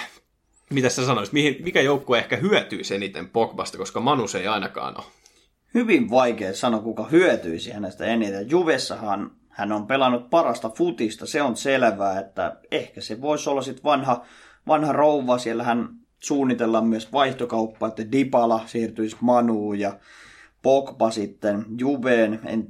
Mitä 0.69 0.89
sä 0.89 1.05
sanoisit, 1.05 1.33
mihin, 1.33 1.55
mikä 1.63 1.81
joukkue 1.81 2.17
ehkä 2.17 2.37
hyötyisi 2.37 2.95
eniten 2.95 3.29
Pogbasta, 3.29 3.77
koska 3.77 3.99
Manus 3.99 4.35
ei 4.35 4.47
ainakaan 4.47 4.97
ole? 4.97 5.05
Hyvin 5.73 6.09
vaikea 6.09 6.53
sanoa, 6.53 6.81
kuka 6.81 7.03
hyötyisi 7.03 7.71
hänestä 7.71 8.05
eniten. 8.05 8.49
Juvessahan 8.49 9.31
hän 9.49 9.71
on 9.71 9.87
pelannut 9.87 10.29
parasta 10.29 10.69
futista, 10.69 11.25
se 11.25 11.41
on 11.41 11.57
selvää, 11.57 12.19
että 12.19 12.57
ehkä 12.71 13.01
se 13.01 13.21
voisi 13.21 13.49
olla 13.49 13.61
sitten 13.61 13.83
vanha, 13.83 14.25
vanha 14.67 14.93
rouva. 14.93 15.37
Siellä 15.37 15.63
hän 15.63 15.89
suunnitellaan 16.19 16.87
myös 16.87 17.13
vaihtokauppa, 17.13 17.87
että 17.87 18.11
Dybala 18.11 18.63
siirtyisi 18.65 19.17
Manuun 19.21 19.79
ja 19.79 19.99
Pogba 20.61 21.11
sitten 21.11 21.65
Juveen. 21.77 22.39
En 22.45 22.67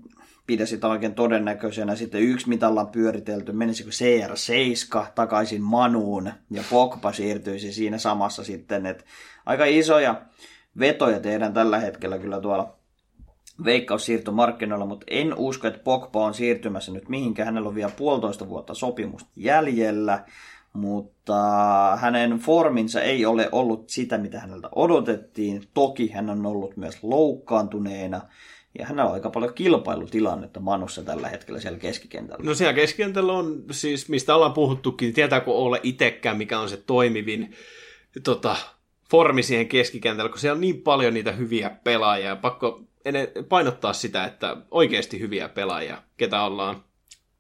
pidä 0.47 0.65
sitä 0.65 0.87
oikein 0.87 1.15
todennäköisenä. 1.15 1.95
Sitten 1.95 2.21
yksi 2.21 2.49
mitä 2.49 2.67
ollaan 2.67 2.87
pyöritelty, 2.87 3.51
menisikö 3.51 3.89
CR7 3.89 5.05
takaisin 5.15 5.61
Manuun 5.61 6.31
ja 6.51 6.63
Pogba 6.69 7.13
siirtyisi 7.13 7.73
siinä 7.73 7.97
samassa 7.97 8.43
sitten. 8.43 8.85
Että 8.85 9.03
aika 9.45 9.65
isoja 9.65 10.21
vetoja 10.79 11.19
tehdään 11.19 11.53
tällä 11.53 11.79
hetkellä 11.79 12.17
kyllä 12.17 12.41
tuolla 12.41 12.75
veikkaus 13.65 14.07
markkinoilla, 14.31 14.85
mutta 14.85 15.05
en 15.09 15.33
usko, 15.37 15.67
että 15.67 15.83
Pogba 15.83 16.25
on 16.25 16.33
siirtymässä 16.33 16.91
nyt 16.91 17.09
mihinkään. 17.09 17.45
Hänellä 17.45 17.69
on 17.69 17.75
vielä 17.75 17.91
puolitoista 17.97 18.49
vuotta 18.49 18.73
sopimusta 18.73 19.29
jäljellä 19.35 20.25
mutta 20.73 21.35
hänen 22.01 22.39
forminsa 22.39 23.01
ei 23.01 23.25
ole 23.25 23.49
ollut 23.51 23.89
sitä, 23.89 24.17
mitä 24.17 24.39
häneltä 24.39 24.69
odotettiin. 24.75 25.63
Toki 25.73 26.09
hän 26.09 26.29
on 26.29 26.45
ollut 26.45 26.77
myös 26.77 27.03
loukkaantuneena, 27.03 28.21
ja 28.79 28.85
hänellä 28.85 29.09
on 29.09 29.13
aika 29.13 29.29
paljon 29.29 29.53
kilpailutilannetta 29.53 30.59
Manussa 30.59 31.03
tällä 31.03 31.29
hetkellä 31.29 31.59
siellä 31.59 31.79
keskikentällä. 31.79 32.45
No 32.45 32.53
siellä 32.53 32.73
keskikentällä 32.73 33.33
on 33.33 33.63
siis, 33.71 34.09
mistä 34.09 34.35
ollaan 34.35 34.53
puhuttukin, 34.53 35.13
tietääkö 35.13 35.51
ole 35.51 35.79
itsekään, 35.83 36.37
mikä 36.37 36.59
on 36.59 36.69
se 36.69 36.77
toimivin 36.77 37.53
tota, 38.23 38.55
formi 39.11 39.43
siihen 39.43 39.67
keskikentällä, 39.67 40.29
kun 40.29 40.39
siellä 40.39 40.55
on 40.55 40.61
niin 40.61 40.81
paljon 40.81 41.13
niitä 41.13 41.31
hyviä 41.31 41.69
pelaajia. 41.69 42.35
Pakko 42.35 42.81
painottaa 43.49 43.93
sitä, 43.93 44.25
että 44.25 44.57
oikeasti 44.71 45.19
hyviä 45.19 45.49
pelaajia, 45.49 46.03
ketä 46.17 46.41
ollaan 46.41 46.83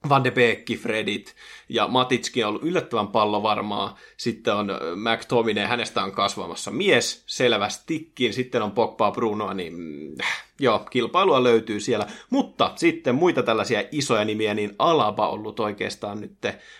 Van 0.09 0.23
de 0.23 0.31
Beek, 0.31 0.65
Fredit 0.77 1.35
ja 1.69 1.87
Matitskin 1.87 2.45
on 2.45 2.49
ollut 2.49 2.63
yllättävän 2.63 3.07
pallovarmaa. 3.07 3.97
Sitten 4.17 4.53
on 4.53 4.71
McTominay, 4.95 5.65
hänestä 5.65 6.03
on 6.03 6.11
kasvamassa 6.11 6.71
mies 6.71 7.23
selvästikin. 7.25 8.33
Sitten 8.33 8.61
on 8.61 8.71
Pogba 8.71 9.11
Brunoa, 9.11 9.53
niin 9.53 9.75
äh, 10.21 10.45
joo, 10.59 10.79
kilpailua 10.79 11.43
löytyy 11.43 11.79
siellä. 11.79 12.07
Mutta 12.29 12.71
sitten 12.75 13.15
muita 13.15 13.43
tällaisia 13.43 13.83
isoja 13.91 14.25
nimiä, 14.25 14.53
niin 14.53 14.75
Alaba 14.79 15.27
on 15.27 15.33
ollut 15.33 15.59
oikeastaan 15.59 16.21
nyt 16.21 16.37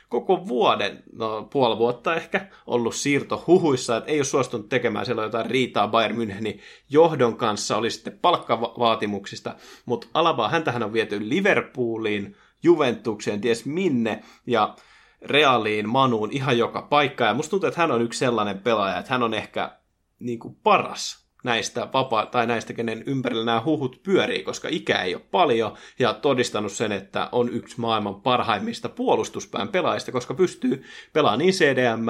koko 0.10 0.48
vuoden, 0.48 1.04
no 1.14 1.48
puoli 1.52 1.78
vuotta 1.78 2.16
ehkä, 2.16 2.48
ollut 2.68 2.96
siirto 2.96 3.44
huhuissa, 3.48 3.98
että 3.98 4.12
ei 4.12 4.20
ole 4.20 4.24
suostunut 4.26 4.70
tekemään 4.70 5.06
siellä 5.06 5.24
jotain 5.24 5.46
riitaa 5.46 5.88
Bayern 5.88 6.18
Münchenin 6.18 6.60
johdon 6.90 7.38
kanssa, 7.38 7.78
oli 7.78 7.92
sitten 7.92 8.20
palkkavaatimuksista, 8.22 9.56
mutta 9.86 10.08
Alaba, 10.14 10.50
häntähän 10.50 10.84
on 10.84 10.94
viety 10.94 11.30
Liverpooliin, 11.30 12.36
Juventukseen, 12.64 13.42
ties 13.42 13.66
minne, 13.66 14.24
ja 14.48 14.76
Realiin, 15.22 15.90
Manuun, 15.90 16.32
ihan 16.32 16.58
joka 16.58 16.82
paikka. 16.82 17.24
Ja 17.24 17.34
musta 17.34 17.50
tuntuu, 17.50 17.68
että 17.68 17.82
hän 17.82 17.92
on 17.92 18.02
yksi 18.02 18.20
sellainen 18.20 18.60
pelaaja, 18.60 18.98
että 18.98 19.14
hän 19.14 19.24
on 19.24 19.34
ehkä 19.34 19.72
niin 20.20 20.40
kuin 20.40 20.56
paras 20.64 21.30
näistä 21.44 21.88
vapaa, 21.94 22.26
tai 22.26 22.48
näistä, 22.48 22.74
kenen 22.74 23.04
ympärillä 23.06 23.46
nämä 23.46 23.62
huhut 23.66 24.00
pyörii, 24.04 24.44
koska 24.44 24.68
ikä 24.72 25.02
ei 25.02 25.16
ole 25.16 25.24
paljon, 25.32 25.78
ja 26.00 26.14
todistanut 26.14 26.72
sen, 26.72 26.92
että 26.92 27.30
on 27.32 27.50
yksi 27.50 27.80
maailman 27.80 28.22
parhaimmista 28.22 28.90
puolustuspään 28.90 29.68
pelaajista, 29.68 30.12
koska 30.12 30.34
pystyy 30.34 30.84
pelaamaan 31.14 31.40
niin 31.40 31.54
CDM, 31.54 32.06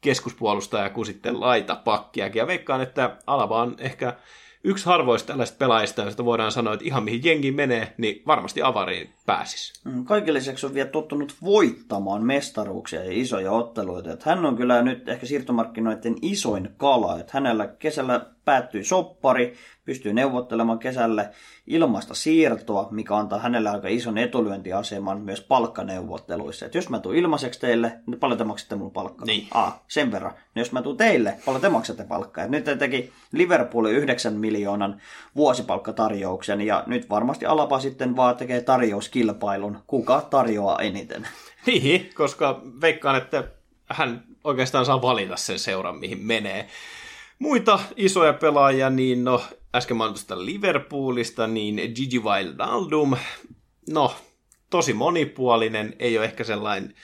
keskuspuolustaja 0.00 0.90
kuin 0.90 1.06
sitten 1.06 1.40
laita 1.40 1.76
pakkiakin. 1.76 2.40
Ja 2.40 2.46
veikkaan, 2.46 2.80
että 2.80 3.16
Alaba 3.26 3.62
on 3.62 3.76
ehkä 3.78 4.16
yksi 4.64 4.86
harvoista 4.86 5.26
tällaista 5.26 5.56
pelaajista, 5.58 6.02
joista 6.02 6.24
voidaan 6.24 6.52
sanoa, 6.52 6.74
että 6.74 6.86
ihan 6.86 7.04
mihin 7.04 7.24
jengi 7.24 7.52
menee, 7.52 7.94
niin 7.98 8.22
varmasti 8.26 8.62
avariin 8.62 9.10
pääsisi. 9.26 9.72
Mm, 9.84 10.04
kaiken 10.04 10.34
lisäksi 10.34 10.66
on 10.66 10.74
vielä 10.74 10.88
tottunut 10.88 11.34
voittamaan 11.42 12.22
mestaruuksia 12.22 13.04
ja 13.04 13.12
isoja 13.12 13.52
otteluita. 13.52 14.12
Että 14.12 14.30
hän 14.30 14.46
on 14.46 14.56
kyllä 14.56 14.82
nyt 14.82 15.08
ehkä 15.08 15.26
siirtomarkkinoiden 15.26 16.16
isoin 16.22 16.68
kala. 16.76 17.20
Että 17.20 17.32
hänellä 17.34 17.66
kesällä 17.66 18.26
päättyi 18.44 18.84
soppari, 18.84 19.54
pystyy 19.84 20.12
neuvottelemaan 20.12 20.78
kesälle 20.78 21.30
ilmaista 21.66 22.14
siirtoa, 22.14 22.88
mikä 22.90 23.16
antaa 23.16 23.38
hänelle 23.38 23.70
aika 23.70 23.88
ison 23.88 24.18
etulyöntiaseman 24.18 25.20
myös 25.20 25.40
palkkaneuvotteluissa. 25.40 26.66
Et 26.66 26.74
jos 26.74 26.88
mä 26.88 27.00
tuun 27.00 27.16
ilmaiseksi 27.16 27.60
teille, 27.60 27.92
niin 28.06 28.20
paljon 28.20 28.38
te 28.38 28.44
maksatte 28.44 28.76
mun 28.76 28.90
palkkaa? 28.90 29.26
Niin. 29.26 29.48
Ah, 29.54 29.80
sen 29.88 30.12
verran. 30.12 30.32
No 30.54 30.60
jos 30.60 30.72
mä 30.72 30.82
tuun 30.82 30.96
teille, 30.96 31.38
paljon 31.46 31.60
te 31.60 31.68
maksatte 31.68 32.04
palkkaa? 32.04 32.44
Et 32.44 32.50
nyt 32.50 32.64
te 32.64 32.76
teki 32.76 33.12
Liverpoolin 33.32 33.94
9 33.94 34.32
miljoonan 34.32 35.00
vuosipalkkatarjouksen 35.36 36.60
ja 36.60 36.84
nyt 36.86 37.10
varmasti 37.10 37.46
Alapa 37.46 37.80
sitten 37.80 38.16
vaan 38.16 38.36
tekee 38.36 38.60
tarjouskilpailun, 38.60 39.78
kuka 39.86 40.20
tarjoaa 40.20 40.78
eniten. 40.78 41.28
Niin, 41.66 42.10
koska 42.14 42.62
veikkaan, 42.80 43.16
että 43.16 43.44
hän 43.86 44.24
oikeastaan 44.44 44.86
saa 44.86 45.02
valita 45.02 45.36
sen 45.36 45.58
seuran, 45.58 45.98
mihin 45.98 46.26
menee. 46.26 46.68
Muita 47.40 47.80
isoja 47.96 48.32
pelaajia, 48.32 48.90
niin 48.90 49.24
no, 49.24 49.42
äsken 49.74 49.96
mainitusta 49.96 50.44
Liverpoolista, 50.44 51.46
niin 51.46 51.92
Gigi 51.94 52.18
Wijnaldum, 52.18 53.16
no, 53.90 54.14
tosi 54.70 54.92
monipuolinen, 54.92 55.96
ei 55.98 56.18
ole 56.18 56.24
ehkä 56.26 56.44
sellainen 56.44 56.94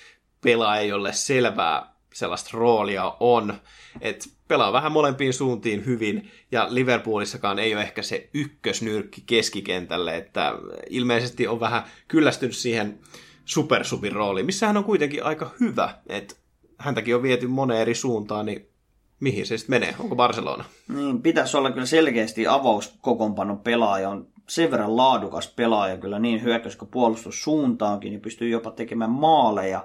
pelaaja, 0.41 0.83
jolle 0.83 1.13
selvää 1.13 1.97
sellaista 2.15 2.51
roolia 2.53 3.17
on, 3.21 3.55
että 4.01 4.25
pelaa 4.49 4.73
vähän 4.73 4.93
molempiin 4.93 5.33
suuntiin 5.33 5.87
hyvin, 5.87 6.31
ja 6.53 6.67
Liverpoolissakaan 6.71 7.59
ei 7.59 7.75
ole 7.75 7.83
ehkä 7.83 8.03
se 8.03 8.31
ykkösnyrkki 8.35 9.23
keskikentälle, 9.27 10.17
että 10.17 10.53
ilmeisesti 10.91 11.49
on 11.49 11.61
vähän 11.61 11.83
kyllästynyt 12.09 12.57
siihen 12.57 12.99
supersubin 13.45 14.13
rooliin, 14.13 14.47
missä 14.47 14.67
hän 14.67 14.77
on 14.77 14.85
kuitenkin 14.85 15.25
aika 15.25 15.51
hyvä, 15.61 15.99
että 16.07 16.35
häntäkin 16.79 17.17
on 17.17 17.23
viety 17.23 17.47
moneen 17.47 17.81
eri 17.81 17.95
suuntaan, 17.95 18.47
niin 18.47 18.76
mihin 19.21 19.47
se 19.47 19.59
sitten 19.59 19.75
menee? 19.75 19.95
Onko 19.99 20.17
Barcelona? 20.17 20.65
Niin, 20.89 21.23
pitäisi 21.23 21.57
olla 21.57 21.71
kyllä 21.71 21.87
selkeästi 21.87 22.47
avauskokoonpanon 22.47 23.59
pelaaja. 23.59 24.09
On 24.09 24.27
sen 24.49 24.71
verran 24.71 24.97
laadukas 24.97 25.53
pelaaja 25.57 25.97
kyllä 25.99 26.19
niin 26.19 26.43
hyökkäys 26.43 26.77
kuin 26.77 26.91
puolustussuuntaankin, 26.91 28.11
niin 28.11 28.21
pystyy 28.21 28.49
jopa 28.49 28.71
tekemään 28.71 29.11
maaleja. 29.11 29.85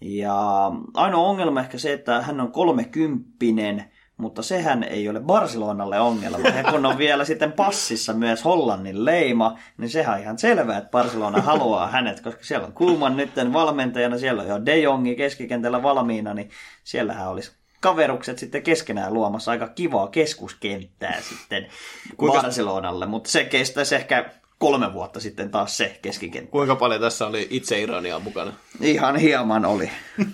Ja 0.00 0.70
ainoa 0.94 1.28
ongelma 1.28 1.60
ehkä 1.60 1.78
se, 1.78 1.92
että 1.92 2.22
hän 2.22 2.40
on 2.40 2.52
kolmekymppinen, 2.52 3.84
mutta 4.16 4.42
sehän 4.42 4.82
ei 4.82 5.08
ole 5.08 5.20
Barcelonalle 5.20 6.00
ongelma. 6.00 6.48
Ja 6.48 6.64
kun 6.72 6.86
on 6.86 6.98
vielä 6.98 7.24
sitten 7.24 7.52
passissa 7.52 8.12
myös 8.12 8.44
Hollannin 8.44 9.04
leima, 9.04 9.58
niin 9.78 9.90
sehän 9.90 10.14
on 10.14 10.22
ihan 10.22 10.38
selvää, 10.38 10.78
että 10.78 10.90
Barcelona 10.90 11.40
haluaa 11.40 11.86
hänet, 11.86 12.20
koska 12.20 12.44
siellä 12.44 12.66
on 12.66 12.72
Kuuman 12.72 13.16
nytten 13.16 13.52
valmentajana, 13.52 14.18
siellä 14.18 14.42
on 14.42 14.48
jo 14.48 14.66
De 14.66 14.78
Jongi 14.78 15.16
keskikentällä 15.16 15.82
valmiina, 15.82 16.34
niin 16.34 16.50
siellähän 16.84 17.30
olisi 17.30 17.59
kaverukset 17.80 18.38
sitten 18.38 18.62
keskenään 18.62 19.14
luomassa 19.14 19.50
aika 19.50 19.68
kivaa 19.68 20.08
keskuskenttää 20.08 21.20
sitten 21.20 21.66
Kuinka- 22.16 22.42
Barcelonalle, 22.42 23.06
mutta 23.06 23.30
se 23.30 23.44
kestäisi 23.44 23.94
ehkä 23.94 24.30
kolme 24.58 24.92
vuotta 24.92 25.20
sitten 25.20 25.50
taas 25.50 25.76
se 25.76 25.98
keskikenttä. 26.02 26.50
Kuinka 26.50 26.76
paljon 26.76 27.00
tässä 27.00 27.26
oli 27.26 27.46
itse 27.50 27.80
ironiaa 27.80 28.20
mukana? 28.20 28.52
Ihan 28.80 29.16
hieman 29.16 29.64
oli. 29.64 29.90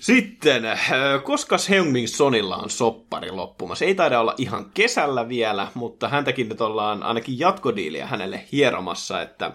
Sitten, 0.00 0.64
äh, 0.64 0.90
koska 1.24 1.56
Heung-Min 1.68 2.08
Sonilla 2.08 2.56
on 2.56 2.70
soppari 2.70 3.30
loppumassa? 3.30 3.84
Ei 3.84 3.94
taida 3.94 4.20
olla 4.20 4.34
ihan 4.38 4.70
kesällä 4.74 5.28
vielä, 5.28 5.68
mutta 5.74 6.08
häntäkin 6.08 6.48
nyt 6.48 6.60
ollaan 6.60 7.02
ainakin 7.02 7.38
jatkodiiliä 7.38 8.06
hänelle 8.06 8.44
hieromassa, 8.52 9.22
että 9.22 9.46
äh, 9.46 9.52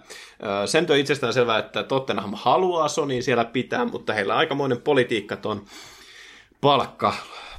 sen 0.66 0.86
on 0.90 0.98
itsestään 0.98 1.34
selvää, 1.34 1.60
että 1.60 1.84
Tottenham 1.84 2.34
haluaa 2.34 2.88
Sonin 2.88 3.24
siellä 3.24 3.46
pitää, 3.46 3.86
mutta 3.86 4.14
heillä 4.14 4.34
on 4.34 4.40
aikamoinen 4.40 4.82
politiikka 4.82 5.36
ton 5.36 5.66
palkka, 6.62 7.14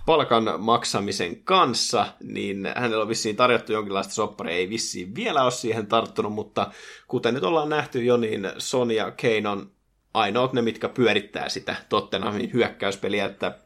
palkan 0.06 0.44
maksamisen 0.58 1.42
kanssa, 1.42 2.06
niin 2.22 2.72
hänellä 2.76 3.02
on 3.02 3.08
vissiin 3.08 3.36
tarjottu 3.36 3.72
jonkinlaista 3.72 4.14
sopparia, 4.14 4.56
ei 4.56 4.70
vissiin 4.70 5.14
vielä 5.14 5.42
ole 5.42 5.50
siihen 5.50 5.86
tarttunut, 5.86 6.32
mutta 6.32 6.70
kuten 7.08 7.34
nyt 7.34 7.44
ollaan 7.44 7.68
nähty 7.68 8.04
jo, 8.04 8.16
niin 8.16 8.52
Son 8.58 8.90
ja 8.90 9.10
Kane 9.10 9.48
on 9.48 9.70
ainoat 10.14 10.52
ne, 10.52 10.62
mitkä 10.62 10.88
pyörittää 10.88 11.48
sitä 11.48 11.76
Tottenhamin 11.88 12.52
hyökkäyspeliä, 12.52 13.24
että 13.24 13.58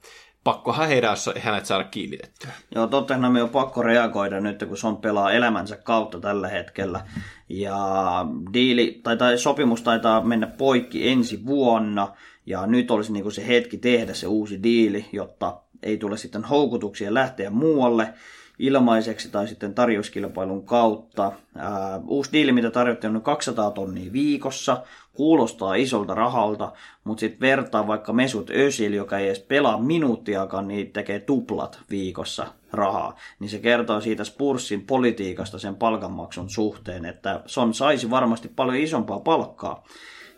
pakkohan 0.44 0.88
heidän 0.88 1.16
hänet 1.38 1.66
saada 1.66 1.84
kiinnitettyä. 1.84 2.50
Joo, 2.74 2.86
Tottenham 2.86 3.36
on 3.36 3.48
pakko 3.48 3.82
reagoida 3.82 4.40
nyt, 4.40 4.64
kun 4.68 4.76
Son 4.76 4.96
pelaa 4.96 5.32
elämänsä 5.32 5.76
kautta 5.76 6.20
tällä 6.20 6.48
hetkellä. 6.48 7.00
Ja 7.48 7.76
diili, 8.52 9.00
tai, 9.02 9.16
tai 9.16 9.38
sopimus 9.38 9.82
taitaa 9.82 10.24
mennä 10.24 10.46
poikki 10.46 11.08
ensi 11.08 11.46
vuonna, 11.46 12.08
ja 12.46 12.66
nyt 12.66 12.90
olisi 12.90 13.12
niin 13.12 13.22
kuin 13.22 13.32
se 13.32 13.46
hetki 13.46 13.78
tehdä 13.78 14.14
se 14.14 14.26
uusi 14.26 14.62
diili, 14.62 15.06
jotta 15.12 15.60
ei 15.82 15.98
tule 15.98 16.16
sitten 16.16 16.44
houkutuksia 16.44 17.14
lähteä 17.14 17.50
muualle 17.50 18.14
ilmaiseksi 18.60 19.30
tai 19.30 19.48
sitten 19.48 19.74
tarjouskilpailun 19.74 20.66
kautta. 20.66 21.32
Ää, 21.56 22.00
uusi 22.06 22.32
diili, 22.32 22.52
mitä 22.52 22.70
tarjottiin, 22.70 23.16
on 23.16 23.22
200 23.22 23.70
tonnia 23.70 24.12
viikossa, 24.12 24.82
kuulostaa 25.12 25.74
isolta 25.74 26.14
rahalta, 26.14 26.72
mutta 27.04 27.20
sitten 27.20 27.40
vertaa 27.40 27.86
vaikka 27.86 28.12
Mesut 28.12 28.50
Özil, 28.50 28.92
joka 28.92 29.18
ei 29.18 29.26
edes 29.26 29.38
pelaa 29.38 29.80
minuuttiakaan, 29.80 30.68
niin 30.68 30.92
tekee 30.92 31.20
tuplat 31.20 31.78
viikossa 31.90 32.46
rahaa. 32.72 33.16
Niin 33.38 33.50
se 33.50 33.58
kertoo 33.58 34.00
siitä 34.00 34.24
Spursin 34.24 34.86
politiikasta 34.86 35.58
sen 35.58 35.76
palkanmaksun 35.76 36.50
suhteen, 36.50 37.04
että 37.04 37.42
Son 37.46 37.74
saisi 37.74 38.10
varmasti 38.10 38.48
paljon 38.48 38.76
isompaa 38.76 39.20
palkkaa 39.20 39.84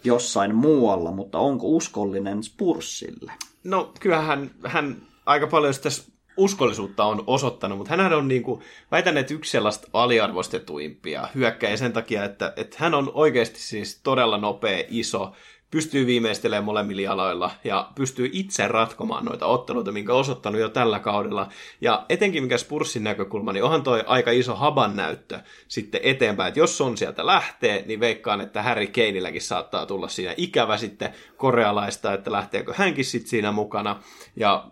jossain 0.04 0.54
muualla, 0.54 1.10
mutta 1.10 1.38
onko 1.38 1.66
uskollinen 1.66 2.42
Spursille? 2.42 3.32
No 3.64 3.92
kyllähän 4.00 4.28
hän, 4.28 4.50
hän 4.66 4.96
aika 5.26 5.46
paljon 5.46 5.74
sitä 5.74 5.88
uskollisuutta 6.36 7.04
on 7.04 7.24
osoittanut, 7.26 7.78
mutta 7.78 7.96
hän 7.96 8.12
on 8.12 8.28
niin 8.28 8.42
kuin, 8.42 8.60
väitän, 8.90 9.16
että 9.16 9.34
yksi 9.34 9.50
sellaista 9.50 9.88
aliarvostetuimpia 9.92 11.28
hyökkäjä 11.34 11.76
sen 11.76 11.92
takia, 11.92 12.24
että, 12.24 12.52
että 12.56 12.76
hän 12.80 12.94
on 12.94 13.10
oikeasti 13.14 13.60
siis 13.60 14.00
todella 14.02 14.38
nopea, 14.38 14.84
iso, 14.88 15.32
pystyy 15.72 16.06
viimeistelemään 16.06 16.64
molemmilla 16.64 17.02
jaloilla 17.02 17.50
ja 17.64 17.90
pystyy 17.94 18.30
itse 18.32 18.68
ratkomaan 18.68 19.24
noita 19.24 19.46
otteluita, 19.46 19.92
minkä 19.92 20.14
osoittanut 20.14 20.60
jo 20.60 20.68
tällä 20.68 20.98
kaudella. 20.98 21.48
Ja 21.80 22.06
etenkin 22.08 22.42
mikä 22.42 22.58
Spurssin 22.58 23.04
näkökulma, 23.04 23.52
niin 23.52 23.64
onhan 23.64 23.82
toi 23.82 24.04
aika 24.06 24.30
iso 24.30 24.54
haban 24.54 24.96
näyttö 24.96 25.38
sitten 25.68 26.00
eteenpäin, 26.04 26.48
että 26.48 26.60
jos 26.60 26.80
on 26.80 26.96
sieltä 26.96 27.26
lähtee, 27.26 27.84
niin 27.86 28.00
veikkaan, 28.00 28.40
että 28.40 28.62
Harry 28.62 28.86
Keinilläkin 28.86 29.42
saattaa 29.42 29.86
tulla 29.86 30.08
siinä 30.08 30.34
ikävä 30.36 30.76
sitten 30.76 31.14
korealaista, 31.36 32.12
että 32.12 32.32
lähteekö 32.32 32.74
hänkin 32.76 33.04
sitten 33.04 33.30
siinä 33.30 33.52
mukana. 33.52 34.02
Ja 34.36 34.66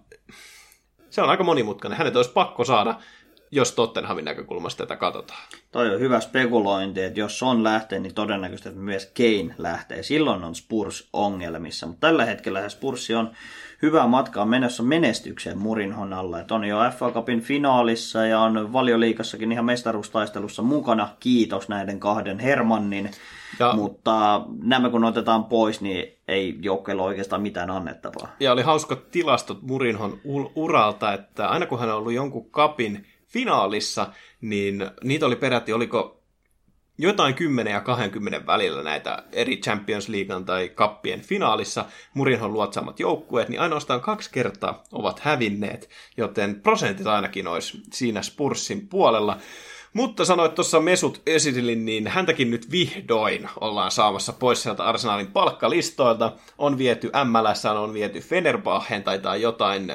se 1.11 1.23
on 1.23 1.31
aika 1.31 1.45
monimutkainen. 1.45 1.99
Hänet 1.99 2.17
olisi 2.17 2.33
pakko 2.33 2.65
saada, 2.65 2.95
jos 3.51 3.73
Tottenhamin 3.73 4.25
näkökulmasta 4.25 4.87
tätä 4.87 4.97
katsotaan. 4.97 5.41
Toi 5.73 5.95
on 5.95 6.01
hyvä 6.01 6.21
spekulointi, 6.21 7.03
että 7.03 7.21
jos 7.21 7.43
on 7.43 7.65
lähtee, 7.65 7.99
niin 7.99 8.15
todennäköisesti 8.15 8.69
että 8.69 8.81
myös 8.81 9.13
Kane 9.17 9.55
lähtee. 9.59 10.03
Silloin 10.03 10.45
on 10.45 10.55
Spurs 10.55 11.09
ongelmissa, 11.13 11.87
mutta 11.87 12.07
tällä 12.07 12.25
hetkellä 12.25 12.69
Spurs 12.69 13.11
on 13.11 13.31
hyvää 13.83 14.07
matkaa 14.07 14.45
menossa 14.45 14.83
menestykseen 14.83 15.59
Murinhon 15.59 16.13
alla. 16.13 16.41
Et 16.41 16.53
on 16.53 16.65
jo 16.65 16.79
FA 16.99 17.11
Cupin 17.11 17.41
finaalissa 17.41 18.27
ja 18.27 18.41
on 18.41 18.73
valioliikassakin 18.73 19.53
ihan 19.53 19.65
mestaruustaistelussa 19.65 20.63
mukana. 20.63 21.09
Kiitos 21.21 21.69
näiden 21.69 22.01
kahden 22.01 22.39
Hermannin. 22.39 23.11
Ja- 23.61 23.73
Mutta 23.77 24.45
nämä 24.63 24.91
kun 24.91 25.05
otetaan 25.05 25.45
pois, 25.45 25.81
niin 25.81 26.19
ei 26.29 26.59
joukkueella 26.63 27.03
oikeastaan 27.03 27.43
mitään 27.43 27.71
annettavaa. 27.71 28.37
Ja 28.41 28.53
oli 28.53 28.63
hauska 28.63 28.97
tilastot 28.97 29.63
Murinhon 29.63 30.21
uralta, 30.55 31.13
että 31.13 31.49
aina 31.49 31.67
kun 31.67 31.79
hän 31.79 31.89
on 31.89 31.97
ollut 31.97 32.13
jonkun 32.13 32.51
kapin 32.51 33.07
finaalissa, 33.27 34.07
niin 34.41 34.91
niitä 35.05 35.27
oli 35.27 35.37
peräti, 35.37 35.73
oliko 35.73 36.21
jotain 36.99 37.35
10 37.35 37.73
ja 37.73 37.81
20 37.81 38.47
välillä 38.47 38.83
näitä 38.83 39.23
eri 39.33 39.57
Champions 39.57 40.09
Leaguean 40.09 40.45
tai 40.45 40.69
kappien 40.69 41.21
finaalissa 41.21 41.85
Murinhon 42.15 42.53
luotsaamat 42.53 43.01
joukkueet, 43.01 43.49
niin 43.49 43.61
ainoastaan 43.61 44.01
kaksi 44.01 44.31
kertaa 44.33 44.83
ovat 44.93 45.21
hävinneet, 45.21 45.89
joten 46.17 46.61
prosentit 46.61 47.07
ainakin 47.07 47.47
olisi 47.49 47.83
siinä 47.93 48.23
Spursin 48.23 48.89
puolella. 48.89 49.37
Mutta 49.93 50.25
sanoit 50.25 50.55
tuossa 50.55 50.81
Mesut 50.81 51.23
Özilin, 51.29 51.85
niin 51.85 52.07
häntäkin 52.07 52.51
nyt 52.51 52.71
vihdoin 52.71 53.49
ollaan 53.61 53.91
saamassa 53.91 54.33
pois 54.33 54.63
sieltä 54.63 54.85
Arsenalin 54.85 55.33
palkkalistoilta. 55.33 56.33
On 56.59 56.79
viety 56.79 57.11
MLS, 57.25 57.65
on 57.65 57.95
viety 57.95 58.21
Fenerbaheen, 58.21 59.03
taitaa 59.03 59.37
jotain 59.37 59.93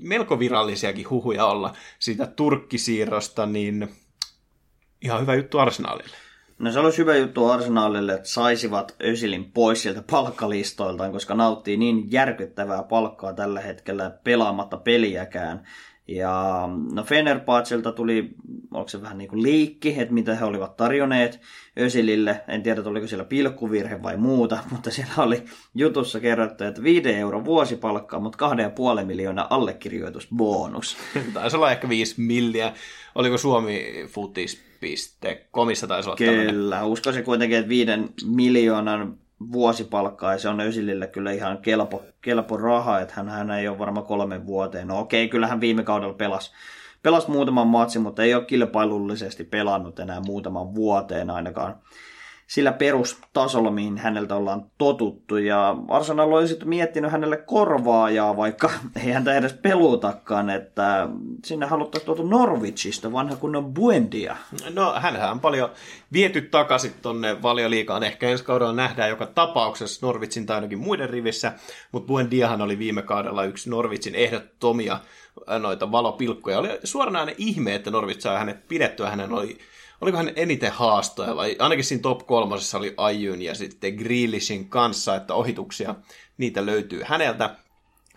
melko 0.00 0.38
virallisiakin 0.38 1.10
huhuja 1.10 1.44
olla 1.44 1.72
siitä 1.98 2.26
turkkisiirrosta, 2.26 3.46
niin 3.46 3.88
ihan 5.02 5.20
hyvä 5.20 5.34
juttu 5.34 5.58
Arsenalille. 5.58 6.16
No 6.58 6.72
se 6.72 6.78
olisi 6.78 6.98
hyvä 6.98 7.16
juttu 7.16 7.46
Arsenalille, 7.46 8.12
että 8.12 8.28
saisivat 8.28 8.96
Ösilin 9.02 9.52
pois 9.52 9.82
sieltä 9.82 10.02
palkkalistoiltaan, 10.10 11.12
koska 11.12 11.34
nauttii 11.34 11.76
niin 11.76 12.12
järkyttävää 12.12 12.82
palkkaa 12.82 13.32
tällä 13.32 13.60
hetkellä 13.60 14.10
pelaamatta 14.24 14.76
peliäkään. 14.76 15.66
Ja 16.08 16.68
no 16.92 17.02
Fenerbahcelta 17.04 17.92
tuli, 17.92 18.30
onko 18.70 18.88
se 18.88 19.02
vähän 19.02 19.18
niin 19.18 19.28
kuin 19.28 19.42
liikki, 19.42 19.94
että 19.98 20.14
mitä 20.14 20.34
he 20.34 20.44
olivat 20.44 20.76
tarjoneet 20.76 21.40
Ösilille. 21.78 22.40
En 22.48 22.62
tiedä, 22.62 22.82
oliko 22.84 23.06
siellä 23.06 23.24
pilkkuvirhe 23.24 24.02
vai 24.02 24.16
muuta, 24.16 24.58
mutta 24.72 24.90
siellä 24.90 25.12
oli 25.18 25.44
jutussa 25.74 26.20
kerrottu, 26.20 26.64
että 26.64 26.82
5 26.82 27.14
euro 27.14 27.44
vuosipalkkaa, 27.44 28.20
mutta 28.20 28.50
2,5 29.00 29.04
miljoonaa 29.04 29.46
allekirjoitusbonus. 29.50 30.96
Taisi 31.34 31.56
olla 31.56 31.70
ehkä 31.70 31.88
5 31.88 32.14
milliä. 32.20 32.72
Oliko 33.14 33.38
Suomi 33.38 34.04
futis.comissa 34.08 35.86
taisi 35.86 36.08
olla 36.08 36.16
Kyllä, 36.16 36.84
uskoisin 36.84 37.24
kuitenkin, 37.24 37.58
että 37.58 37.68
5 37.68 37.90
miljoonan 38.26 39.18
vuosipalkkaa 39.52 40.32
ja 40.32 40.38
se 40.38 40.48
on 40.48 40.60
Ösilille 40.60 41.06
kyllä 41.06 41.32
ihan 41.32 41.58
kelpo, 41.58 42.02
kelpo 42.20 42.56
raha, 42.56 43.00
että 43.00 43.14
hän, 43.16 43.28
hän 43.28 43.50
ei 43.50 43.68
ole 43.68 43.78
varmaan 43.78 44.06
kolme 44.06 44.46
vuoteen. 44.46 44.88
No 44.88 44.98
okei, 44.98 45.28
kyllähän 45.28 45.60
viime 45.60 45.82
kaudella 45.82 46.14
pelasi 46.14 46.52
pelas 47.02 47.28
muutaman 47.28 47.66
matsin, 47.66 48.02
mutta 48.02 48.22
ei 48.22 48.34
ole 48.34 48.44
kilpailullisesti 48.44 49.44
pelannut 49.44 49.98
enää 49.98 50.20
muutaman 50.20 50.74
vuoteen 50.74 51.30
ainakaan 51.30 51.74
sillä 52.52 52.72
perustasolla, 52.72 53.70
mihin 53.70 53.98
häneltä 53.98 54.36
ollaan 54.36 54.66
totuttu. 54.78 55.36
Ja 55.36 55.76
Arsenal 55.88 56.32
olisi 56.32 56.48
sitten 56.48 56.68
miettinyt 56.68 57.12
hänelle 57.12 57.36
korvaajaa, 57.36 58.36
vaikka 58.36 58.70
ei 59.04 59.12
häntä 59.12 59.34
edes 59.34 59.52
pelutakaan, 59.52 60.50
että 60.50 61.08
sinne 61.44 61.66
haluttaisiin 61.66 62.06
tuota 62.06 62.22
Norwichista, 62.22 63.12
vanha 63.12 63.36
kunnon 63.36 63.74
Buendia. 63.74 64.36
No 64.74 64.94
hänhän 65.00 65.30
on 65.30 65.40
paljon 65.40 65.70
viety 66.12 66.40
takaisin 66.40 66.92
tonne 67.02 67.42
valioliikaan. 67.42 68.02
Ehkä 68.02 68.28
ensi 68.28 68.44
kaudella 68.44 68.72
nähdään 68.72 69.10
joka 69.10 69.26
tapauksessa 69.26 70.06
Norwichin 70.06 70.46
tai 70.46 70.56
ainakin 70.56 70.78
muiden 70.78 71.10
rivissä, 71.10 71.52
mutta 71.92 72.06
Buendiahan 72.06 72.62
oli 72.62 72.78
viime 72.78 73.02
kaudella 73.02 73.44
yksi 73.44 73.70
Norwichin 73.70 74.14
ehdottomia 74.14 74.98
noita 75.58 75.92
valopilkkoja. 75.92 76.58
Oli 76.58 76.68
suoranainen 76.84 77.34
ihme, 77.38 77.74
että 77.74 77.90
Norwich 77.90 78.20
sai 78.20 78.38
hänet 78.38 78.68
pidettyä. 78.68 79.10
Hänen 79.10 79.32
oli 79.32 79.58
oliko 80.02 80.16
hän 80.16 80.32
eniten 80.36 80.72
haastoja, 80.72 81.36
vai 81.36 81.56
ainakin 81.58 81.84
siinä 81.84 82.02
top 82.02 82.26
kolmosessa 82.26 82.78
oli 82.78 82.94
Ajun 82.96 83.42
ja 83.42 83.54
sitten 83.54 83.94
Grealishin 83.94 84.68
kanssa, 84.68 85.16
että 85.16 85.34
ohituksia 85.34 85.94
niitä 86.38 86.66
löytyy 86.66 87.02
häneltä. 87.04 87.56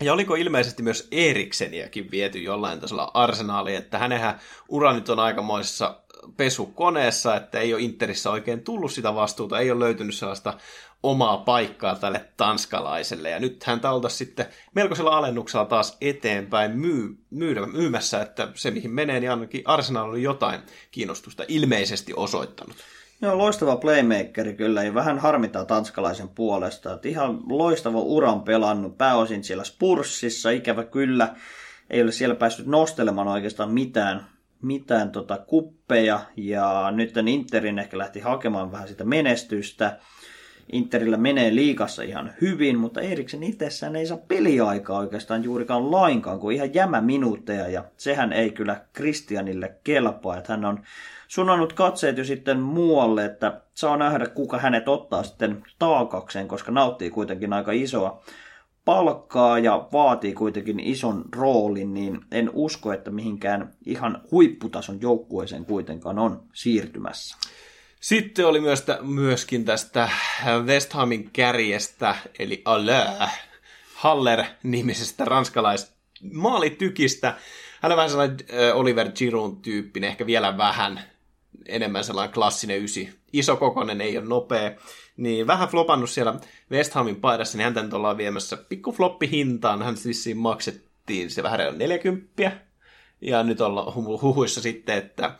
Ja 0.00 0.12
oliko 0.12 0.34
ilmeisesti 0.34 0.82
myös 0.82 1.08
Erikseniäkin 1.10 2.10
viety 2.10 2.38
jollain 2.38 2.80
tasolla 2.80 3.10
arsenaaliin, 3.14 3.76
että 3.76 3.98
hänenhän 3.98 4.40
ura 4.68 4.92
nyt 4.92 5.08
on 5.08 5.18
aikamoisessa 5.18 6.00
pesukoneessa, 6.36 7.36
että 7.36 7.60
ei 7.60 7.74
ole 7.74 7.82
Interissä 7.82 8.30
oikein 8.30 8.64
tullut 8.64 8.92
sitä 8.92 9.14
vastuuta, 9.14 9.58
ei 9.58 9.70
ole 9.70 9.84
löytynyt 9.84 10.14
sellaista 10.14 10.54
omaa 11.02 11.36
paikkaa 11.36 11.96
tälle 11.96 12.24
tanskalaiselle. 12.36 13.30
Ja 13.30 13.40
nyt 13.40 13.64
hän 13.64 13.80
oltaisiin 13.84 14.18
sitten 14.18 14.46
melkoisella 14.74 15.18
alennuksella 15.18 15.64
taas 15.64 15.96
eteenpäin 16.00 16.78
myy, 16.78 17.18
myydä, 17.30 17.66
myymässä, 17.66 18.22
että 18.22 18.48
se 18.54 18.70
mihin 18.70 18.90
menee, 18.90 19.20
niin 19.20 19.30
ainakin 19.30 19.62
Arsenal 19.64 20.10
oli 20.10 20.22
jotain 20.22 20.60
kiinnostusta 20.90 21.44
ilmeisesti 21.48 22.12
osoittanut. 22.16 22.76
Joo, 23.22 23.38
loistava 23.38 23.76
playmakeri 23.76 24.54
kyllä, 24.54 24.82
ja 24.82 24.94
vähän 24.94 25.18
harmittaa 25.18 25.64
tanskalaisen 25.64 26.28
puolesta. 26.28 26.92
Että 26.92 27.08
ihan 27.08 27.40
loistava 27.48 28.00
uran 28.00 28.42
pelannut, 28.42 28.98
pääosin 28.98 29.44
siellä 29.44 29.64
Spurssissa, 29.64 30.50
ikävä 30.50 30.84
kyllä. 30.84 31.34
Ei 31.90 32.02
ole 32.02 32.12
siellä 32.12 32.34
päässyt 32.34 32.66
nostelemaan 32.66 33.28
oikeastaan 33.28 33.70
mitään, 33.70 34.26
mitään 34.62 35.10
tota 35.10 35.38
kuppeja, 35.46 36.20
ja 36.36 36.90
nyt 36.90 37.14
Interin 37.26 37.78
ehkä 37.78 37.98
lähti 37.98 38.20
hakemaan 38.20 38.72
vähän 38.72 38.88
sitä 38.88 39.04
menestystä. 39.04 39.98
Interillä 40.72 41.16
menee 41.16 41.54
liikassa 41.54 42.02
ihan 42.02 42.32
hyvin, 42.40 42.78
mutta 42.78 43.00
Eriksen 43.00 43.42
itsessään 43.42 43.96
ei 43.96 44.06
saa 44.06 44.18
peliaikaa 44.28 44.98
oikeastaan 44.98 45.44
juurikaan 45.44 45.90
lainkaan, 45.90 46.40
kuin 46.40 46.56
ihan 46.56 46.74
jämä 46.74 47.00
minuutteja, 47.00 47.68
ja 47.68 47.84
sehän 47.96 48.32
ei 48.32 48.50
kyllä 48.50 48.80
Kristianille 48.92 49.74
kelpaa, 49.84 50.36
että 50.36 50.52
hän 50.52 50.64
on 50.64 50.80
sunannut 51.28 51.72
katseet 51.72 52.18
jo 52.18 52.24
sitten 52.24 52.60
muualle, 52.60 53.24
että 53.24 53.60
saa 53.74 53.96
nähdä, 53.96 54.26
kuka 54.26 54.58
hänet 54.58 54.88
ottaa 54.88 55.22
sitten 55.22 55.62
taakakseen, 55.78 56.48
koska 56.48 56.72
nauttii 56.72 57.10
kuitenkin 57.10 57.52
aika 57.52 57.72
isoa 57.72 58.22
palkkaa 58.86 59.58
ja 59.58 59.88
vaatii 59.92 60.34
kuitenkin 60.34 60.80
ison 60.80 61.24
roolin, 61.36 61.94
niin 61.94 62.20
en 62.32 62.50
usko, 62.52 62.92
että 62.92 63.10
mihinkään 63.10 63.74
ihan 63.86 64.22
huipputason 64.30 65.00
joukkueeseen 65.00 65.64
kuitenkaan 65.64 66.18
on 66.18 66.42
siirtymässä. 66.52 67.36
Sitten 68.00 68.46
oli 68.46 68.60
myös 68.60 68.86
myöskin 69.02 69.64
tästä 69.64 70.08
West 70.64 70.92
Hamin 70.92 71.30
kärjestä, 71.32 72.14
eli 72.38 72.62
Alain 72.64 73.30
Haller-nimisestä 73.94 75.24
ranskalais 75.24 75.92
maalitykistä. 76.32 77.34
Hän 77.82 77.92
on 77.92 77.96
vähän 77.96 78.10
sellainen 78.10 78.36
Oliver 78.74 79.10
Giroud 79.12 79.54
tyyppinen, 79.62 80.10
ehkä 80.10 80.26
vielä 80.26 80.56
vähän 80.58 81.00
enemmän 81.68 82.04
sellainen 82.04 82.34
klassinen 82.34 82.82
ysi. 82.82 83.18
Iso 83.32 83.56
kokonen, 83.56 84.00
ei 84.00 84.18
ole 84.18 84.26
nopea. 84.26 84.72
Niin 85.16 85.46
vähän 85.46 85.68
flopannut 85.68 86.10
siellä 86.10 86.34
West 86.70 86.92
Hamin 86.92 87.16
paidassa, 87.16 87.58
niin 87.58 87.64
häntä 87.64 87.82
nyt 87.82 87.94
ollaan 87.94 88.16
viemässä 88.16 88.56
pikku 88.56 88.92
floppi 88.92 89.30
hintaan. 89.30 89.82
Hän 89.82 89.96
siis 89.96 90.28
maksettiin 90.34 91.30
se 91.30 91.42
vähän 91.42 91.78
40. 91.78 92.52
Ja 93.20 93.42
nyt 93.42 93.60
ollaan 93.60 93.94
huhuissa 93.94 94.60
sitten, 94.60 94.98
että 94.98 95.34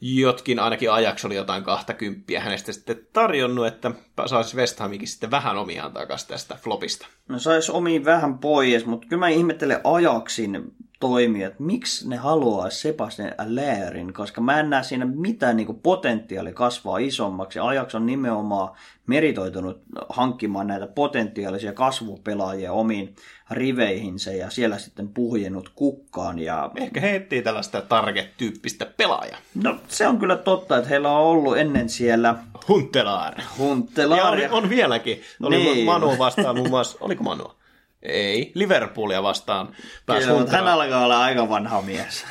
jotkin 0.00 0.58
ainakin 0.58 0.92
ajaksi 0.92 1.26
oli 1.26 1.34
jotain 1.34 1.64
20 1.64 2.40
hänestä 2.40 2.72
sitten 2.72 3.06
tarjonnut, 3.12 3.66
että 3.66 3.90
saisi 4.26 4.56
West 4.56 4.80
Hamikin 4.80 5.08
sitten 5.08 5.30
vähän 5.30 5.58
omiaan 5.58 5.92
takaisin 5.92 6.28
tästä 6.28 6.58
flopista. 6.62 7.06
No 7.28 7.38
saisi 7.38 7.72
omiin 7.72 8.04
vähän 8.04 8.38
pois, 8.38 8.86
mutta 8.86 9.06
kyllä 9.08 9.20
mä 9.20 9.28
ihmettelen 9.28 9.80
ajaksin 9.84 10.72
toimia, 11.08 11.46
että 11.46 11.62
miksi 11.62 12.08
ne 12.08 12.16
haluaa 12.16 12.70
Sebastian 12.70 13.32
Allerin, 13.38 14.12
koska 14.12 14.40
mä 14.40 14.60
en 14.60 14.70
näe 14.70 14.82
siinä 14.82 15.04
mitään 15.04 15.56
niin 15.56 15.80
potentiaali 15.82 16.52
kasvaa 16.52 16.98
isommaksi. 16.98 17.58
Ajax 17.58 17.94
on 17.94 18.06
nimenomaan 18.06 18.72
meritoitunut 19.06 19.82
hankkimaan 20.08 20.66
näitä 20.66 20.86
potentiaalisia 20.86 21.72
kasvupelaajia 21.72 22.72
omiin 22.72 23.14
riveihinsä 23.50 24.32
ja 24.32 24.50
siellä 24.50 24.78
sitten 24.78 25.08
puhjennut 25.08 25.68
kukkaan. 25.74 26.38
Ja... 26.38 26.70
Ehkä 26.76 27.00
he 27.00 27.16
etsii 27.16 27.42
tällaista 27.42 27.80
target-tyyppistä 27.80 28.86
pelaajaa. 28.96 29.38
No 29.54 29.76
se 29.88 30.08
on 30.08 30.18
kyllä 30.18 30.36
totta, 30.36 30.76
että 30.76 30.88
heillä 30.88 31.10
on 31.10 31.26
ollut 31.26 31.58
ennen 31.58 31.88
siellä... 31.88 32.34
Huntelaar. 32.68 33.34
Huntelaar. 33.58 34.38
Ja 34.38 34.50
on, 34.52 34.64
on 34.64 34.70
vieläkin. 34.70 35.20
Oli 35.42 35.56
niin. 35.56 35.86
Manu 35.86 36.18
vastaan 36.18 36.56
muun 36.56 36.70
muassa. 36.70 36.98
Oliko 37.00 37.24
Manua? 37.24 37.63
Ei, 38.04 38.52
Liverpoolia 38.54 39.22
vastaan 39.22 39.76
pääsi 40.06 40.26
Kyllä, 40.26 40.50
hän 40.50 40.68
alkaa 40.68 41.04
olla 41.04 41.20
aika 41.20 41.48
vanha 41.48 41.82
mies. 41.82 42.24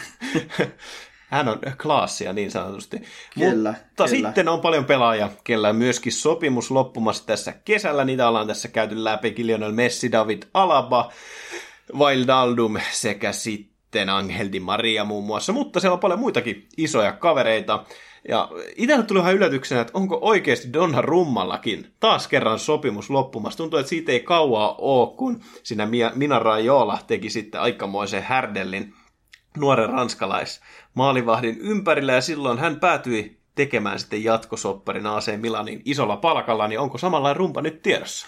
hän 1.33 1.47
on 1.47 1.59
klaassia 1.81 2.33
niin 2.33 2.51
sanotusti. 2.51 3.01
Kyllä, 3.39 3.69
mutta 3.69 4.05
kyllä. 4.05 4.27
sitten 4.27 4.47
on 4.47 4.61
paljon 4.61 4.85
pelaajia, 4.85 5.29
kellä 5.43 5.69
on 5.69 5.75
myöskin 5.75 6.13
sopimus 6.13 6.71
loppumassa 6.71 7.25
tässä 7.25 7.53
kesällä. 7.65 8.05
Niitä 8.05 8.27
ollaan 8.27 8.47
tässä 8.47 8.67
käyty 8.67 9.03
läpi. 9.03 9.35
Lionel 9.37 9.71
Messi, 9.71 10.11
David 10.11 10.43
Alaba, 10.53 11.11
Wildaldum 11.97 12.77
sekä 12.91 13.31
sitten 13.31 14.09
Angel 14.09 14.49
Di 14.51 14.59
Maria 14.59 15.03
muun 15.03 15.23
muassa. 15.23 15.53
Mutta 15.53 15.79
siellä 15.79 15.93
on 15.93 15.99
paljon 15.99 16.19
muitakin 16.19 16.67
isoja 16.77 17.11
kavereita. 17.11 17.85
Ja 18.29 18.49
itselle 18.75 19.03
tuli 19.03 19.19
ihan 19.19 19.35
yllätyksenä, 19.35 19.81
että 19.81 19.97
onko 19.97 20.19
oikeasti 20.21 20.73
Donna 20.73 21.01
Rummallakin 21.01 21.93
taas 21.99 22.27
kerran 22.27 22.59
sopimus 22.59 23.09
loppumassa. 23.09 23.57
Tuntuu, 23.57 23.79
että 23.79 23.89
siitä 23.89 24.11
ei 24.11 24.19
kauaa 24.19 24.75
ole, 24.77 25.17
kun 25.17 25.41
siinä 25.63 25.87
Mina 26.15 26.39
Rajola 26.39 26.99
teki 27.07 27.29
sitten 27.29 27.61
aikamoisen 27.61 28.23
härdellin 28.23 28.93
nuoren 29.57 29.89
ranskalais 29.89 30.61
maalivahdin 30.93 31.57
ympärillä, 31.59 32.13
ja 32.13 32.21
silloin 32.21 32.59
hän 32.59 32.79
päätyi 32.79 33.39
tekemään 33.55 33.99
sitten 33.99 34.23
jatkosopparin 34.23 35.07
AC 35.07 35.37
Milanin 35.41 35.81
isolla 35.85 36.17
palkalla, 36.17 36.67
niin 36.67 36.79
onko 36.79 36.97
samanlainen 36.97 37.37
rumpa 37.37 37.61
nyt 37.61 37.81
tiedossa? 37.81 38.27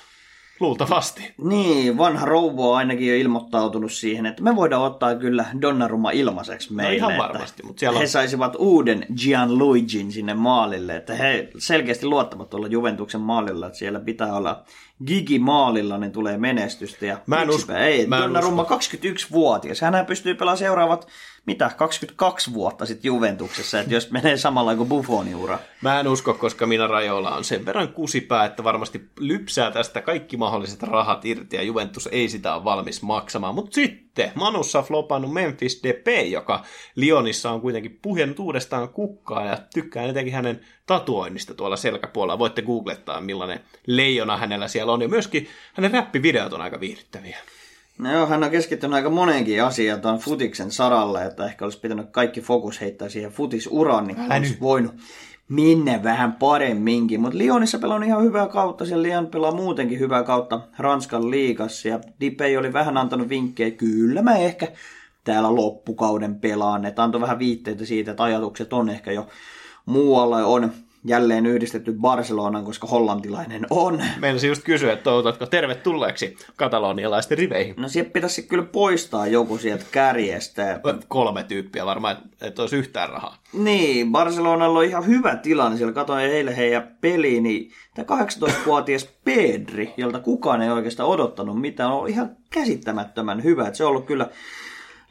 Luultavasti. 0.59 1.33
Niin, 1.43 1.97
vanha 1.97 2.25
rouvo 2.25 2.71
on 2.71 2.77
ainakin 2.77 3.07
jo 3.07 3.15
ilmoittautunut 3.15 3.91
siihen, 3.91 4.25
että 4.25 4.43
me 4.43 4.55
voidaan 4.55 4.83
ottaa 4.83 5.15
kyllä 5.15 5.45
Donnarumma 5.61 6.11
ilmaiseksi 6.11 6.73
meille. 6.73 7.01
No 7.01 7.09
ihan 7.09 7.17
varmasti, 7.17 7.63
mutta 7.63 7.79
siellä 7.79 7.97
on... 7.97 8.01
He 8.01 8.07
saisivat 8.07 8.55
uuden 8.59 9.05
Gianluigin 9.23 10.11
sinne 10.11 10.33
maalille, 10.33 10.95
että 10.95 11.15
he 11.15 11.49
selkeästi 11.57 12.05
luottavat 12.05 12.49
tuolla 12.49 12.67
Juventuksen 12.67 13.21
maalilla, 13.21 13.67
että 13.67 13.79
siellä 13.79 13.99
pitää 13.99 14.35
olla 14.35 14.63
Gigi 15.05 15.39
maalilla, 15.39 15.97
niin 15.97 16.11
tulee 16.11 16.37
menestystä. 16.37 17.05
Ja 17.05 17.17
mä 17.25 17.41
en 17.41 17.49
usko. 17.49 17.73
Ei, 17.73 18.07
Donnarumma 18.11 18.63
21-vuotias, 18.63 19.81
hän 19.81 20.05
pystyy 20.05 20.35
pelaamaan 20.35 20.57
seuraavat 20.57 21.07
mitä, 21.45 21.71
22 21.77 22.53
vuotta 22.53 22.85
sitten 22.85 23.09
Juventuksessa, 23.09 23.79
että 23.79 23.93
jos 23.93 24.11
menee 24.11 24.37
samalla 24.37 24.75
kuin 24.75 24.89
Buffonin 24.89 25.35
ura. 25.35 25.59
Mä 25.81 25.99
en 25.99 26.07
usko, 26.07 26.33
koska 26.33 26.65
minä 26.65 26.87
Rajola 26.87 27.35
on 27.35 27.43
sen 27.43 27.65
verran 27.65 27.93
kusipää, 27.93 28.45
että 28.45 28.63
varmasti 28.63 29.09
lypsää 29.19 29.71
tästä 29.71 30.01
kaikki 30.01 30.37
mahdolliset 30.37 30.83
rahat 30.83 31.25
irti 31.25 31.55
ja 31.55 31.63
Juventus 31.63 32.09
ei 32.11 32.29
sitä 32.29 32.55
ole 32.55 32.63
valmis 32.63 33.01
maksamaan. 33.01 33.55
Mutta 33.55 33.75
sitten 33.75 34.31
Manussa 34.35 34.81
flopannut 34.81 35.33
Memphis 35.33 35.83
Depay, 35.83 36.25
joka 36.25 36.63
Lionissa 36.95 37.51
on 37.51 37.61
kuitenkin 37.61 37.99
puhjennut 38.01 38.39
uudestaan 38.39 38.89
kukkaa 38.89 39.45
ja 39.45 39.57
tykkää 39.73 40.03
etenkin 40.03 40.33
hänen 40.33 40.61
tatuoinnista 40.85 41.53
tuolla 41.53 41.77
selkäpuolella. 41.77 42.39
Voitte 42.39 42.61
googlettaa, 42.61 43.21
millainen 43.21 43.59
leijona 43.87 44.37
hänellä 44.37 44.67
siellä 44.67 44.93
on 44.93 45.01
ja 45.01 45.07
myöskin 45.07 45.47
hänen 45.73 45.91
räppivideot 45.91 46.53
on 46.53 46.61
aika 46.61 46.79
viihdyttäviä. 46.79 47.37
No 47.97 48.13
joo, 48.13 48.27
hän 48.27 48.43
on 48.43 48.51
keskittynyt 48.51 48.95
aika 48.95 49.09
moneenkin 49.09 49.63
asiaan 49.63 50.01
tuon 50.01 50.19
futiksen 50.19 50.71
saralle, 50.71 51.25
että 51.25 51.45
ehkä 51.45 51.65
olisi 51.65 51.79
pitänyt 51.79 52.09
kaikki 52.11 52.41
fokus 52.41 52.81
heittää 52.81 53.09
siihen 53.09 53.31
futisuraan, 53.31 54.07
niin 54.07 54.19
Älä 54.19 54.35
olisi 54.35 54.51
nyt. 54.51 54.61
voinut 54.61 54.95
minne 55.49 56.03
vähän 56.03 56.33
paremminkin. 56.33 57.21
Mutta 57.21 57.37
Lyonissa 57.37 57.79
pelaa 57.79 58.03
ihan 58.03 58.23
hyvää 58.23 58.47
kautta, 58.47 58.85
siellä 58.85 59.03
Lyon 59.03 59.27
pelaa 59.27 59.51
muutenkin 59.51 59.99
hyvää 59.99 60.23
kautta 60.23 60.61
Ranskan 60.79 61.31
liigassa, 61.31 61.87
ja 61.87 61.99
Dipei 62.19 62.57
oli 62.57 62.73
vähän 62.73 62.97
antanut 62.97 63.29
vinkkejä, 63.29 63.71
kyllä 63.71 64.21
mä 64.21 64.35
ehkä 64.35 64.67
täällä 65.23 65.55
loppukauden 65.55 66.35
pelaan, 66.35 66.85
että 66.85 67.03
antoi 67.03 67.21
vähän 67.21 67.39
viitteitä 67.39 67.85
siitä, 67.85 68.11
että 68.11 68.23
ajatukset 68.23 68.73
on 68.73 68.89
ehkä 68.89 69.11
jo 69.11 69.27
muualla 69.85 70.45
on 70.45 70.71
jälleen 71.05 71.45
yhdistetty 71.45 71.93
Barcelonan, 71.93 72.65
koska 72.65 72.87
hollantilainen 72.87 73.67
on. 73.69 74.03
Meinasin 74.19 74.47
just 74.47 74.63
kysyä, 74.63 74.93
että 74.93 75.03
toivotatko 75.03 75.45
tervetulleeksi 75.45 76.37
katalonialaisten 76.55 77.37
riveihin. 77.37 77.75
No 77.77 77.89
sieltä 77.89 78.09
pitäisi 78.09 78.43
kyllä 78.43 78.65
poistaa 78.65 79.27
joku 79.27 79.57
sieltä 79.57 79.85
kärjestä. 79.91 80.73
Että... 80.73 80.95
Kolme 81.07 81.43
tyyppiä 81.43 81.85
varmaan, 81.85 82.17
että 82.17 82.47
et 82.47 82.59
olisi 82.59 82.75
yhtään 82.75 83.09
rahaa. 83.09 83.37
Niin, 83.53 84.11
Barcelonalla 84.11 84.79
on 84.79 84.85
ihan 84.85 85.07
hyvä 85.07 85.35
tilanne. 85.35 85.77
Siellä 85.77 85.93
katsoin 85.93 86.25
eilen 86.25 86.55
heidän 86.55 86.97
peliä, 87.01 87.41
niin 87.41 87.71
tämä 87.95 88.23
18-vuotias 88.23 89.09
Pedri, 89.23 89.93
jolta 89.97 90.19
kukaan 90.19 90.61
ei 90.61 90.69
oikeastaan 90.69 91.09
odottanut 91.09 91.61
mitään, 91.61 91.91
on 91.91 92.09
ihan 92.09 92.29
käsittämättömän 92.49 93.43
hyvä. 93.43 93.67
Et 93.67 93.75
se 93.75 93.83
on 93.83 93.89
ollut 93.89 94.05
kyllä 94.05 94.29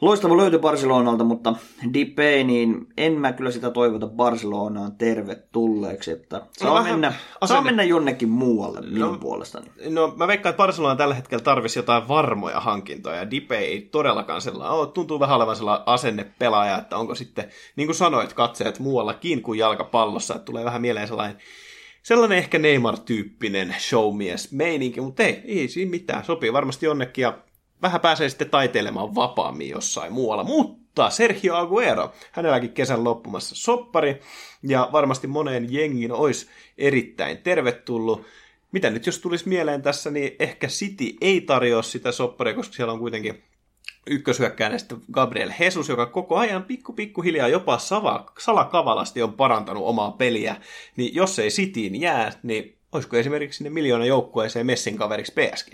loistava 0.01 0.37
löytö 0.37 0.59
Barcelonalta, 0.59 1.23
mutta 1.23 1.53
Dipei, 1.93 2.43
niin 2.43 2.87
en 2.97 3.13
mä 3.13 3.33
kyllä 3.33 3.51
sitä 3.51 3.71
toivota 3.71 4.07
Barcelonaan 4.07 4.91
tervetulleeksi. 4.97 6.11
Että 6.11 6.41
saa, 6.51 6.73
vähän 6.73 6.91
mennä, 6.91 7.09
saa 7.11 7.17
asenne- 7.41 7.63
mennä 7.63 7.83
jonnekin 7.83 8.29
muualle 8.29 8.81
minun 8.81 9.11
No, 9.11 9.17
puolestani. 9.17 9.65
No 9.89 10.13
mä 10.17 10.27
veikkaan, 10.27 10.51
että 10.51 10.57
Barcelona 10.63 10.95
tällä 10.95 11.15
hetkellä 11.15 11.43
tarvisi 11.43 11.79
jotain 11.79 12.07
varmoja 12.07 12.59
hankintoja, 12.59 13.15
ja 13.15 13.31
Dipe 13.31 13.57
ei 13.57 13.81
todellakaan 13.81 14.41
sellainen 14.41 14.77
ole. 14.79 14.87
Tuntuu 14.87 15.19
vähän 15.19 15.35
olevan 15.35 15.55
sellainen 15.55 15.87
asennepelaaja, 15.87 16.77
että 16.77 16.97
onko 16.97 17.15
sitten, 17.15 17.49
niin 17.75 17.87
kuin 17.87 17.95
sanoit, 17.95 18.33
katseet 18.33 18.79
muuallakin 18.79 19.41
kuin 19.41 19.59
jalkapallossa, 19.59 20.35
että 20.35 20.45
tulee 20.45 20.65
vähän 20.65 20.81
mieleen 20.81 21.07
sellainen 21.07 21.37
sellainen 22.03 22.37
ehkä 22.37 22.59
Neymar-tyyppinen 22.59 23.75
showmies 23.79 24.51
meininki, 24.51 25.01
mutta 25.01 25.23
ei, 25.23 25.41
ei 25.45 25.67
siinä 25.67 25.91
mitään, 25.91 26.25
sopii 26.25 26.53
varmasti 26.53 26.85
jonnekin 26.85 27.21
ja 27.21 27.37
vähän 27.81 28.01
pääsee 28.01 28.29
sitten 28.29 28.49
taiteilemaan 28.49 29.15
vapaammin 29.15 29.69
jossain 29.69 30.13
muualla, 30.13 30.43
mutta 30.43 31.09
Sergio 31.09 31.55
Aguero, 31.55 32.13
hänelläkin 32.31 32.71
kesän 32.73 33.03
loppumassa 33.03 33.55
soppari, 33.55 34.21
ja 34.63 34.89
varmasti 34.91 35.27
moneen 35.27 35.73
jengiin 35.73 36.11
olisi 36.11 36.47
erittäin 36.77 37.37
tervetullut. 37.37 38.25
Mitä 38.71 38.89
nyt 38.89 39.05
jos 39.05 39.19
tulisi 39.19 39.49
mieleen 39.49 39.81
tässä, 39.81 40.11
niin 40.11 40.35
ehkä 40.39 40.67
City 40.67 41.17
ei 41.21 41.41
tarjoa 41.41 41.81
sitä 41.81 42.11
sopparia, 42.11 42.53
koska 42.53 42.75
siellä 42.75 42.93
on 42.93 42.99
kuitenkin 42.99 43.43
ykköshyökkäinen 44.07 44.79
sitten 44.79 45.01
Gabriel 45.11 45.51
Jesus, 45.59 45.89
joka 45.89 46.05
koko 46.05 46.37
ajan 46.37 46.65
pikku 46.95 47.21
hiljaa 47.21 47.47
jopa 47.47 47.77
sava, 47.77 48.25
salakavalasti 48.39 49.21
on 49.21 49.33
parantanut 49.33 49.83
omaa 49.85 50.11
peliä, 50.11 50.55
niin 50.95 51.15
jos 51.15 51.39
ei 51.39 51.49
Cityin 51.49 52.01
jää, 52.01 52.31
niin 52.43 52.77
olisiko 52.91 53.17
esimerkiksi 53.17 53.57
sinne 53.57 53.69
miljoona 53.69 54.05
joukkueeseen 54.05 54.65
Messin 54.65 54.97
kaveriksi 54.97 55.33
PSG? 55.33 55.73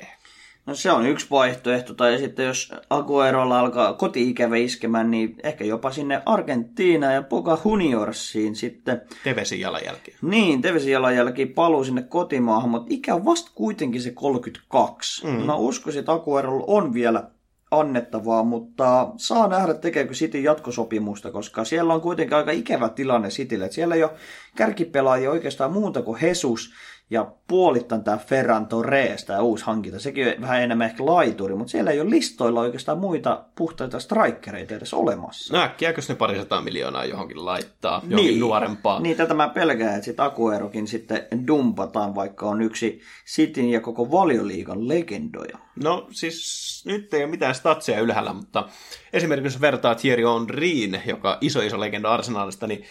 No 0.66 0.76
se 0.76 0.91
on 0.91 1.05
yksi 1.05 1.28
vaihtoehto, 1.32 1.93
tai 1.93 2.18
sitten 2.18 2.45
jos 2.45 2.72
Aguerolla 2.89 3.59
alkaa 3.59 3.93
koti-ikävä 3.93 4.55
iskemään, 4.55 5.12
niin 5.12 5.36
ehkä 5.43 5.64
jopa 5.66 5.91
sinne 5.91 6.22
Argentiinaan 6.26 7.14
ja 7.14 7.22
Boca 7.22 7.57
Juniorsiin 7.66 8.55
sitten. 8.55 9.01
Tevesin 9.24 9.59
jalanjälkeen. 9.59 10.18
Niin, 10.22 10.62
Tevesin 10.62 10.91
jalanjälki 10.91 11.45
paluu 11.45 11.84
sinne 11.84 12.01
kotimaahan, 12.01 12.70
mutta 12.70 12.88
ikä 12.89 13.16
on 13.16 13.26
vasta 13.26 13.51
kuitenkin 13.55 14.01
se 14.01 14.12
32. 14.12 15.28
Mm. 15.28 15.32
Mä 15.32 15.55
uskoisin, 15.55 15.99
että 15.99 16.12
Aguerolla 16.12 16.64
on 16.68 16.93
vielä 16.93 17.24
annettavaa, 17.72 18.43
mutta 18.43 19.09
saa 19.18 19.47
nähdä 19.47 19.74
tekeekö 19.74 20.14
City 20.14 20.39
jatkosopimusta, 20.39 21.32
koska 21.32 21.66
siellä 21.66 21.93
on 21.93 22.01
kuitenkin 22.01 22.38
aika 22.38 22.51
ikävä 22.51 22.89
tilanne 22.89 23.30
Citylle. 23.30 23.66
että 23.66 23.76
Siellä 23.76 23.95
ei 23.95 24.03
ole 24.03 24.12
kärkipelaajia 24.55 25.32
oikeastaan 25.32 25.72
muuta 25.72 26.01
kuin 26.01 26.20
Jesus 26.22 26.74
ja 27.12 27.32
puolittain 27.47 28.03
tämä 28.03 28.18
Ferran 28.18 28.68
Torres, 28.68 29.26
tämä 29.26 29.39
uusi 29.39 29.66
hankinta. 29.66 29.99
Sekin 29.99 30.28
on 30.28 30.41
vähän 30.41 30.62
enemmän 30.62 30.88
ehkä 30.88 31.05
laituri, 31.05 31.55
mutta 31.55 31.72
siellä 31.72 31.91
ei 31.91 32.01
ole 32.01 32.09
listoilla 32.09 32.62
oikeastaan 32.62 32.97
muita 32.97 33.43
puhtaita 33.55 33.99
strikereita 33.99 34.76
edes 34.76 34.93
olemassa. 34.93 35.57
No 35.57 35.64
äkkiäkös 35.64 36.09
ne 36.09 36.16
parisataa 36.16 36.62
miljoonaa 36.62 37.05
johonkin 37.05 37.45
laittaa, 37.45 38.01
johonkin 38.07 38.39
nuorempaa. 38.39 38.99
Niin, 38.99 39.18
tätä 39.18 39.34
mä 39.34 39.49
pelkään, 39.49 39.93
että 39.93 40.05
sitten 40.05 40.26
Akuerokin 40.26 40.88
sitten 40.88 41.28
dumpataan, 41.47 42.16
vaikka 42.16 42.45
on 42.45 42.62
yksi 42.62 43.01
Cityn 43.28 43.70
ja 43.70 43.82
koko 43.82 44.12
valioliigan 44.12 44.88
legendoja. 44.88 45.57
No 45.84 46.07
siis 46.12 46.84
nyt 46.86 47.14
ei 47.14 47.24
ole 47.24 47.32
mitään 47.32 47.55
statseja 47.55 47.99
ylhäällä, 47.99 48.34
mutta 48.34 48.70
esimerkiksi 49.14 49.55
jos 49.55 49.62
vertaa 49.62 49.95
Thierry 49.95 50.24
Henryin, 50.24 51.01
joka 51.05 51.38
iso 51.41 51.62
iso 51.62 51.80
legenda 51.80 52.14
Arsenalista, 52.14 52.68
niin 52.68 52.84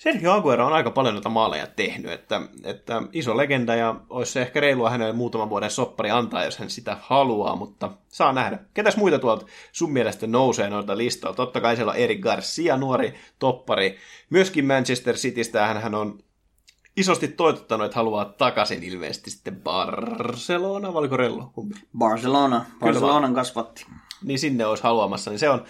Sergio 0.00 0.32
Aguero 0.32 0.66
on 0.66 0.72
aika 0.72 0.90
paljon 0.90 1.14
noita 1.14 1.28
maaleja 1.28 1.66
tehnyt, 1.66 2.12
että, 2.12 2.40
että 2.64 3.02
iso 3.12 3.36
legenda 3.36 3.74
ja 3.74 3.94
olisi 4.10 4.32
se 4.32 4.42
ehkä 4.42 4.60
reilua 4.60 4.90
hänelle 4.90 5.12
muutaman 5.12 5.50
vuoden 5.50 5.70
soppari 5.70 6.10
antaa, 6.10 6.44
jos 6.44 6.58
hän 6.58 6.70
sitä 6.70 6.96
haluaa, 7.00 7.56
mutta 7.56 7.90
saa 8.08 8.32
nähdä. 8.32 8.58
Ketäs 8.74 8.96
muita 8.96 9.18
tuolta 9.18 9.46
sun 9.72 9.92
mielestä 9.92 10.26
nousee 10.26 10.70
noilta 10.70 10.96
listalta? 10.96 11.36
Totta 11.36 11.60
kai 11.60 11.76
siellä 11.76 11.92
on 11.92 11.98
Eric 11.98 12.20
Garcia, 12.20 12.76
nuori 12.76 13.14
toppari. 13.38 13.96
Myöskin 14.30 14.66
Manchester 14.66 15.14
Citystä 15.14 15.66
hän 15.66 15.94
on 15.94 16.18
isosti 16.96 17.28
toitottanut, 17.28 17.84
että 17.84 17.96
haluaa 17.96 18.24
takaisin 18.24 18.82
ilmeisesti 18.82 19.30
sitten 19.30 19.56
Barcelona, 19.56 20.94
vai 20.94 20.98
oliko 20.98 21.16
Rello? 21.16 21.50
Kumpi? 21.54 21.74
Barcelona, 21.98 22.64
Barcelonan 22.78 23.34
kasvatti. 23.34 23.86
Niin 24.24 24.38
sinne 24.38 24.66
olisi 24.66 24.82
haluamassa, 24.82 25.30
niin 25.30 25.38
se 25.38 25.50
on, 25.50 25.64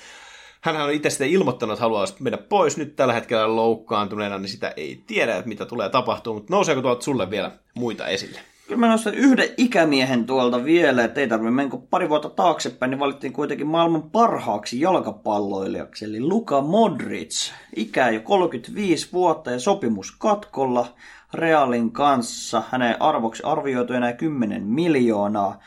hänhän 0.61 0.87
on 0.87 0.93
itse 0.93 1.11
sitten 1.11 1.31
ilmoittanut, 1.31 1.73
että 1.73 1.83
haluaa 1.83 2.05
mennä 2.21 2.39
pois 2.39 2.77
nyt 2.77 2.97
tällä 2.97 3.15
hetkellä 3.15 3.57
loukkaantuneena, 3.57 4.39
niin 4.39 4.49
sitä 4.49 4.73
ei 4.77 5.05
tiedä, 5.07 5.37
että 5.37 5.49
mitä 5.49 5.67
tulee 5.67 5.89
tapahtumaan, 5.89 6.41
mutta 6.41 6.55
nouseeko 6.55 6.83
tuolta 6.83 7.05
sulle 7.05 7.31
vielä 7.31 7.51
muita 7.75 8.07
esille? 8.07 8.41
Kyllä 8.71 8.81
mä 8.81 8.89
nostan 8.89 9.15
yhden 9.15 9.49
ikämiehen 9.57 10.27
tuolta 10.27 10.65
vielä, 10.65 11.05
että 11.05 11.21
ei 11.21 11.29
tarvitse 11.29 11.51
mennä 11.51 11.79
pari 11.91 12.09
vuotta 12.09 12.31
taaksepäin, 12.31 12.91
niin 12.91 12.99
valittiin 12.99 13.33
kuitenkin 13.33 13.67
maailman 13.67 14.11
parhaaksi 14.11 14.81
jalkapalloilijaksi, 14.81 16.05
eli 16.05 16.21
Luka 16.21 16.61
Modric. 16.61 17.53
Ikää 17.77 18.11
jo 18.11 18.21
35 18.21 19.09
vuotta 19.13 19.51
ja 19.51 19.61
sopimus 19.61 20.17
katkolla 20.19 20.87
Realin 21.35 21.93
kanssa. 21.93 22.63
Hänen 22.71 23.03
arvoksi 23.03 23.43
arvioitu 23.43 23.93
enää 23.93 24.13
10 24.13 24.63
miljoonaa. 24.63 25.59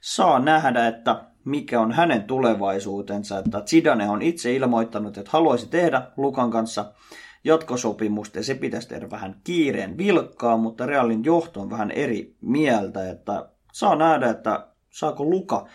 Saa 0.00 0.38
nähdä, 0.38 0.86
että 0.86 1.24
mikä 1.44 1.80
on 1.80 1.92
hänen 1.92 2.22
tulevaisuutensa. 2.22 3.38
Että 3.38 3.62
Zidane 3.66 4.08
on 4.08 4.22
itse 4.22 4.54
ilmoittanut, 4.54 5.18
että 5.18 5.30
haluaisi 5.32 5.68
tehdä 5.68 6.02
Lukan 6.16 6.50
kanssa 6.50 6.92
jatkosopimusta 7.44 8.38
ja 8.38 8.44
se 8.44 8.54
pitäisi 8.54 8.88
tehdä 8.88 9.10
vähän 9.10 9.40
kiireen 9.44 9.98
vilkkaa, 9.98 10.56
mutta 10.56 10.86
Realin 10.86 11.24
johto 11.24 11.60
on 11.60 11.70
vähän 11.70 11.90
eri 11.90 12.36
mieltä, 12.40 13.10
että 13.10 13.48
saa 13.72 13.96
nähdä, 13.96 14.30
että 14.30 14.66
saako 14.90 15.24
Luka 15.24 15.66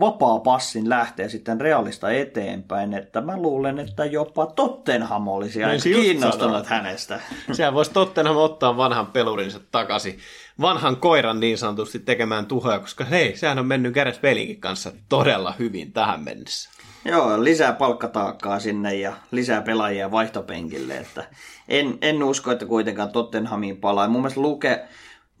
vapaa 0.00 0.38
passin 0.38 0.88
lähteä 0.88 1.28
sitten 1.28 1.60
Realista 1.60 2.10
eteenpäin, 2.10 2.94
että 2.94 3.20
mä 3.20 3.36
luulen, 3.36 3.78
että 3.78 4.04
jopa 4.04 4.46
Tottenham 4.46 5.28
olisi 5.28 5.64
aika 5.64 5.82
se 5.82 5.88
just 5.88 6.02
kiinnostunut 6.02 6.66
hänestä. 6.66 7.20
Sehän 7.52 7.74
voisi 7.74 7.90
Tottenham 7.90 8.36
ottaa 8.36 8.76
vanhan 8.76 9.06
pelurinsa 9.06 9.60
takaisin, 9.70 10.18
vanhan 10.60 10.96
koiran 10.96 11.40
niin 11.40 11.58
sanotusti 11.58 11.98
tekemään 11.98 12.46
tuhoja, 12.46 12.78
koska 12.78 13.04
hei, 13.04 13.36
sehän 13.36 13.58
on 13.58 13.66
mennyt 13.66 13.94
Gareth 13.94 14.20
Balein 14.20 14.60
kanssa 14.60 14.92
todella 15.08 15.54
hyvin 15.58 15.92
tähän 15.92 16.24
mennessä. 16.24 16.70
Joo, 17.04 17.44
lisää 17.44 17.72
palkkataakkaa 17.72 18.60
sinne 18.60 18.94
ja 18.94 19.12
lisää 19.30 19.62
pelaajia 19.62 20.10
vaihtopenkille, 20.10 20.96
että 20.96 21.24
en, 21.68 21.98
en 22.02 22.22
usko, 22.22 22.50
että 22.50 22.66
kuitenkaan 22.66 23.10
Tottenhamiin 23.10 23.76
palaa. 23.76 24.08
Mun 24.08 24.20
mielestä 24.20 24.40
Luke 24.40 24.88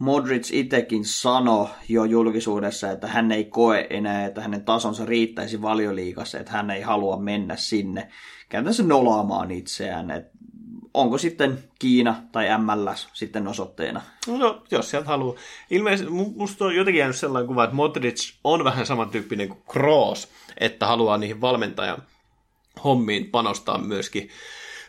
Modric 0.00 0.50
itsekin 0.52 1.04
sanoi 1.04 1.68
jo 1.88 2.04
julkisuudessa, 2.04 2.90
että 2.90 3.06
hän 3.06 3.32
ei 3.32 3.44
koe 3.44 3.86
enää, 3.90 4.26
että 4.26 4.40
hänen 4.40 4.64
tasonsa 4.64 5.04
riittäisi 5.04 5.62
valioliigassa, 5.62 6.38
että 6.38 6.52
hän 6.52 6.70
ei 6.70 6.82
halua 6.82 7.16
mennä 7.16 7.56
sinne 7.56 8.08
käytännössä 8.48 8.82
nolaamaan 8.82 9.50
itseään. 9.50 10.10
Et 10.10 10.26
onko 10.94 11.18
sitten 11.18 11.64
Kiina 11.78 12.22
tai 12.32 12.46
MLS 12.58 13.08
sitten 13.12 13.48
osoitteena? 13.48 14.02
No, 14.26 14.62
jos 14.70 14.90
sieltä 14.90 15.08
haluaa. 15.08 15.36
Ilmeisesti 15.70 16.10
mu- 16.10 16.36
musta 16.36 16.64
on 16.64 16.76
jotenkin 16.76 16.98
jäänyt 16.98 17.16
sellainen 17.16 17.48
kuva, 17.48 17.64
että 17.64 17.76
Modric 17.76 18.32
on 18.44 18.64
vähän 18.64 18.86
samantyyppinen 18.86 19.48
kuin 19.48 19.62
Kroos, 19.68 20.28
että 20.58 20.86
haluaa 20.86 21.18
niihin 21.18 21.40
valmentajan 21.40 22.02
hommiin 22.84 23.26
panostaa 23.30 23.78
myöskin, 23.78 24.28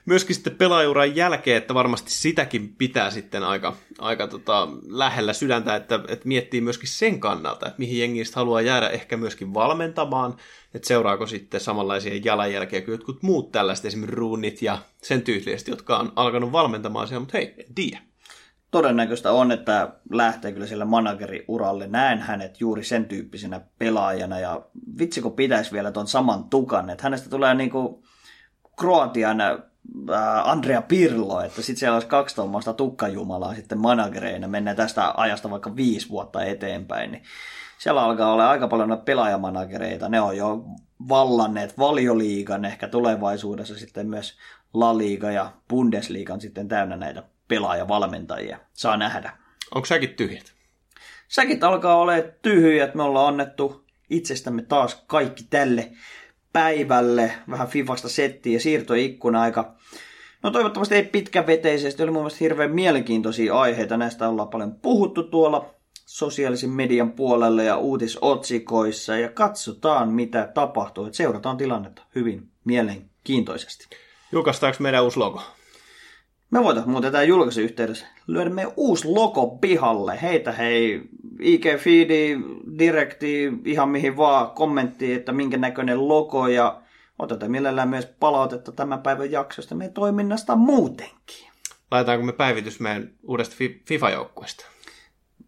myöskin 0.05 0.35
sitten 0.35 0.55
pelaajuran 0.55 1.15
jälkeen, 1.15 1.57
että 1.57 1.73
varmasti 1.73 2.11
sitäkin 2.11 2.75
pitää 2.77 3.11
sitten 3.11 3.43
aika, 3.43 3.75
aika 3.99 4.27
tota, 4.27 4.67
lähellä 4.87 5.33
sydäntä, 5.33 5.75
että, 5.75 5.99
että 6.07 6.27
miettii 6.27 6.61
myöskin 6.61 6.89
sen 6.89 7.19
kannalta, 7.19 7.67
että 7.67 7.79
mihin 7.79 7.99
jengi 7.99 8.23
haluaa 8.35 8.61
jäädä 8.61 8.89
ehkä 8.89 9.17
myöskin 9.17 9.53
valmentamaan, 9.53 10.35
että 10.73 10.87
seuraako 10.87 11.27
sitten 11.27 11.61
samanlaisia 11.61 12.21
jalanjälkeä 12.23 12.81
kuin 12.81 12.91
jotkut 12.91 13.23
muut 13.23 13.51
tällaiset, 13.51 13.85
esimerkiksi 13.85 14.15
ruunit 14.15 14.61
ja 14.61 14.77
sen 15.01 15.21
tyyliset, 15.21 15.67
jotka 15.67 15.97
on 15.97 16.13
alkanut 16.15 16.51
valmentamaan 16.51 17.07
siellä, 17.07 17.19
mutta 17.19 17.37
hei, 17.37 17.55
en 17.57 17.75
tiedä. 17.75 18.01
todennäköistä 18.71 19.31
on, 19.31 19.51
että 19.51 19.93
lähtee 20.11 20.51
kyllä 20.51 20.67
sille 20.67 20.85
manageriuralle. 20.85 21.87
Näen 21.87 22.19
hänet 22.19 22.61
juuri 22.61 22.83
sen 22.83 23.05
tyyppisenä 23.05 23.61
pelaajana 23.79 24.39
ja 24.39 24.61
vitsi 24.99 25.21
kun 25.21 25.33
pitäisi 25.33 25.71
vielä 25.71 25.91
ton 25.91 26.07
saman 26.07 26.43
tukan, 26.43 26.89
että 26.89 27.03
hänestä 27.03 27.29
tulee 27.29 27.53
niinku 27.53 28.03
Kroatian 28.79 29.37
Andrea 30.43 30.81
Pirlo, 30.81 31.41
että 31.41 31.61
sitten 31.61 31.79
siellä 31.79 31.95
olisi 31.95 32.07
kaksi 32.07 32.35
tuommoista 32.35 32.73
tukkajumalaa 32.73 33.55
sitten 33.55 33.77
managereina, 33.77 34.47
mennään 34.47 34.77
tästä 34.77 35.13
ajasta 35.17 35.49
vaikka 35.49 35.75
viisi 35.75 36.09
vuotta 36.09 36.43
eteenpäin, 36.43 37.11
niin 37.11 37.23
siellä 37.77 38.03
alkaa 38.03 38.33
olla 38.33 38.49
aika 38.49 38.67
paljon 38.67 38.89
noita 38.89 39.03
pelaajamanagereita, 39.03 40.09
ne 40.09 40.21
on 40.21 40.37
jo 40.37 40.65
vallanneet 41.09 41.77
valioliigan, 41.77 42.65
ehkä 42.65 42.87
tulevaisuudessa 42.87 43.77
sitten 43.77 44.07
myös 44.07 44.37
La 44.73 44.97
Liga 44.97 45.31
ja 45.31 45.51
Bundesliigan 45.69 46.41
sitten 46.41 46.67
täynnä 46.67 46.95
näitä 46.95 47.23
pelaajavalmentajia. 47.47 48.59
Saa 48.73 48.97
nähdä. 48.97 49.37
Onko 49.75 49.85
säkin 49.85 50.09
tyhjät? 50.09 50.53
Säkit 51.27 51.63
alkaa 51.63 51.95
olla 51.95 52.13
tyhjät. 52.41 52.95
Me 52.95 53.03
ollaan 53.03 53.27
annettu 53.27 53.85
itsestämme 54.09 54.61
taas 54.61 55.03
kaikki 55.07 55.43
tälle 55.49 55.91
päivälle. 56.53 57.31
Vähän 57.49 57.67
Fifasta 57.67 58.09
settiä 58.09 58.53
ja 58.53 58.59
siirtoikkuna 58.59 59.41
aika 59.41 59.75
No 60.43 60.51
toivottavasti 60.51 60.95
ei 60.95 61.03
pitkäveteisesti, 61.03 62.03
oli 62.03 62.11
mun 62.11 62.21
mielestä 62.21 62.37
hirveän 62.41 62.71
mielenkiintoisia 62.71 63.59
aiheita. 63.59 63.97
Näistä 63.97 64.29
ollaan 64.29 64.49
paljon 64.49 64.75
puhuttu 64.75 65.23
tuolla 65.23 65.73
sosiaalisen 66.05 66.69
median 66.69 67.11
puolella 67.11 67.63
ja 67.63 67.77
uutisotsikoissa 67.77 69.17
ja 69.17 69.29
katsotaan 69.29 70.09
mitä 70.09 70.51
tapahtuu. 70.53 71.05
Et 71.05 71.13
seurataan 71.13 71.57
tilannetta 71.57 72.01
hyvin 72.15 72.49
mielenkiintoisesti. 72.65 73.87
Julkaistaanko 74.31 74.77
meidän 74.79 75.03
uusi 75.03 75.19
logo? 75.19 75.41
Me 76.51 76.63
voitaisiin 76.63 76.91
muuten 76.91 77.11
tämän 77.11 77.27
julkaisuyhteydessä 77.27 78.05
lyödä 78.27 78.49
meidän 78.49 78.73
uusi 78.77 79.07
logo 79.07 79.47
pihalle. 79.47 80.21
Heitä 80.21 80.51
hei, 80.51 81.01
IG-feedi, 81.39 82.39
direkti, 82.79 83.53
ihan 83.65 83.89
mihin 83.89 84.17
vaan, 84.17 84.51
kommentti, 84.51 85.13
että 85.13 85.31
minkä 85.31 85.57
näköinen 85.57 86.07
logo 86.07 86.47
ja 86.47 86.81
otetaan 87.19 87.51
mielellään 87.51 87.89
myös 87.89 88.05
palautetta 88.19 88.71
tämän 88.71 89.01
päivän 89.01 89.31
jaksosta 89.31 89.75
meidän 89.75 89.93
toiminnasta 89.93 90.55
muutenkin. 90.55 91.51
Laitetaanko 91.91 92.25
me 92.25 92.33
päivitys 92.33 92.79
meidän 92.79 93.09
uudesta 93.23 93.55
FIFA-joukkueesta? 93.85 94.65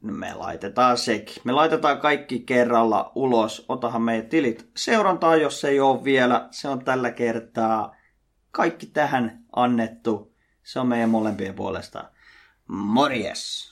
No 0.01 0.13
me 0.13 0.33
laitetaan 0.33 0.97
sekin. 0.97 1.41
Me 1.43 1.51
laitetaan 1.51 1.99
kaikki 1.99 2.39
kerralla 2.39 3.11
ulos. 3.15 3.65
Otahan 3.69 4.01
meidän 4.01 4.29
tilit 4.29 4.69
seurantaa, 4.77 5.35
jos 5.35 5.61
se 5.61 5.69
ei 5.69 5.79
ole 5.79 6.03
vielä. 6.03 6.47
Se 6.51 6.67
on 6.67 6.85
tällä 6.85 7.11
kertaa 7.11 7.95
kaikki 8.51 8.85
tähän 8.85 9.43
annettu. 9.55 10.32
Se 10.63 10.79
on 10.79 10.87
meidän 10.87 11.09
molempien 11.09 11.53
puolesta. 11.53 12.03
Morjes! 12.67 13.71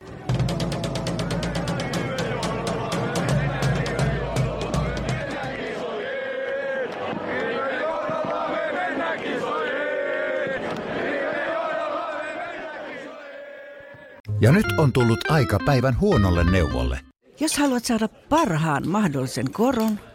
Ja 14.42 14.52
nyt 14.52 14.66
on 14.78 14.94
tullut 14.94 15.32
aika 15.32 15.60
päivän 15.66 16.00
huonolle 16.00 16.52
neuvolle. 16.52 17.00
Jos 17.39 17.58
haluat 17.58 17.86
saada 17.86 18.08
parhaan 18.08 18.88
mahdollisen 18.88 19.52
koron, 19.52 20.00